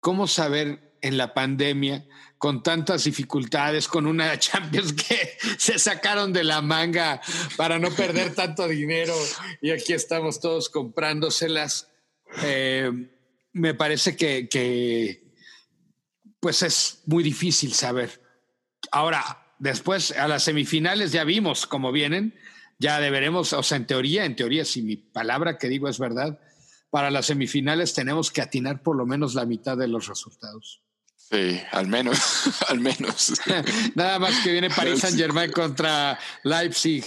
¿Cómo 0.00 0.26
saber 0.26 0.96
en 1.00 1.16
la 1.16 1.32
pandemia, 1.32 2.04
con 2.38 2.62
tantas 2.62 3.04
dificultades, 3.04 3.88
con 3.88 4.06
una 4.06 4.38
Champions 4.38 4.92
que 4.92 5.36
se 5.58 5.78
sacaron 5.78 6.32
de 6.32 6.44
la 6.44 6.62
manga 6.62 7.20
para 7.56 7.78
no 7.78 7.90
perder 7.90 8.34
tanto 8.34 8.66
dinero 8.68 9.14
y 9.60 9.70
aquí 9.70 9.92
estamos 9.92 10.40
todos 10.40 10.68
comprándoselas? 10.68 11.88
Eh, 12.42 12.90
me 13.52 13.74
parece 13.74 14.16
que, 14.16 15.32
pues 16.40 16.62
es 16.62 17.02
muy 17.06 17.24
difícil 17.24 17.72
saber. 17.74 18.22
Ahora, 18.92 19.54
después 19.58 20.12
a 20.12 20.28
las 20.28 20.44
semifinales 20.44 21.12
ya 21.12 21.24
vimos 21.24 21.66
cómo 21.66 21.90
vienen, 21.90 22.38
ya 22.78 23.00
deberemos, 23.00 23.52
o 23.52 23.62
sea, 23.62 23.76
en 23.76 23.86
teoría, 23.86 24.24
en 24.24 24.36
teoría, 24.36 24.64
si 24.64 24.82
mi 24.82 24.96
palabra 24.96 25.58
que 25.58 25.68
digo 25.68 25.88
es 25.88 25.98
verdad, 25.98 26.38
para 26.90 27.10
las 27.10 27.26
semifinales 27.26 27.92
tenemos 27.92 28.30
que 28.30 28.40
atinar 28.40 28.82
por 28.82 28.96
lo 28.96 29.04
menos 29.04 29.34
la 29.34 29.44
mitad 29.44 29.76
de 29.76 29.88
los 29.88 30.06
resultados. 30.06 30.82
Sí, 31.30 31.60
al 31.72 31.88
menos, 31.88 32.18
al 32.68 32.80
menos. 32.80 33.32
Nada 33.94 34.18
más 34.18 34.38
que 34.42 34.52
viene 34.52 34.70
París 34.70 35.00
Saint 35.00 35.16
Germain 35.16 35.52
contra 35.52 36.18
Leipzig. 36.44 37.04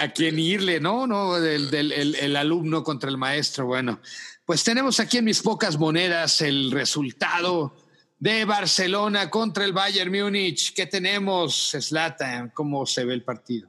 a 0.00 0.08
quién 0.12 0.38
irle, 0.38 0.80
¿no? 0.80 1.06
No, 1.06 1.34
del, 1.34 1.92
el, 1.92 2.36
alumno 2.36 2.82
contra 2.82 3.10
el 3.10 3.18
maestro. 3.18 3.66
Bueno, 3.66 4.00
pues 4.44 4.64
tenemos 4.64 5.00
aquí 5.00 5.18
en 5.18 5.24
mis 5.24 5.42
pocas 5.42 5.78
monedas 5.78 6.40
el 6.40 6.70
resultado 6.70 7.76
de 8.18 8.44
Barcelona 8.44 9.28
contra 9.28 9.64
el 9.64 9.72
Bayern 9.72 10.10
Múnich. 10.10 10.72
¿Qué 10.72 10.86
tenemos, 10.86 11.76
Slatan? 11.78 12.50
¿Cómo 12.50 12.86
se 12.86 13.04
ve 13.04 13.14
el 13.14 13.22
partido? 13.22 13.68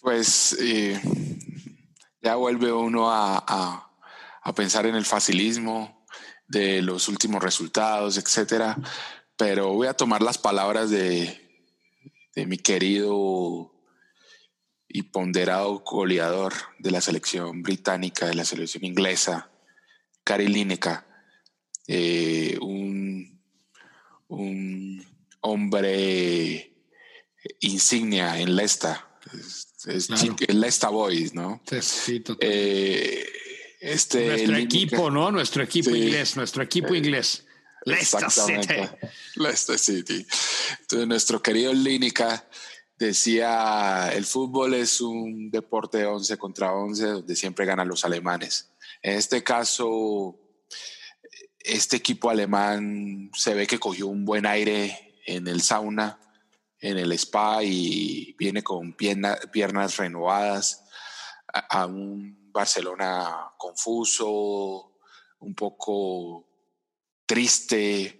Pues 0.00 0.56
eh, 0.60 1.00
ya 2.22 2.36
vuelve 2.36 2.72
uno 2.72 3.10
a, 3.10 3.84
pensar 4.54 4.86
en 4.86 4.94
el 4.94 5.04
facilismo 5.04 5.97
de 6.48 6.82
los 6.82 7.08
últimos 7.08 7.42
resultados, 7.42 8.18
etcétera. 8.18 8.76
Pero 9.36 9.72
voy 9.72 9.86
a 9.86 9.94
tomar 9.94 10.22
las 10.22 10.38
palabras 10.38 10.90
de, 10.90 11.48
de 12.34 12.46
mi 12.46 12.58
querido 12.58 13.72
y 14.88 15.02
ponderado 15.02 15.80
goleador 15.80 16.54
de 16.78 16.90
la 16.90 17.00
selección 17.00 17.62
británica, 17.62 18.26
de 18.26 18.34
la 18.34 18.44
selección 18.44 18.84
inglesa, 18.84 19.50
Gary 20.24 20.48
Lineker, 20.48 21.00
eh, 21.86 22.58
un, 22.60 23.38
hombre 25.40 26.74
insignia 27.60 28.38
en 28.38 28.56
Leicester, 28.56 28.96
es, 29.86 30.10
Leicester 30.48 30.90
Boys, 30.90 31.34
¿no? 31.34 31.62
Sí, 31.80 32.22
eh, 32.40 33.26
este 33.80 34.26
nuestro 34.26 34.56
equipo, 34.56 35.10
¿no? 35.10 35.30
Nuestro 35.30 35.62
equipo 35.62 35.90
inglés, 35.90 36.36
nuestro 36.36 36.62
equipo 36.62 36.94
eh, 36.94 36.98
inglés. 36.98 37.44
Leicester 37.84 38.30
City. 38.30 38.74
Leicester 39.36 39.78
City. 39.78 40.26
Entonces, 40.80 41.08
nuestro 41.08 41.42
querido 41.42 41.72
Lineker 41.72 42.42
decía, 42.98 44.10
el 44.12 44.26
fútbol 44.26 44.74
es 44.74 45.00
un 45.00 45.50
deporte 45.50 45.98
de 45.98 46.06
11 46.06 46.36
contra 46.36 46.72
11 46.72 47.06
donde 47.06 47.36
siempre 47.36 47.64
ganan 47.64 47.88
los 47.88 48.04
alemanes. 48.04 48.72
En 49.02 49.14
este 49.14 49.44
caso, 49.44 50.38
este 51.60 51.96
equipo 51.96 52.30
alemán 52.30 53.30
se 53.34 53.54
ve 53.54 53.66
que 53.66 53.78
cogió 53.78 54.08
un 54.08 54.24
buen 54.24 54.46
aire 54.46 55.20
en 55.26 55.46
el 55.46 55.62
sauna, 55.62 56.18
en 56.80 56.98
el 56.98 57.12
spa 57.12 57.62
y 57.62 58.34
viene 58.38 58.62
con 58.62 58.94
piernas 58.94 59.96
renovadas 59.96 60.84
a, 61.52 61.86
un 61.86 62.37
Barcelona 62.52 63.52
confuso, 63.56 64.98
un 65.40 65.54
poco 65.54 66.46
triste, 67.26 68.18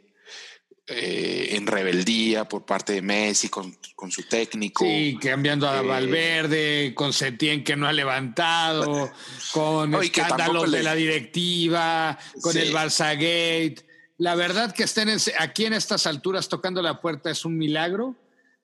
eh, 0.91 1.55
en 1.55 1.67
rebeldía 1.67 2.49
por 2.49 2.65
parte 2.65 2.95
de 2.95 3.03
Messi 3.03 3.51
con, 3.51 3.77
su 4.11 4.23
técnico. 4.23 4.87
Sí, 4.87 5.19
cambiando 5.21 5.69
a 5.69 5.81
eh, 5.81 5.87
Valverde, 5.87 6.95
con 6.95 7.13
Setién 7.13 7.63
que 7.63 7.77
no 7.77 7.87
ha 7.87 7.93
levantado, 7.93 9.13
con 9.53 9.95
escándalos 10.03 10.71
de 10.71 10.83
la 10.83 10.95
directiva, 10.95 12.19
con 12.41 12.57
el 12.57 12.73
Barça 12.73 13.13
Gate. 13.13 13.85
La 14.17 14.35
verdad 14.35 14.73
que 14.73 14.85
estén 14.85 15.11
aquí 15.39 15.67
en 15.67 15.75
estas 15.75 16.07
alturas 16.07 16.49
tocando 16.49 16.81
la 16.81 17.03
puerta 17.03 17.31
es 17.31 17.45
un 17.45 17.59
milagro. 17.59 18.17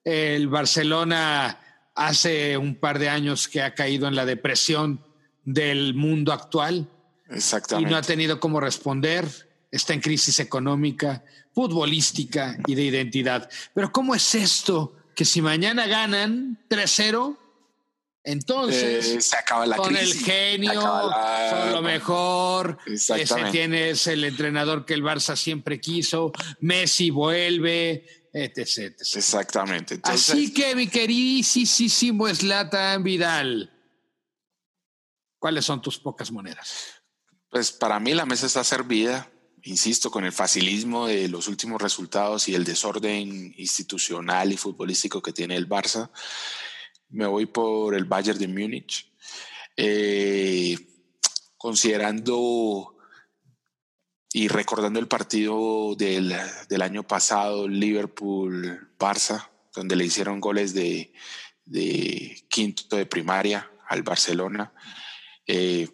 El 0.02 0.48
Barcelona 0.48 1.90
hace 1.94 2.56
un 2.56 2.76
par 2.76 2.98
de 2.98 3.10
años 3.10 3.48
que 3.48 3.60
ha 3.60 3.74
caído 3.74 4.08
en 4.08 4.16
la 4.16 4.24
depresión 4.24 5.04
del 5.44 5.94
mundo 5.94 6.32
actual. 6.32 6.88
Exactamente. 7.28 7.88
Y 7.88 7.92
no 7.92 7.98
ha 7.98 8.02
tenido 8.02 8.40
cómo 8.40 8.60
responder. 8.60 9.26
Está 9.70 9.92
en 9.92 10.00
crisis 10.00 10.38
económica 10.38 11.24
futbolística 11.54 12.58
y 12.66 12.74
de 12.74 12.82
identidad. 12.82 13.48
Pero 13.72 13.92
¿cómo 13.92 14.14
es 14.14 14.34
esto? 14.34 14.96
Que 15.14 15.24
si 15.24 15.40
mañana 15.40 15.86
ganan 15.86 16.58
3-0, 16.68 17.38
entonces 18.24 19.06
eh, 19.06 19.20
se 19.20 19.36
acaba 19.36 19.66
la 19.66 19.76
con 19.76 19.94
el 19.96 20.12
genio, 20.14 20.72
son 20.72 21.72
lo 21.72 21.82
mejor, 21.82 22.78
ese 22.86 23.44
tiene 23.52 23.90
es 23.90 24.06
el 24.06 24.24
entrenador 24.24 24.84
que 24.84 24.94
el 24.94 25.02
Barça 25.02 25.36
siempre 25.36 25.78
quiso, 25.78 26.32
Messi 26.60 27.10
vuelve, 27.10 28.04
etc. 28.32 28.96
Exactamente. 28.98 30.00
Así 30.02 30.52
que 30.52 30.74
mi 30.74 30.88
queridísimo 30.88 32.26
Slatan 32.34 33.04
Vidal, 33.04 33.70
¿cuáles 35.44 35.66
son 35.66 35.82
tus 35.82 35.98
pocas 35.98 36.32
monedas? 36.32 37.02
Pues 37.50 37.70
para 37.70 38.00
mí 38.00 38.14
la 38.14 38.24
mesa 38.24 38.46
está 38.46 38.64
servida 38.64 39.30
insisto, 39.64 40.10
con 40.10 40.24
el 40.24 40.32
facilismo 40.32 41.06
de 41.06 41.28
los 41.28 41.48
últimos 41.48 41.82
resultados 41.82 42.48
y 42.48 42.54
el 42.54 42.64
desorden 42.64 43.54
institucional 43.58 44.52
y 44.52 44.56
futbolístico 44.56 45.20
que 45.20 45.34
tiene 45.34 45.54
el 45.56 45.68
Barça, 45.68 46.10
me 47.10 47.26
voy 47.26 47.44
por 47.44 47.94
el 47.94 48.06
Bayern 48.06 48.38
de 48.38 48.48
Múnich. 48.48 49.12
Eh, 49.76 50.78
considerando 51.58 52.96
y 54.32 54.48
recordando 54.48 54.98
el 54.98 55.08
partido 55.08 55.94
del, 55.94 56.32
año 56.82 57.06
pasado, 57.06 57.68
Liverpool-Barça, 57.68 59.50
donde 59.74 59.96
le 59.96 60.06
hicieron 60.06 60.40
goles 60.40 60.72
de, 60.72 61.12
quinto 62.48 62.96
de 62.96 63.04
primaria 63.04 63.70
al 63.88 64.02
Barcelona, 64.02 64.72
eh, 65.46 65.88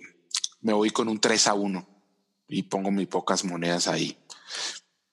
me 0.61 0.73
voy 0.73 0.91
con 0.91 1.09
un 1.09 1.21
3 1.21 1.47
a 1.49 1.55
1 1.55 1.87
y 2.49 2.63
pongo 2.65 2.91
mis 2.91 3.07
pocas 3.07 3.45
monedas 3.45 3.89
ahí. 3.89 4.17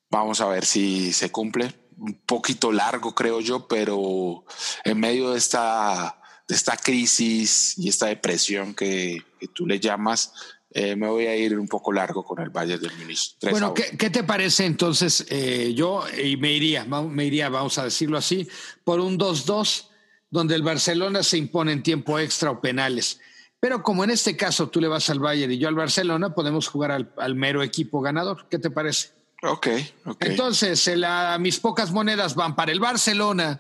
Vamos 0.09 0.41
a 0.41 0.47
ver 0.47 0.65
si 0.65 1.13
se 1.13 1.31
cumple. 1.31 1.73
Un 1.97 2.21
poquito 2.25 2.71
largo, 2.71 3.15
creo 3.15 3.41
yo, 3.41 3.67
pero 3.67 4.45
en 4.83 4.99
medio 4.99 5.31
de 5.31 5.39
esta, 5.39 6.21
de 6.47 6.55
esta 6.55 6.77
crisis 6.77 7.77
y 7.77 7.89
esta 7.89 8.05
depresión 8.07 8.73
que, 8.75 9.23
tú 9.53 9.65
le 9.65 9.79
llamas, 9.79 10.31
eh, 10.69 10.95
me 10.95 11.07
voy 11.07 11.25
a 11.25 11.35
ir 11.35 11.57
un 11.57 11.67
poco 11.67 11.91
largo 11.91 12.23
con 12.23 12.39
el 12.39 12.49
Valle 12.49 12.77
del 12.77 12.95
Ministro. 12.97 13.49
Bueno, 13.49 13.73
¿qué, 13.73 14.09
te 14.11 14.23
parece 14.23 14.65
entonces? 14.65 15.25
Eh, 15.29 15.73
yo 15.75 16.03
y 16.23 16.37
me 16.37 16.51
iría, 16.51 16.85
me 16.85 17.25
iría, 17.25 17.49
vamos 17.49 17.77
a 17.79 17.85
decirlo 17.85 18.17
así, 18.17 18.47
por 18.83 18.99
un 18.99 19.17
2-2, 19.17 19.87
donde 20.29 20.55
el 20.55 20.61
Barcelona 20.61 21.23
se 21.23 21.37
impone 21.37 21.71
en 21.71 21.83
tiempo 21.83 22.19
extra 22.19 22.51
o 22.51 22.61
penales. 22.61 23.19
Pero 23.59 23.81
como 23.81 24.03
en 24.03 24.11
este 24.11 24.37
caso 24.37 24.69
tú 24.69 24.79
le 24.79 24.87
vas 24.87 25.09
al 25.09 25.19
Bayern 25.19 25.51
y 25.51 25.57
yo 25.57 25.67
al 25.67 25.75
Barcelona, 25.75 26.33
podemos 26.35 26.67
jugar 26.67 26.91
al, 26.91 27.35
mero 27.35 27.63
equipo 27.63 28.01
ganador. 28.01 28.47
¿Qué 28.49 28.59
te 28.59 28.69
parece? 28.69 29.09
Ok, 29.43 29.67
ok. 30.05 30.25
Entonces, 30.25 30.91
mis 31.39 31.59
pocas 31.59 31.91
monedas 31.91 32.35
van 32.35 32.55
para 32.55 32.71
el 32.71 32.79
Barcelona 32.79 33.59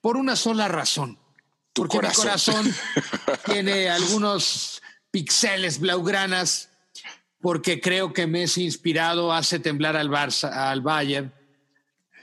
por 0.00 0.16
una 0.16 0.36
sola 0.36 0.68
razón. 0.68 1.18
porque 1.72 2.00
mi 2.00 2.08
corazón 2.08 2.74
tiene 3.44 3.88
algunos 3.88 4.82
pixeles 5.10 5.78
blaugranas, 5.78 6.70
porque 7.40 7.80
creo 7.80 8.12
que 8.12 8.26
Messi 8.26 8.64
inspirado 8.64 9.32
hace 9.32 9.60
temblar 9.60 9.96
al 9.96 10.10
Barça, 10.10 10.52
al 10.52 10.80
Bayern, 10.80 11.32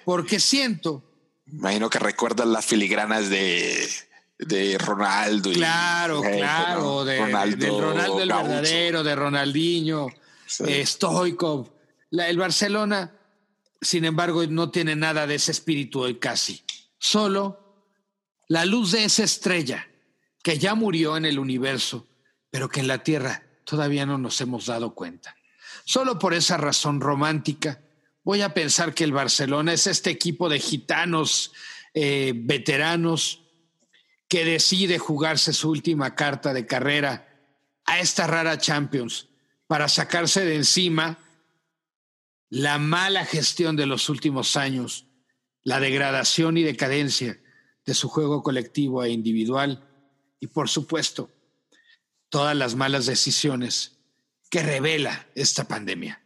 porque 0.04 0.40
siento 0.40 1.04
Imagino 1.48 1.90
que 1.90 2.00
recuerdas 2.00 2.48
las 2.48 2.66
filigranas 2.66 3.30
de, 3.30 3.88
de 4.38 4.78
Ronaldo. 4.78 5.52
Claro, 5.52 6.22
claro, 6.22 7.06
de 7.06 7.20
Ronaldo, 7.20 8.22
el 8.22 8.30
verdadero, 8.30 9.04
de 9.04 9.16
Ronaldinho, 9.16 10.08
Stoikov. 10.48 11.72
el 12.12 12.38
Barcelona, 12.38 13.12
sin 13.82 14.06
embargo, 14.06 14.46
no 14.48 14.70
tiene 14.72 14.96
nada 14.96 15.26
de 15.28 15.36
ese 15.36 15.52
espíritu 15.52 16.02
hoy 16.02 16.16
casi. 16.16 16.64
Solo 16.98 17.84
la 18.48 18.66
luz 18.66 18.92
de 18.92 19.06
esa 19.06 19.24
estrella 19.24 19.88
que 20.44 20.60
ya 20.60 20.76
murió 20.76 21.18
en 21.18 21.26
el 21.26 21.40
universo, 21.40 22.08
pero 22.52 22.70
que 22.70 22.80
en 22.80 22.88
la 22.88 23.04
Tierra 23.04 23.44
todavía 23.64 24.06
no 24.06 24.18
nos 24.18 24.40
hemos 24.42 24.68
dado 24.68 24.94
cuenta. 24.94 25.36
Solo 25.86 26.20
por 26.20 26.34
esa 26.34 26.58
razón 26.58 27.00
romántica, 27.00 27.82
voy 28.24 28.42
a 28.42 28.54
pensar 28.54 28.94
que 28.94 29.04
el 29.04 29.12
Barcelona 29.12 29.74
es 29.74 29.88
este 29.88 30.10
equipo 30.10 30.50
de 30.50 30.60
gitanos 30.60 31.52
eh, 31.94 32.34
veteranos 32.36 33.45
que 34.28 34.46
decide 34.46 35.00
jugarse 35.00 35.54
su 35.54 35.70
última 35.70 36.16
carta 36.16 36.54
de 36.54 36.66
carrera 36.66 37.28
a 37.86 38.00
esta 38.00 38.28
rara 38.28 38.58
Champions 38.58 39.28
para 39.68 39.88
sacarse 39.88 40.46
de 40.46 40.56
encima 40.56 41.20
la 42.50 42.78
mala 42.78 43.26
gestión 43.26 43.76
de 43.76 43.86
los 43.86 44.10
últimos 44.10 44.56
años, 44.56 45.06
la 45.64 45.80
degradación 45.80 46.58
y 46.58 46.64
decadencia 46.64 47.40
de 47.86 47.94
su 47.94 48.10
juego 48.10 48.42
colectivo 48.44 49.04
e 49.04 49.12
individual 49.12 49.88
y 50.40 50.48
por 50.48 50.70
supuesto 50.70 51.30
todas 52.30 52.56
las 52.56 52.76
malas 52.76 53.06
decisiones 53.06 53.98
que 54.50 54.64
revela 54.64 55.28
esta 55.36 55.68
pandemia. 55.68 56.22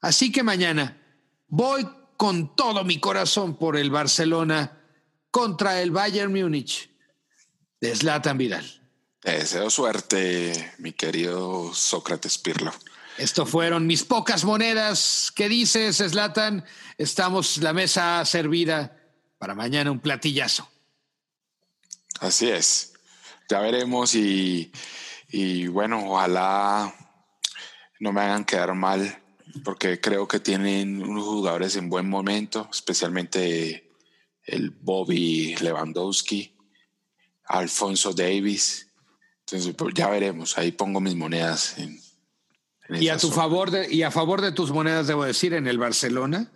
Así 0.00 0.32
que 0.32 0.42
mañana 0.42 1.00
voy 1.48 1.86
con 2.16 2.54
todo 2.54 2.84
mi 2.84 2.98
corazón 3.00 3.56
por 3.56 3.76
el 3.76 3.90
Barcelona 3.90 4.78
contra 5.30 5.80
el 5.80 5.90
Bayern 5.90 6.32
Múnich 6.32 6.89
de 7.80 7.94
Zlatan 7.94 8.38
Vidal. 8.38 8.80
Te 9.20 9.32
deseo 9.32 9.70
suerte, 9.70 10.74
mi 10.78 10.92
querido 10.92 11.72
Sócrates 11.74 12.38
Pirlo. 12.38 12.72
Esto 13.18 13.44
fueron 13.44 13.86
mis 13.86 14.04
pocas 14.04 14.44
monedas. 14.44 15.32
¿Qué 15.34 15.48
dices, 15.48 15.98
Zlatan? 15.98 16.64
Estamos 16.96 17.58
la 17.58 17.72
mesa 17.72 18.24
servida 18.24 18.96
para 19.38 19.54
mañana 19.54 19.90
un 19.90 20.00
platillazo. 20.00 20.68
Así 22.20 22.48
es 22.48 22.90
ya 23.50 23.58
veremos 23.58 24.14
y, 24.14 25.66
bueno, 25.66 26.12
ojalá 26.12 26.94
no 27.98 28.12
me 28.12 28.20
hagan 28.20 28.44
quedar 28.44 28.72
mal 28.74 29.22
porque 29.64 30.00
creo 30.00 30.28
que 30.28 30.38
tienen 30.38 31.02
unos 31.02 31.24
jugadores 31.24 31.74
en 31.74 31.88
buen 31.88 32.08
momento, 32.08 32.68
especialmente 32.72 33.90
el 34.44 34.70
Bobby 34.70 35.56
Lewandowski, 35.56 36.54
Alfonso 37.50 38.12
Davis. 38.12 38.86
Entonces, 39.40 39.74
pues, 39.74 39.92
ya 39.94 40.08
veremos, 40.08 40.56
ahí 40.56 40.70
pongo 40.70 41.00
mis 41.00 41.16
monedas. 41.16 41.74
y 42.88 43.08
a 43.08 43.16
tu 43.18 43.30
favor 43.30 43.72
de, 43.72 43.92
y 43.92 44.02
a 44.04 44.12
favor 44.12 44.40
de 44.40 44.52
tus 44.52 44.70
monedas, 44.70 45.08
debo 45.08 45.24
decir, 45.24 45.54
en 45.54 45.66
el 45.66 45.76
Barcelona, 45.76 46.52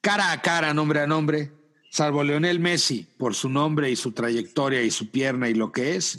cara 0.00 0.32
a 0.32 0.40
cara, 0.40 0.72
nombre 0.72 1.00
a 1.00 1.06
nombre, 1.06 1.52
salvo 1.90 2.24
Leonel 2.24 2.58
Messi, 2.58 3.06
por 3.18 3.34
su 3.34 3.50
nombre 3.50 3.90
y 3.90 3.96
su 3.96 4.12
trayectoria 4.12 4.82
y 4.82 4.90
su 4.90 5.10
pierna 5.10 5.50
y 5.50 5.54
lo 5.54 5.72
que 5.72 5.96
es. 5.96 6.18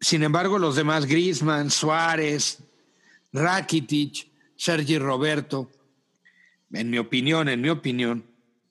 Sin 0.00 0.22
embargo, 0.22 0.58
los 0.58 0.76
demás, 0.76 1.06
Griezmann, 1.06 1.68
Suárez, 1.70 2.58
Rakitic, 3.32 4.28
Sergi 4.56 4.98
Roberto, 4.98 5.68
en 6.72 6.90
mi 6.90 6.98
opinión, 6.98 7.48
en 7.48 7.60
mi 7.60 7.70
opinión, 7.70 8.24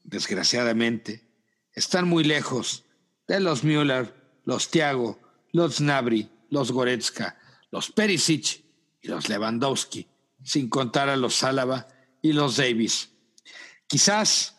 desgraciadamente, 0.04 1.26
están 1.74 2.08
muy 2.08 2.24
lejos 2.24 2.86
de 3.28 3.40
los 3.40 3.64
Müller, 3.64 4.14
los 4.46 4.70
Thiago, 4.70 5.20
los 5.52 5.82
Nabri, 5.82 6.30
los 6.50 6.72
Goretzka, 6.72 7.38
los 7.72 7.92
Perisic 7.92 8.64
y 9.02 9.08
los 9.08 9.30
Lewandowski, 9.30 10.08
sin 10.44 10.70
contar 10.70 11.10
a 11.10 11.16
los 11.16 11.44
Álava 11.44 11.88
y 12.22 12.34
los 12.34 12.58
Davis. 12.58 13.10
Quizás 13.88 14.56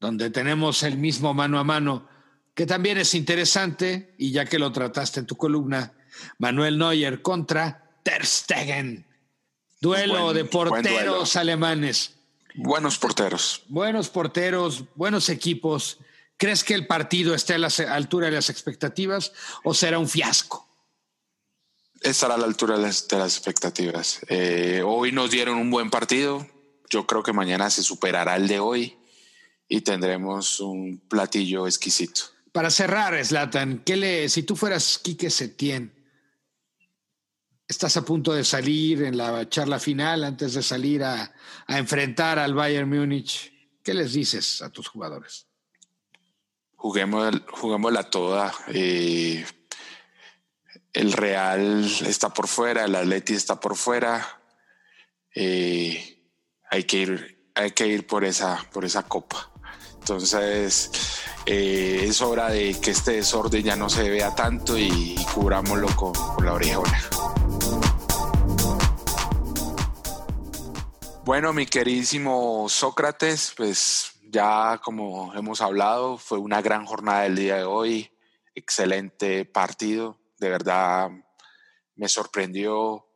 donde 0.00 0.30
tenemos 0.30 0.82
el 0.82 0.98
mismo 0.98 1.32
mano 1.32 1.58
a 1.58 1.64
mano, 1.64 2.08
que 2.54 2.66
también 2.66 2.98
es 2.98 3.14
interesante, 3.14 4.14
y 4.18 4.32
ya 4.32 4.44
que 4.44 4.58
lo 4.58 4.72
trataste 4.72 5.20
en 5.20 5.26
tu 5.26 5.36
columna, 5.36 5.92
Manuel 6.38 6.76
Neuer 6.76 7.22
contra 7.22 7.90
Ter 8.02 8.26
Stegen. 8.26 9.06
Duelo 9.80 10.32
de 10.32 10.44
porteros 10.44 11.36
alemanes. 11.36 12.14
Buenos 12.54 12.98
porteros. 12.98 13.62
Buenos 13.68 14.08
porteros, 14.08 14.84
buenos 14.94 15.28
equipos. 15.28 15.98
¿Crees 16.42 16.64
que 16.64 16.74
el 16.74 16.88
partido 16.88 17.36
esté 17.36 17.54
a 17.54 17.58
la 17.58 17.68
altura 17.90 18.26
de 18.26 18.32
las 18.32 18.50
expectativas 18.50 19.32
o 19.62 19.74
será 19.74 20.00
un 20.00 20.08
fiasco? 20.08 20.68
Estará 22.00 22.34
a 22.34 22.36
la 22.36 22.46
altura 22.46 22.78
de 22.78 22.82
las, 22.82 23.06
expectativas. 23.12 24.18
Eh, 24.26 24.82
hoy 24.84 25.12
nos 25.12 25.30
dieron 25.30 25.56
un 25.56 25.70
buen 25.70 25.88
partido. 25.88 26.44
Yo 26.90 27.06
creo 27.06 27.22
que 27.22 27.32
mañana 27.32 27.70
se 27.70 27.84
superará 27.84 28.34
el 28.34 28.48
de 28.48 28.58
hoy 28.58 28.98
y 29.68 29.82
tendremos 29.82 30.58
un 30.58 30.98
platillo 31.08 31.68
exquisito. 31.68 32.22
Para 32.50 32.72
cerrar, 32.72 33.24
Slatan, 33.24 33.84
¿qué 33.84 33.94
le, 33.94 34.28
si 34.28 34.42
tú 34.42 34.56
fueras 34.56 34.98
Quique 34.98 35.30
Setién, 35.30 35.94
estás 37.68 37.96
a 37.96 38.04
punto 38.04 38.32
de 38.32 38.42
salir 38.42 39.04
en 39.04 39.16
la 39.16 39.48
charla 39.48 39.78
final 39.78 40.24
antes 40.24 40.54
de 40.54 40.64
salir 40.64 41.04
a, 41.04 41.32
enfrentar 41.68 42.40
al 42.40 42.52
Bayern 42.52 42.88
Múnich, 42.88 43.52
¿qué 43.84 43.94
les 43.94 44.14
dices 44.14 44.60
a 44.60 44.70
tus 44.70 44.88
jugadores? 44.88 45.51
Juguemos, 46.82 47.32
juguémosla 47.52 48.10
toda. 48.10 48.52
Eh, 48.66 49.46
el 50.92 51.12
Real 51.12 51.84
está 51.84 52.30
por 52.30 52.48
fuera, 52.48 52.86
el 52.86 52.96
Atleti 52.96 53.34
está 53.34 53.60
por 53.60 53.76
fuera. 53.76 54.40
Eh, 55.32 56.26
hay 56.68 56.82
que 56.82 56.96
ir, 56.96 57.50
hay 57.54 57.70
que 57.70 57.86
ir 57.86 58.04
por 58.04 58.24
esa, 58.24 58.66
por 58.72 58.84
esa 58.84 59.04
copa. 59.04 59.52
Entonces 59.94 60.90
eh, 61.46 62.00
es 62.02 62.20
hora 62.20 62.48
de 62.48 62.76
que 62.80 62.90
este 62.90 63.12
desorden 63.12 63.62
ya 63.62 63.76
no 63.76 63.88
se 63.88 64.10
vea 64.10 64.34
tanto 64.34 64.76
y, 64.76 65.14
cubrámoslo 65.32 65.86
con, 65.94 66.12
la 66.44 66.54
orejona. 66.54 67.00
Bueno, 71.24 71.52
mi 71.52 71.64
queridísimo 71.66 72.66
Sócrates, 72.68 73.54
pues 73.56 74.11
ya 74.32 74.80
como 74.82 75.34
hemos 75.34 75.60
hablado, 75.60 76.16
fue 76.16 76.38
una 76.38 76.62
gran 76.62 76.86
jornada 76.86 77.26
el 77.26 77.36
día 77.36 77.56
de 77.56 77.64
hoy, 77.64 78.10
excelente 78.54 79.44
partido, 79.44 80.18
de 80.38 80.48
verdad 80.48 81.10
me 81.96 82.08
sorprendió 82.08 83.06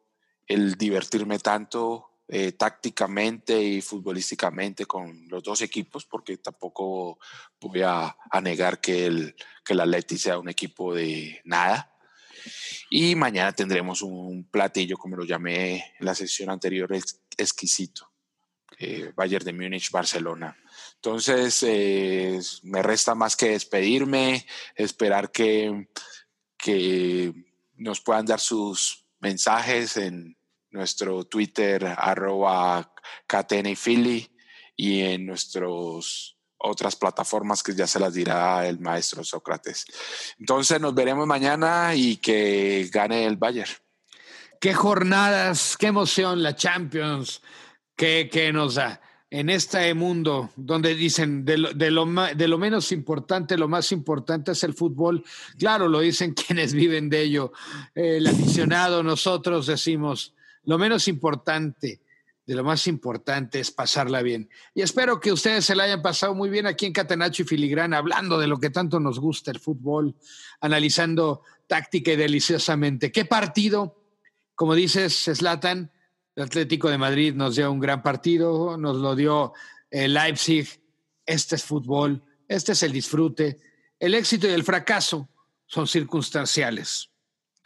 el 0.46 0.74
divertirme 0.74 1.38
tanto, 1.38 2.10
eh, 2.28 2.52
tácticamente 2.52 3.60
y 3.62 3.80
futbolísticamente 3.80 4.84
con 4.84 5.26
los 5.28 5.42
dos 5.42 5.62
equipos, 5.62 6.04
porque 6.04 6.36
tampoco 6.36 7.18
voy 7.60 7.80
a, 7.82 8.14
negar 8.42 8.80
que 8.80 9.06
el, 9.06 9.34
que 9.64 9.72
el 9.72 10.18
sea 10.18 10.38
un 10.38 10.50
equipo 10.50 10.94
de 10.94 11.40
nada. 11.44 11.92
Y 12.90 13.14
mañana 13.14 13.52
tendremos 13.52 14.02
un 14.02 14.48
platillo, 14.50 14.98
como 14.98 15.16
lo 15.16 15.24
llamé 15.24 15.76
en 15.98 16.06
la 16.06 16.14
sesión 16.14 16.50
anterior, 16.50 16.92
exquisito. 17.36 18.15
Eh, 18.78 19.12
Bayern 19.14 19.44
de 19.44 19.52
Múnich, 19.52 19.90
Barcelona. 19.90 20.56
Entonces, 20.96 21.62
eh, 21.62 22.38
me 22.64 22.82
resta 22.82 23.14
más 23.14 23.36
que 23.36 23.50
despedirme, 23.50 24.46
esperar 24.74 25.30
que, 25.30 25.88
que 26.58 27.32
nos 27.76 28.00
puedan 28.00 28.26
dar 28.26 28.40
sus 28.40 29.06
mensajes 29.20 29.96
en, 29.96 30.36
nuestro 30.76 31.24
Twitter 31.24 31.84
arroba 31.96 32.92
Philly 33.82 34.30
y 34.76 35.00
en 35.00 35.26
nuestras 35.26 36.36
otras 36.58 36.96
plataformas 36.96 37.62
que 37.62 37.74
ya 37.74 37.86
se 37.86 37.98
las 37.98 38.14
dirá 38.14 38.66
el 38.66 38.78
maestro 38.78 39.24
Sócrates. 39.24 39.86
Entonces 40.38 40.80
nos 40.80 40.94
veremos 40.94 41.26
mañana 41.26 41.94
y 41.94 42.18
que 42.18 42.88
gane 42.92 43.26
el 43.26 43.36
Bayern. 43.36 43.70
Qué 44.60 44.74
jornadas, 44.74 45.76
qué 45.76 45.88
emoción 45.88 46.42
la 46.42 46.56
Champions, 46.56 47.42
que, 47.96 48.28
que 48.30 48.52
nos 48.52 48.74
da 48.76 49.00
en 49.30 49.50
este 49.50 49.92
mundo 49.94 50.50
donde 50.56 50.94
dicen 50.94 51.44
de 51.44 51.58
lo, 51.58 51.72
de, 51.72 51.90
lo, 51.90 52.06
de 52.06 52.48
lo, 52.48 52.58
menos 52.58 52.92
importante, 52.92 53.58
lo 53.58 53.68
más 53.68 53.90
importante 53.92 54.52
es 54.52 54.62
el 54.62 54.74
fútbol. 54.74 55.24
Claro, 55.58 55.88
lo 55.88 56.00
dicen 56.00 56.34
quienes 56.46 56.72
viven 56.72 57.08
de 57.08 57.22
ello. 57.22 57.52
El 57.94 58.26
aficionado, 58.26 59.02
nosotros 59.02 59.66
decimos, 59.66 60.34
lo 60.64 60.78
menos 60.78 61.08
importante 61.08 62.00
de 62.46 62.54
lo 62.54 62.62
más 62.62 62.86
importante 62.86 63.58
es 63.58 63.72
pasarla 63.72 64.22
bien. 64.22 64.48
Y 64.72 64.82
espero 64.82 65.18
que 65.18 65.32
ustedes 65.32 65.64
se 65.64 65.74
la 65.74 65.82
hayan 65.82 66.00
pasado 66.00 66.32
muy 66.32 66.48
bien 66.48 66.66
aquí 66.66 66.86
en 66.86 66.92
Catenacho 66.92 67.42
y 67.42 67.46
Filigrana, 67.46 67.98
hablando 67.98 68.38
de 68.38 68.46
lo 68.46 68.60
que 68.60 68.70
tanto 68.70 69.00
nos 69.00 69.18
gusta 69.18 69.50
el 69.50 69.58
fútbol, 69.58 70.14
analizando 70.60 71.42
táctica 71.66 72.12
y 72.12 72.16
deliciosamente. 72.16 73.10
¿Qué 73.10 73.24
partido? 73.24 74.00
Como 74.54 74.76
dices, 74.76 75.12
Slatan, 75.24 75.90
el 76.36 76.44
Atlético 76.44 76.88
de 76.88 76.98
Madrid 76.98 77.34
nos 77.34 77.56
dio 77.56 77.72
un 77.72 77.80
gran 77.80 78.02
partido, 78.02 78.76
nos 78.76 78.96
lo 78.96 79.16
dio 79.16 79.52
el 79.90 80.14
Leipzig. 80.14 80.80
Este 81.26 81.56
es 81.56 81.64
fútbol 81.64 82.22
este 82.48 82.72
es 82.72 82.82
el 82.82 82.92
disfrute. 82.92 83.58
El 83.98 84.14
éxito 84.14 84.46
y 84.46 84.52
el 84.52 84.64
fracaso 84.64 85.28
son 85.66 85.86
circunstanciales. 85.86 87.10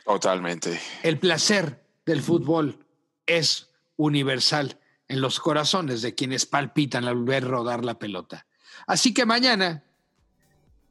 Totalmente. 0.04 0.80
El 1.02 1.18
placer 1.18 1.84
del 2.06 2.22
fútbol 2.22 2.86
es 3.26 3.70
universal 3.96 4.78
en 5.08 5.20
los 5.20 5.40
corazones 5.40 6.02
de 6.02 6.14
quienes 6.14 6.46
palpitan 6.46 7.04
al 7.04 7.24
ver 7.24 7.44
rodar 7.44 7.84
la 7.84 7.98
pelota. 7.98 8.46
Así 8.86 9.12
que 9.12 9.26
mañana, 9.26 9.84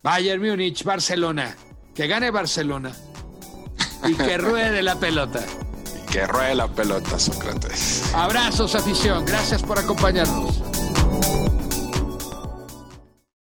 Bayern 0.03 0.41
Múnich, 0.41 0.83
Barcelona, 0.83 1.55
que 1.95 2.07
gane 2.07 2.29
Barcelona 2.29 2.95
y 4.07 4.13
que 4.13 4.37
ruede 4.37 4.83
la 4.83 4.99
pelota. 4.99 5.43
Que 6.09 6.25
ruede 6.25 6.55
la 6.55 6.67
pelota, 6.67 7.19
Sócrates. 7.19 8.13
Abrazos, 8.13 8.75
afición. 8.75 9.25
Gracias 9.25 9.61
por 9.61 9.77
acompañarnos. 9.77 10.68